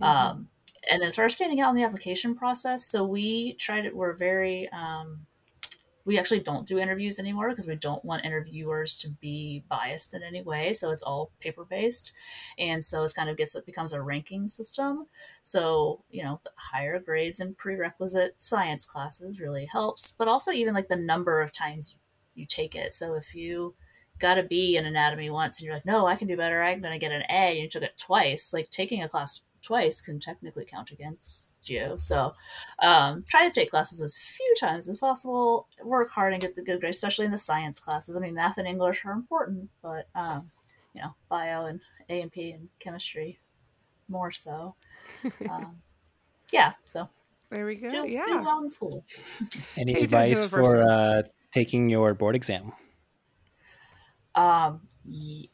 Mhm. 0.01 0.07
Um, 0.07 0.49
and 0.91 1.03
as 1.03 1.17
far 1.17 1.25
as 1.25 1.35
standing 1.35 1.61
out 1.61 1.71
in 1.71 1.77
the 1.77 1.85
application 1.85 2.35
process, 2.35 2.85
so 2.85 3.05
we 3.05 3.55
tried 3.55 3.87
it. 3.87 3.97
We're 3.97 4.15
very, 4.15 4.69
um, 4.71 5.27
we 6.07 6.19
actually 6.19 6.41
don't 6.41 6.67
do 6.67 6.79
interviews 6.79 7.19
anymore 7.19 7.51
because 7.51 7.67
we 7.67 7.75
don't 7.75 8.05
want 8.05 8.25
interviewers 8.25 8.95
to 8.97 9.11
be 9.11 9.65
biased 9.69 10.15
in 10.15 10.23
any 10.23 10.41
way. 10.41 10.73
So 10.73 10.91
it's 10.93 11.03
all 11.03 11.33
paper 11.41 11.65
based, 11.65 12.13
and 12.59 12.83
so 12.83 13.03
it's 13.03 13.13
kind 13.13 13.29
of 13.29 13.37
gets 13.37 13.55
it 13.55 13.67
becomes 13.67 13.93
a 13.93 14.01
ranking 14.01 14.49
system. 14.49 15.07
So 15.43 16.05
you 16.11 16.23
know, 16.23 16.41
higher 16.55 16.99
grades 17.01 17.41
and 17.41 17.59
prerequisite 17.59 18.41
science 18.41 18.85
classes 18.85 19.41
really 19.41 19.67
helps, 19.67 20.13
but 20.13 20.29
also 20.29 20.53
even 20.53 20.73
like 20.73 20.89
the 20.89 20.97
number 20.97 21.43
of 21.43 21.53
times 21.53 21.97
you 22.35 22.47
take 22.47 22.75
it. 22.75 22.95
So 22.95 23.15
if 23.15 23.35
you 23.35 23.75
got 24.19 24.39
a 24.39 24.43
B 24.43 24.77
in 24.77 24.87
anatomy 24.87 25.29
once 25.31 25.59
and 25.59 25.67
you're 25.67 25.75
like, 25.75 25.85
no, 25.85 26.07
I 26.07 26.17
can 26.17 26.29
do 26.29 26.37
better. 26.37 26.63
I'm 26.63 26.81
going 26.81 26.93
to 26.93 26.99
get 26.99 27.13
an 27.13 27.25
A, 27.29 27.51
and 27.51 27.59
you 27.59 27.69
took 27.69 27.83
it 27.83 28.01
twice. 28.01 28.53
Like 28.53 28.71
taking 28.71 29.03
a 29.03 29.09
class 29.09 29.41
twice 29.67 30.01
can 30.01 30.21
technically 30.21 30.65
count 30.65 30.91
against 30.93 31.55
you. 31.65 31.95
So 31.99 32.33
um, 32.83 33.25
try 33.29 33.49
to 33.49 33.55
take 33.55 33.71
classes 33.71 34.01
as 34.01 34.17
few 34.17 34.55
times 34.61 34.89
as 34.89 34.97
possible. 34.99 35.67
Work 35.85 36.11
hard 36.11 36.33
and 36.33 36.41
get 36.41 36.55
the 36.55 36.63
good 36.63 36.81
grades, 36.81 36.97
especially 36.97 37.25
in 37.27 37.33
the 37.33 37.39
science 37.39 37.81
classes. 37.81 38.17
I 38.17 38.21
mean, 38.21 38.35
math 38.35 38.59
and 38.59 38.69
English 38.69 39.05
are 39.05 39.13
important, 39.13 39.71
but 39.83 40.09
um, 40.15 40.51
you 40.95 41.03
know, 41.03 41.15
bio 41.29 41.67
and 41.67 41.81
A 42.09 42.21
and 42.23 42.31
P 42.33 42.53
and 42.53 42.69
chemistry 42.79 43.39
more 44.09 44.31
so. 44.33 44.75
Um, 45.51 45.83
yeah, 46.53 46.73
so 46.85 47.09
There 47.51 47.67
we 47.67 47.75
go. 47.77 47.89
do, 47.89 48.07
yeah. 48.09 48.23
do 48.25 48.41
well 48.41 48.63
in 48.63 48.69
school. 48.69 49.05
Any 49.77 49.95
Hey, 49.95 50.03
advice 50.05 50.45
for 50.47 50.83
uh, 50.83 51.23
taking 51.51 51.89
your 51.91 52.15
board 52.15 52.37
exam? 52.37 52.73
Um, 54.35 54.87
y- 55.05 55.49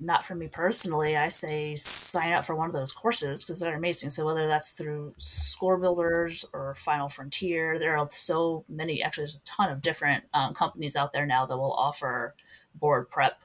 not 0.00 0.24
for 0.24 0.34
me 0.34 0.46
personally. 0.48 1.16
I 1.16 1.28
say 1.28 1.74
sign 1.74 2.32
up 2.32 2.44
for 2.44 2.54
one 2.54 2.68
of 2.68 2.72
those 2.72 2.92
courses 2.92 3.44
because 3.44 3.58
they're 3.60 3.76
amazing. 3.76 4.10
So 4.10 4.24
whether 4.24 4.46
that's 4.46 4.70
through 4.70 5.14
Score 5.18 5.76
Builders 5.76 6.44
or 6.52 6.74
Final 6.76 7.08
Frontier, 7.08 7.78
there 7.78 7.96
are 7.96 8.08
so 8.10 8.64
many. 8.68 9.02
Actually, 9.02 9.22
there's 9.22 9.34
a 9.36 9.40
ton 9.40 9.70
of 9.70 9.82
different 9.82 10.24
um, 10.34 10.54
companies 10.54 10.94
out 10.94 11.12
there 11.12 11.26
now 11.26 11.46
that 11.46 11.56
will 11.56 11.72
offer 11.74 12.34
board 12.74 13.10
prep 13.10 13.40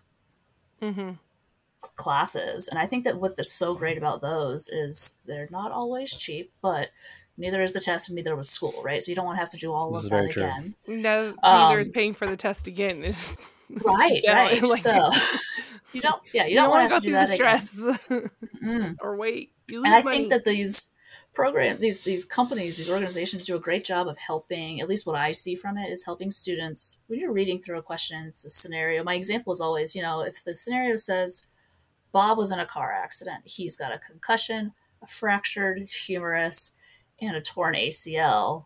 Mm-hmm. 0.81 1.11
classes. 1.95 2.67
And 2.67 2.77
I 2.77 2.85
think 2.87 3.03
that 3.05 3.19
what's 3.19 3.51
so 3.51 3.73
great 3.73 3.97
about 3.97 4.21
those 4.21 4.67
is 4.69 5.15
they're 5.25 5.47
not 5.51 5.71
always 5.71 6.13
cheap, 6.15 6.51
but 6.61 6.89
neither 7.37 7.61
is 7.61 7.73
the 7.73 7.79
test 7.79 8.09
and 8.09 8.15
neither 8.15 8.35
was 8.35 8.49
school, 8.49 8.81
right? 8.83 9.01
So 9.01 9.09
you 9.11 9.15
don't 9.15 9.25
want 9.25 9.37
to 9.37 9.39
have 9.39 9.49
to 9.49 9.57
do 9.57 9.71
all 9.71 9.91
This 9.93 10.03
of 10.03 10.09
that 10.09 10.15
very 10.17 10.33
true. 10.33 10.43
again. 10.43 10.75
No, 10.87 11.27
Um, 11.41 11.57
neither 11.57 11.79
is 11.79 11.89
paying 11.89 12.13
for 12.13 12.27
the 12.27 12.37
test 12.37 12.67
again. 12.67 13.03
Is 13.03 13.33
Right, 13.69 14.19
Yeah, 14.23 14.35
right. 14.35 14.61
like- 14.61 14.81
so 14.81 15.09
you 15.93 16.01
don't, 16.01 16.21
yeah, 16.33 16.43
you, 16.43 16.51
you 16.51 16.55
don't, 16.55 16.69
want 16.69 16.89
to 16.89 16.95
go 16.95 16.99
through 16.99 17.11
the 17.13 17.25
stress 17.27 17.79
Mm. 18.63 18.95
or 19.01 19.15
wait. 19.15 19.51
You 19.69 19.79
lose 19.79 19.85
and 19.85 19.95
I 19.95 20.01
money. 20.01 20.17
think 20.17 20.29
that 20.29 20.45
these 20.45 20.91
programs, 21.33 21.79
these 21.79 22.03
these 22.03 22.25
companies 22.25 22.77
these 22.77 22.89
organizations 22.89 23.45
do 23.45 23.55
a 23.55 23.59
great 23.59 23.83
job 23.83 24.07
of 24.07 24.17
helping 24.19 24.79
at 24.81 24.87
least 24.87 25.05
what 25.07 25.15
i 25.15 25.31
see 25.31 25.55
from 25.55 25.77
it 25.77 25.91
is 25.91 26.05
helping 26.05 26.29
students 26.31 26.99
when 27.07 27.19
you're 27.19 27.31
reading 27.31 27.59
through 27.59 27.77
a 27.77 27.81
question 27.83 28.25
it's 28.27 28.45
a 28.45 28.49
scenario 28.49 29.03
my 29.03 29.15
example 29.15 29.51
is 29.51 29.59
always 29.61 29.95
you 29.95 30.01
know 30.01 30.21
if 30.21 30.43
the 30.43 30.53
scenario 30.53 30.95
says 30.95 31.45
bob 32.11 32.37
was 32.37 32.51
in 32.51 32.59
a 32.59 32.65
car 32.65 32.91
accident 32.91 33.41
he's 33.45 33.75
got 33.75 33.91
a 33.91 33.97
concussion 33.99 34.73
a 35.01 35.07
fractured 35.07 35.87
humerus 36.05 36.73
and 37.19 37.35
a 37.35 37.41
torn 37.41 37.73
acl 37.75 38.65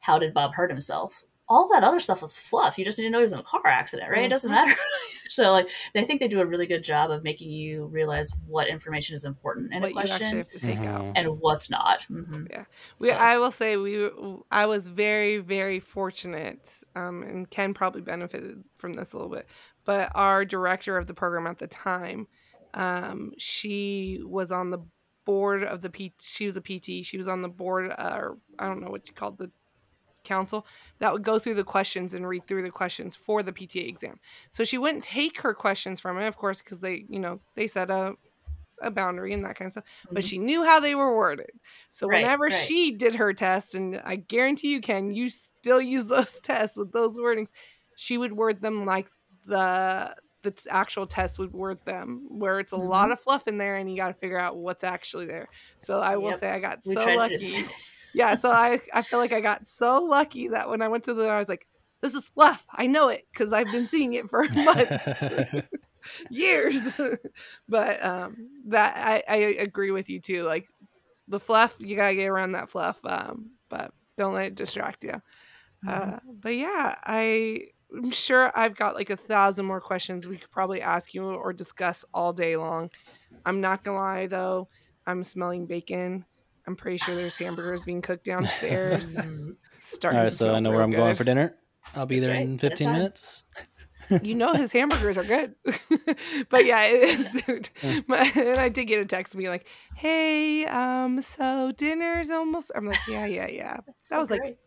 how 0.00 0.18
did 0.18 0.34
bob 0.34 0.54
hurt 0.54 0.70
himself 0.70 1.24
all 1.48 1.68
that 1.72 1.84
other 1.84 2.00
stuff 2.00 2.22
was 2.22 2.38
fluff 2.38 2.78
you 2.78 2.84
just 2.84 2.98
need 2.98 3.04
to 3.04 3.10
know 3.10 3.18
he 3.18 3.24
was 3.24 3.32
in 3.32 3.38
a 3.38 3.42
car 3.42 3.66
accident 3.66 4.10
right 4.10 4.24
it 4.24 4.28
doesn't 4.28 4.50
Mhm. 4.50 4.54
matter 4.66 4.74
so 5.28 5.50
like 5.52 5.68
i 5.94 6.02
think 6.04 6.20
they 6.20 6.28
do 6.28 6.40
a 6.40 6.46
really 6.46 6.66
good 6.66 6.82
job 6.82 7.10
of 7.10 7.22
making 7.22 7.50
you 7.50 7.86
realize 7.86 8.30
what 8.46 8.66
information 8.68 9.14
is 9.14 9.24
important 9.24 9.72
in 9.72 9.82
what 9.82 9.90
a 9.90 9.94
question 9.94 10.38
have 10.38 10.48
to 10.48 10.58
take 10.58 10.78
out. 10.78 11.02
Mhm. 11.02 11.12
and 11.16 11.40
what's 11.40 11.68
not. 11.68 12.02
hmm 12.04 12.44
We, 12.98 13.08
So- 13.08 13.14
I 13.14 13.38
will 13.38 13.50
say 13.50 13.76
we. 13.76 14.08
I 14.50 14.66
was 14.66 14.88
very, 14.88 15.38
very 15.38 15.80
fortunate, 15.80 16.70
um, 16.94 17.22
and 17.22 17.48
Ken 17.50 17.74
probably 17.74 18.00
benefited 18.02 18.64
from 18.78 18.94
this 18.94 19.12
a 19.12 19.16
little 19.16 19.30
bit. 19.32 19.46
But 19.84 20.10
our 20.14 20.44
director 20.44 20.96
of 20.96 21.06
the 21.06 21.14
program 21.14 21.46
at 21.46 21.58
the 21.58 21.66
time, 21.66 22.26
um, 22.74 23.32
she 23.38 24.20
was 24.24 24.50
on 24.52 24.70
the 24.70 24.78
board 25.24 25.62
of 25.64 25.80
the 25.82 25.90
P. 25.90 26.12
She 26.20 26.46
was 26.46 26.56
a 26.56 26.60
PT. 26.60 27.02
She 27.04 27.16
was 27.16 27.28
on 27.28 27.42
the 27.42 27.48
board, 27.48 27.90
uh, 27.90 28.16
or 28.18 28.38
I 28.58 28.66
don't 28.66 28.80
know 28.82 28.90
what 28.90 29.08
you 29.08 29.14
called 29.14 29.38
the 29.38 29.50
council 30.24 30.66
that 30.98 31.12
would 31.12 31.22
go 31.24 31.38
through 31.38 31.54
the 31.54 31.64
questions 31.64 32.14
and 32.14 32.26
read 32.28 32.46
through 32.46 32.62
the 32.62 32.70
questions 32.70 33.14
for 33.16 33.42
the 33.42 33.52
PTA 33.52 33.88
exam. 33.88 34.18
So 34.50 34.64
she 34.64 34.78
wouldn't 34.78 35.04
take 35.04 35.40
her 35.42 35.54
questions 35.54 36.00
from 36.00 36.18
it, 36.18 36.26
of 36.26 36.36
course, 36.36 36.60
because 36.60 36.80
they, 36.80 37.04
you 37.08 37.18
know, 37.20 37.40
they 37.56 37.66
set 37.68 37.90
a 37.90 38.14
a 38.82 38.90
boundary 38.90 39.32
and 39.32 39.44
that 39.44 39.56
kind 39.56 39.66
of 39.68 39.72
stuff. 39.72 39.84
But 40.12 40.24
Mhm. 40.24 40.28
she 40.28 40.38
knew 40.38 40.64
how 40.64 40.80
they 40.80 40.94
were 40.96 41.14
worded. 41.16 41.50
So 41.90 42.08
Right, 42.08 42.22
whenever 42.22 42.44
right. 42.44 42.52
she 42.52 42.90
did 42.90 43.14
her 43.14 43.32
test, 43.32 43.74
and 43.76 44.00
I 44.04 44.16
guarantee 44.16 44.72
you 44.72 44.80
Ken, 44.80 45.12
you 45.14 45.30
still 45.30 45.80
use 45.80 46.08
those 46.08 46.40
tests 46.42 46.76
with 46.76 46.92
those 46.92 47.16
wordings. 47.16 47.50
She 47.94 48.18
would 48.18 48.32
word 48.32 48.60
them 48.60 48.84
like 48.84 49.08
the 49.46 50.14
the 50.42 50.50
t- 50.50 50.68
actual 50.70 51.06
test 51.06 51.38
would 51.38 51.52
word 51.54 51.78
them, 51.86 52.26
where 52.28 52.60
it's 52.60 52.72
a 52.72 52.76
lot 52.76 53.10
of 53.12 53.18
fluff 53.20 53.46
in 53.48 53.56
there, 53.58 53.76
and 53.76 53.90
you 53.90 53.96
got 53.96 54.08
to 54.08 54.14
figure 54.14 54.38
out 54.38 54.56
what's 54.58 54.84
actually 54.84 55.24
there. 55.26 55.48
So 55.78 56.00
I 56.00 56.16
will 56.16 56.30
Yep. 56.32 56.40
say 56.40 56.50
I 56.50 56.58
got 56.58 56.84
We 56.84 56.94
so 56.94 57.14
lucky. 57.14 57.36
the 58.14 58.20
same 58.20 58.30
thing. 58.30 58.30
yeah, 58.30 58.34
so 58.36 58.50
I 58.50 58.80
I 58.92 59.02
feel 59.02 59.18
like 59.18 59.32
I 59.32 59.40
got 59.40 59.66
so 59.66 60.02
lucky 60.02 60.48
that 60.48 60.68
when 60.68 60.82
I 60.82 60.88
went 60.88 61.04
to 61.04 61.14
the, 61.14 61.28
I 61.28 61.38
was 61.38 61.48
like, 61.48 61.66
this 62.04 62.14
is 62.14 62.28
fluff. 62.28 62.66
I 62.70 62.86
know 62.86 63.08
it 63.08 63.26
because 63.32 63.52
I've 63.52 63.72
been 63.72 63.88
seeing 63.88 64.14
it 64.14 64.28
for 64.28 64.46
months 64.54 65.24
years. 66.30 66.94
but 67.68 68.04
um 68.04 68.50
that 68.66 68.94
I, 68.96 69.22
I 69.28 69.36
agree 69.36 69.90
with 69.90 70.10
you 70.10 70.20
too. 70.20 70.44
Like 70.44 70.68
the 71.28 71.40
fluff, 71.40 71.76
you 71.78 71.96
gotta 71.96 72.14
get 72.14 72.26
around 72.26 72.52
that 72.52 72.68
fluff. 72.68 73.00
Um, 73.04 73.52
but 73.70 73.92
don't 74.16 74.34
let 74.34 74.46
it 74.46 74.54
distract 74.54 75.04
you. 75.04 75.22
Uh, 75.86 76.18
but 76.26 76.56
yeah, 76.56 76.96
I 77.04 77.68
I'm 77.96 78.10
sure 78.10 78.50
I've 78.54 78.74
got 78.74 78.94
like 78.94 79.10
a 79.10 79.16
thousand 79.16 79.66
more 79.66 79.80
questions 79.80 80.26
we 80.26 80.36
could 80.36 80.50
probably 80.50 80.80
ask 80.82 81.14
you 81.14 81.24
or 81.24 81.52
discuss 81.52 82.04
all 82.12 82.32
day 82.32 82.56
long. 82.56 82.90
I'm 83.46 83.60
not 83.60 83.84
gonna 83.84 83.98
lie 83.98 84.26
though, 84.26 84.68
I'm 85.06 85.22
smelling 85.22 85.66
bacon. 85.66 86.24
I'm 86.66 86.76
pretty 86.76 86.98
sure 86.98 87.14
there's 87.14 87.36
hamburgers 87.36 87.82
being 87.82 88.02
cooked 88.02 88.24
downstairs. 88.26 89.16
Starting 89.78 90.18
All 90.18 90.24
right, 90.24 90.32
so 90.32 90.54
I 90.54 90.60
know 90.60 90.70
where 90.70 90.82
I'm 90.82 90.90
going 90.90 91.14
for 91.14 91.24
dinner. 91.24 91.56
I'll 91.94 92.06
be 92.06 92.16
That's 92.18 92.26
there 92.26 92.36
right, 92.36 92.46
in 92.46 92.58
15 92.58 92.92
minutes. 92.92 93.44
You 94.22 94.34
know 94.34 94.52
his 94.54 94.72
hamburgers 94.78 95.16
are 95.18 95.24
good. 95.24 95.54
but 96.50 96.64
yeah, 96.64 96.82
it 96.84 97.42
is. 97.82 98.04
My- 98.06 98.30
and 98.34 98.58
I 98.60 98.68
did 98.68 98.84
get 98.86 99.00
a 99.00 99.04
text 99.06 99.36
being 99.36 99.48
like, 99.50 99.66
"Hey, 99.96 100.66
um, 100.66 101.20
so 101.22 101.72
dinner's 101.72 102.30
almost." 102.30 102.70
I'm 102.74 102.86
like, 102.86 102.98
"Yeah, 103.08 103.24
yeah, 103.26 103.46
yeah." 103.46 103.76
that's 103.86 104.08
That 104.10 104.16
so 104.16 104.18
was 104.20 104.30
like 104.30 104.58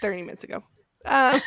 30 0.00 0.22
minutes 0.22 0.44
ago. 0.44 0.62
Um, 1.04 1.40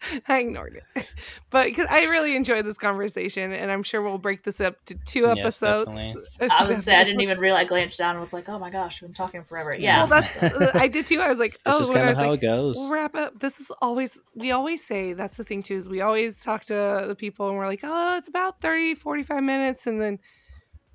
I 0.28 0.40
ignored 0.40 0.80
it, 0.94 1.08
but 1.50 1.66
because 1.66 1.86
I 1.90 2.04
really 2.10 2.36
enjoyed 2.36 2.64
this 2.64 2.78
conversation, 2.78 3.52
and 3.52 3.70
I'm 3.70 3.82
sure 3.82 4.02
we'll 4.02 4.18
break 4.18 4.42
this 4.42 4.60
up 4.60 4.84
to 4.86 4.94
two 4.94 5.26
episodes. 5.26 5.88
definitely. 5.88 6.22
I 6.50 6.66
was 6.66 6.84
say 6.84 6.96
I 6.96 7.04
didn't 7.04 7.22
even 7.22 7.38
realize. 7.38 7.62
I 7.62 7.64
glanced 7.64 7.98
down 7.98 8.10
and 8.10 8.20
was 8.20 8.32
like, 8.32 8.48
"Oh 8.48 8.58
my 8.58 8.70
gosh, 8.70 9.00
we've 9.00 9.08
been 9.08 9.14
talking 9.14 9.42
forever." 9.42 9.74
Yeah, 9.78 10.00
Well, 10.00 10.06
that's 10.08 10.42
uh, 10.42 10.70
I 10.74 10.88
did 10.88 11.06
too. 11.06 11.20
I 11.20 11.28
was 11.28 11.38
like, 11.38 11.52
This 11.62 11.74
oh, 11.74 11.82
is 11.82 11.88
when 11.88 11.98
I 11.98 12.04
kind 12.04 12.10
of 12.10 12.16
was 12.16 12.24
how 12.24 12.30
like, 12.30 12.42
it 12.42 12.46
goes. 12.46 12.76
we'll 12.76 12.90
wrap 12.90 13.14
up. 13.14 13.38
This 13.40 13.60
is 13.60 13.70
always 13.80 14.18
we 14.34 14.52
always 14.52 14.84
say 14.84 15.12
that's 15.12 15.36
the 15.36 15.44
thing 15.44 15.62
too 15.62 15.76
is 15.76 15.88
we 15.88 16.00
always 16.00 16.42
talk 16.42 16.64
to 16.66 17.04
the 17.06 17.16
people 17.16 17.48
and 17.48 17.56
we're 17.56 17.66
like, 17.66 17.80
oh, 17.82 18.16
it's 18.16 18.28
about 18.28 18.60
30, 18.60 18.94
45 18.94 19.42
minutes, 19.42 19.86
and 19.86 20.00
then 20.00 20.18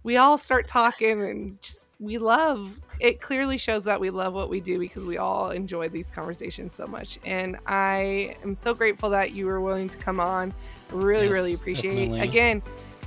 we 0.04 0.18
all 0.18 0.38
start 0.38 0.68
talking 0.68 1.22
and 1.22 1.62
just 1.62 1.91
we 2.02 2.18
love 2.18 2.82
it 3.00 3.22
clearly 3.22 3.58
shows 3.58 3.84
that 3.86 4.00
we 4.00 4.10
love 4.10 4.34
what 4.34 4.50
we 4.50 4.60
do 4.60 4.78
because 4.78 5.04
we 5.04 5.18
all 5.18 5.52
enjoy 5.52 5.88
these 5.88 6.10
conversations 6.12 6.76
so 6.76 6.86
much 6.88 7.20
and 7.26 7.58
i 7.68 8.36
am 8.44 8.54
so 8.56 8.74
grateful 8.74 9.12
that 9.12 9.32
you 9.34 9.46
were 9.46 9.62
willing 9.62 9.88
to 9.88 9.98
come 10.00 10.20
on 10.20 10.52
really 10.92 11.28
really 11.30 11.54
appreciate 11.54 11.94
definitely. 11.96 12.20
again 12.22 12.62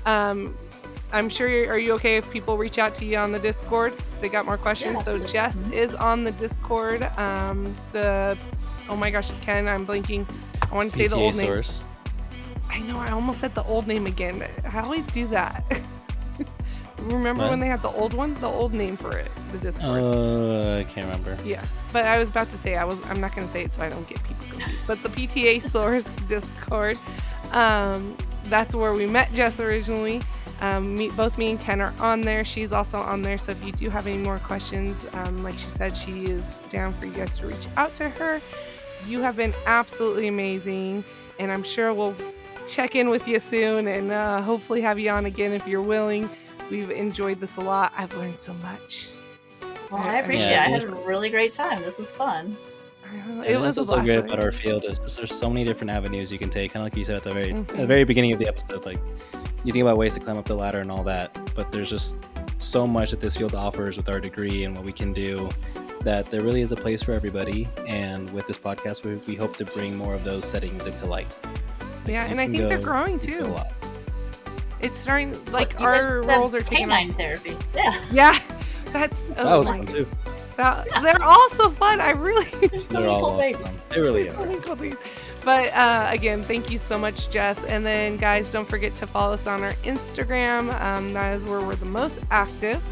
um 0.06 0.56
i'm 1.12 1.28
sure 1.28 1.48
you're, 1.48 1.72
are 1.72 1.78
you 1.78 1.92
okay 1.92 2.16
if 2.16 2.30
people 2.30 2.56
reach 2.56 2.78
out 2.78 2.94
to 2.94 3.04
you 3.04 3.16
on 3.18 3.32
the 3.32 3.38
discord 3.40 3.92
they 4.20 4.28
got 4.28 4.46
more 4.46 4.56
questions 4.56 4.94
so 4.94 4.98
absolutely. 5.00 5.26
jess 5.32 5.62
Mhm. 5.64 5.72
is 5.72 5.94
on 5.96 6.22
the 6.24 6.32
discord 6.32 7.02
um 7.18 7.76
the 7.92 8.38
oh 8.88 8.96
my 8.96 9.10
gosh 9.10 9.30
ken 9.40 9.66
i'm 9.66 9.84
blinking 9.84 10.24
i 10.70 10.74
want 10.74 10.90
to 10.90 10.96
say 10.96 11.08
the 11.08 11.16
PTA 11.16 11.20
old 11.20 11.36
name 11.36 11.46
source. 11.46 11.82
I 12.70 12.80
know 12.80 12.98
I 12.98 13.12
almost 13.12 13.38
said 13.38 13.54
the 13.54 13.62
old 13.64 13.86
name 13.86 14.06
again. 14.06 14.44
I 14.64 14.80
always 14.80 15.04
do 15.06 15.28
that. 15.28 15.80
Remember 17.04 17.42
What? 17.44 17.50
when 17.50 17.60
they 17.60 17.66
had 17.66 17.82
the 17.82 17.90
old 17.90 18.14
one? 18.14 18.34
The 18.40 18.46
old 18.46 18.72
name 18.72 18.96
for 18.96 19.16
it, 19.16 19.30
the 19.52 19.58
Discord. 19.58 20.00
Uh, 20.02 20.78
I 20.78 20.84
can't 20.84 21.06
remember. 21.06 21.36
yeah, 21.44 21.64
but 21.92 22.04
I 22.04 22.18
was 22.18 22.28
about 22.28 22.50
to 22.50 22.58
say 22.58 22.76
I 22.76 22.84
was. 22.84 22.98
I'm 23.06 23.20
not 23.20 23.34
going 23.34 23.46
to 23.46 23.52
say 23.52 23.62
it 23.62 23.72
so 23.72 23.82
I 23.82 23.88
don't 23.88 24.06
get 24.08 24.22
people 24.24 24.46
confused. 24.48 24.80
But 24.86 25.02
the 25.02 25.08
PTA 25.10 25.62
Source 25.70 26.04
Discord, 26.28 26.98
um, 27.52 28.16
that's 28.44 28.74
where 28.74 28.92
we 28.92 29.06
met 29.06 29.32
Jess 29.34 29.60
originally. 29.60 30.20
Um, 30.60 30.94
me, 30.94 31.10
both 31.10 31.36
me 31.36 31.50
and 31.50 31.60
Ken 31.60 31.80
are 31.80 31.92
on 31.98 32.20
there. 32.22 32.44
She's 32.44 32.72
also 32.72 32.96
on 32.96 33.22
there. 33.22 33.36
So 33.38 33.52
if 33.52 33.62
you 33.64 33.72
do 33.72 33.90
have 33.90 34.06
any 34.06 34.16
more 34.22 34.38
questions, 34.38 35.06
um, 35.12 35.42
like 35.42 35.58
she 35.58 35.68
said, 35.68 35.96
she 35.96 36.24
is 36.24 36.60
down 36.70 36.92
for 36.94 37.06
you 37.06 37.12
guys 37.12 37.36
to 37.38 37.46
reach 37.46 37.66
out 37.76 37.92
to 37.96 38.08
her. 38.08 38.40
You 39.06 39.20
have 39.20 39.36
been 39.36 39.52
absolutely 39.66 40.28
amazing, 40.28 41.04
and 41.38 41.52
I'm 41.52 41.62
sure 41.64 41.92
we'll 41.92 42.16
check 42.66 42.94
in 42.96 43.10
with 43.10 43.28
you 43.28 43.38
soon 43.40 43.86
and 43.88 44.10
uh, 44.10 44.40
hopefully 44.40 44.80
have 44.80 44.98
you 44.98 45.10
on 45.10 45.26
again 45.26 45.52
if 45.52 45.66
you're 45.66 45.82
willing. 45.82 46.30
We've 46.70 46.90
enjoyed 46.90 47.40
this 47.40 47.56
a 47.56 47.60
lot. 47.60 47.92
I've 47.96 48.14
learned 48.16 48.38
so 48.38 48.54
much. 48.54 49.08
Well, 49.90 50.02
I 50.02 50.16
appreciate 50.18 50.50
yeah, 50.50 50.64
it. 50.64 50.68
I 50.68 50.70
had 50.70 50.84
a 50.84 50.88
really 50.94 51.30
great 51.30 51.52
time. 51.52 51.82
This 51.82 51.98
was 51.98 52.10
fun. 52.10 52.56
Uh, 53.04 53.08
And 53.42 53.44
It 53.46 53.60
was 53.60 53.76
that's 53.76 53.88
so 53.88 53.94
blast. 53.94 54.06
great 54.06 54.18
about 54.18 54.40
our 54.42 54.50
field 54.52 54.84
is 54.86 54.98
just 54.98 55.16
there's 55.16 55.32
so 55.34 55.48
many 55.48 55.64
different 55.64 55.90
avenues 55.90 56.32
you 56.32 56.38
can 56.38 56.48
take. 56.50 56.72
Kind 56.72 56.84
of 56.86 56.92
like 56.92 56.96
you 56.98 57.04
said 57.04 57.16
at 57.16 57.22
the 57.22 57.30
very 57.32 57.52
at 57.52 57.68
the 57.68 57.74
Mhm. 57.74 57.86
very 57.86 58.04
beginning 58.04 58.32
of 58.32 58.38
the 58.38 58.48
episode, 58.48 58.84
like 58.86 58.98
you 59.62 59.72
think 59.72 59.82
about 59.82 59.96
ways 59.98 60.14
to 60.14 60.20
climb 60.20 60.36
up 60.38 60.46
the 60.46 60.54
ladder 60.54 60.80
and 60.80 60.90
all 60.90 61.04
that, 61.04 61.36
but 61.54 61.70
there's 61.70 61.90
just 61.90 62.14
so 62.58 62.86
much 62.86 63.10
that 63.10 63.20
this 63.20 63.36
field 63.36 63.54
offers 63.54 63.96
with 63.96 64.08
our 64.08 64.20
degree 64.20 64.64
and 64.64 64.74
what 64.74 64.84
we 64.84 64.92
can 64.92 65.12
do 65.12 65.48
that 66.00 66.26
there 66.26 66.40
really 66.42 66.60
is 66.62 66.72
a 66.72 66.76
place 66.76 67.02
for 67.02 67.12
everybody. 67.12 67.68
And 67.86 68.30
with 68.32 68.46
this 68.46 68.58
podcast, 68.58 69.04
we, 69.04 69.16
we 69.26 69.34
hope 69.36 69.54
to 69.56 69.64
bring 69.64 69.96
more 69.96 70.14
of 70.14 70.24
those 70.24 70.44
settings 70.44 70.86
into 70.86 71.06
light. 71.06 71.32
Yeah, 72.06 72.24
and 72.24 72.38
I 72.40 72.44
can 72.46 72.56
think 72.56 72.68
they're 72.68 72.78
growing 72.78 73.14
into 73.14 73.38
a 73.44 73.44
too. 73.44 73.56
Lot. 74.74 74.84
It's 74.84 74.98
starting 75.00 75.32
like 75.52 75.72
Even 75.74 75.84
our 75.86 76.20
the 76.22 76.26
roles 76.28 76.54
are 76.54 76.60
taking 76.60 76.86
canine 76.86 77.10
off. 77.10 77.16
therapy. 77.16 77.56
Yeah, 77.74 78.00
Yeah, 78.12 78.38
that's 78.92 79.28
That 79.28 79.46
oh 79.46 79.58
was 79.58 79.70
my 79.70 79.78
fun 79.78 79.86
too. 79.86 80.06
that- 80.56 80.88
they're 81.02 81.22
all 81.22 81.48
so 81.50 81.70
fun. 81.70 82.00
I 82.00 82.10
really 82.10 82.44
there's 82.68 82.86
so 82.88 82.94
They're 82.94 83.02
many 83.02 83.14
all 83.14 83.30
cool 83.30 83.38
things. 83.38 83.78
They 83.90 84.00
really 84.00 84.24
so 84.24 84.32
are. 84.34 84.46
many 84.46 84.60
cool 84.60 84.76
things. 84.76 84.96
But 85.44 85.72
uh, 85.74 86.06
again, 86.10 86.42
thank 86.42 86.70
you 86.70 86.78
so 86.78 86.98
much, 86.98 87.28
Jess. 87.28 87.64
And 87.64 87.84
then, 87.84 88.16
guys, 88.16 88.50
don't 88.50 88.66
forget 88.66 88.94
to 88.94 89.06
follow 89.06 89.34
us 89.34 89.46
on 89.46 89.62
our 89.62 89.74
Instagram. 89.84 90.72
Um, 90.80 91.12
that 91.12 91.34
is 91.34 91.44
where 91.44 91.60
we're 91.60 91.74
the 91.74 91.84
most 91.84 92.20
active, 92.30 92.82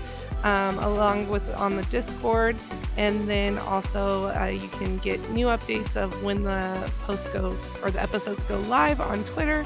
um, 0.44 0.78
along 0.80 1.28
with 1.30 1.48
on 1.54 1.76
the 1.76 1.82
Discord. 1.84 2.56
And 2.98 3.26
then 3.26 3.58
also, 3.60 4.26
uh, 4.38 4.48
you 4.48 4.68
can 4.68 4.98
get 4.98 5.18
new 5.30 5.46
updates 5.46 5.96
of 5.96 6.22
when 6.22 6.42
the 6.42 6.92
posts 7.06 7.26
go 7.32 7.56
or 7.82 7.90
the 7.90 8.02
episodes 8.02 8.42
go 8.42 8.58
live 8.60 9.00
on 9.00 9.24
Twitter. 9.24 9.64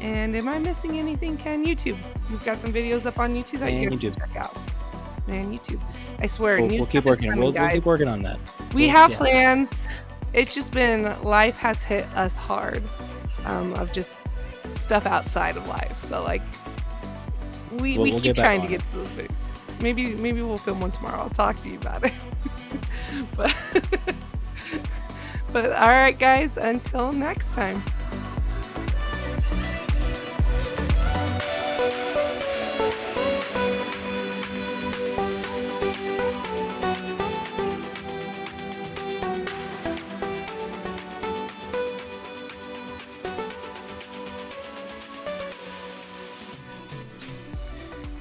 And 0.00 0.36
am 0.36 0.48
I 0.48 0.58
missing 0.58 0.98
anything, 0.98 1.36
Ken? 1.36 1.64
YouTube. 1.64 1.96
We've 2.30 2.44
got 2.44 2.60
some 2.60 2.72
videos 2.72 3.06
up 3.06 3.18
on 3.18 3.34
YouTube 3.34 3.60
that 3.60 3.72
you 3.72 3.88
can 3.88 3.98
YouTube. 3.98 4.18
check 4.18 4.36
out. 4.36 4.56
Man, 5.26 5.52
YouTube. 5.52 5.80
I 6.20 6.26
swear, 6.26 6.60
We'll, 6.60 6.68
we'll 6.68 6.86
keep 6.86 7.04
working. 7.04 7.30
coming, 7.30 7.42
We'll, 7.42 7.52
we'll 7.52 7.70
keep 7.70 7.84
working 7.84 8.08
on 8.08 8.20
that. 8.20 8.38
We 8.74 8.86
Well, 8.86 8.96
have 8.96 9.10
yeah. 9.12 9.16
plans. 9.18 9.86
It's 10.32 10.54
just 10.54 10.72
been 10.72 11.20
life 11.22 11.56
has 11.56 11.82
hit 11.82 12.04
us 12.14 12.36
hard 12.36 12.82
um, 13.44 13.72
of 13.74 13.92
just 13.92 14.16
stuff 14.74 15.06
outside 15.06 15.56
of 15.56 15.66
life. 15.66 15.98
So 16.04 16.22
like 16.22 16.42
we, 17.80 17.98
we 17.98 18.18
keep 18.20 18.36
trying 18.36 18.60
to 18.62 18.68
get 18.68 18.80
to 18.80 18.96
those 18.96 19.08
videos. 19.08 19.30
Maybe 19.80 20.14
maybe 20.14 20.42
we'll 20.42 20.56
film 20.58 20.80
one 20.80 20.90
tomorrow. 20.92 21.20
I'll 21.22 21.30
talk 21.30 21.60
to 21.62 21.70
you 21.70 21.76
about 21.78 22.04
it. 22.04 22.12
but 23.36 23.54
but 25.52 25.72
all 25.72 25.90
right, 25.90 26.16
guys. 26.18 26.56
Until 26.56 27.12
next 27.12 27.54
time. 27.54 27.82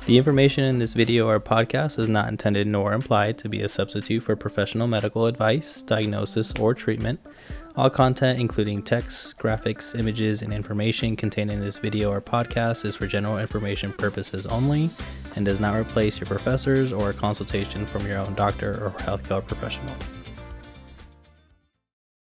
The 0.06 0.20
information 0.20 0.66
in 0.66 0.78
this 0.78 0.94
video 0.94 1.28
or 1.28 1.40
podcast 1.40 1.98
is 1.98 2.08
not 2.08 2.28
intended 2.28 2.68
nor 2.68 2.94
implied 2.94 3.40
to 3.40 3.50
be 3.50 3.64
a 3.64 3.70
substitute 3.70 4.22
for 4.22 4.36
professional 4.36 4.86
medical 4.86 5.26
advice, 5.26 5.82
diagnosis, 5.82 6.54
or 6.60 6.76
treatment. 6.76 7.20
All 7.76 7.90
content, 7.90 8.40
including 8.40 8.84
text, 8.84 9.40
graphics, 9.40 9.98
images, 9.98 10.44
and 10.44 10.54
information 10.54 11.16
contained 11.16 11.50
in 11.50 11.60
this 11.60 11.80
video 11.80 12.12
or 12.12 12.22
podcast, 12.22 12.86
is 12.86 12.96
for 12.96 13.08
general 13.08 13.40
information 13.40 13.92
purposes 13.94 14.46
only 14.46 14.92
and 15.36 15.44
does 15.44 15.60
not 15.60 15.76
replace 15.76 16.20
your 16.20 16.28
professors 16.28 16.94
or 16.94 17.10
a 17.10 17.14
consultation 17.14 17.88
from 17.88 18.06
your 18.06 18.20
own 18.20 18.36
doctor 18.36 18.86
or 18.86 18.92
healthcare 19.00 19.46
professional. 19.46 19.96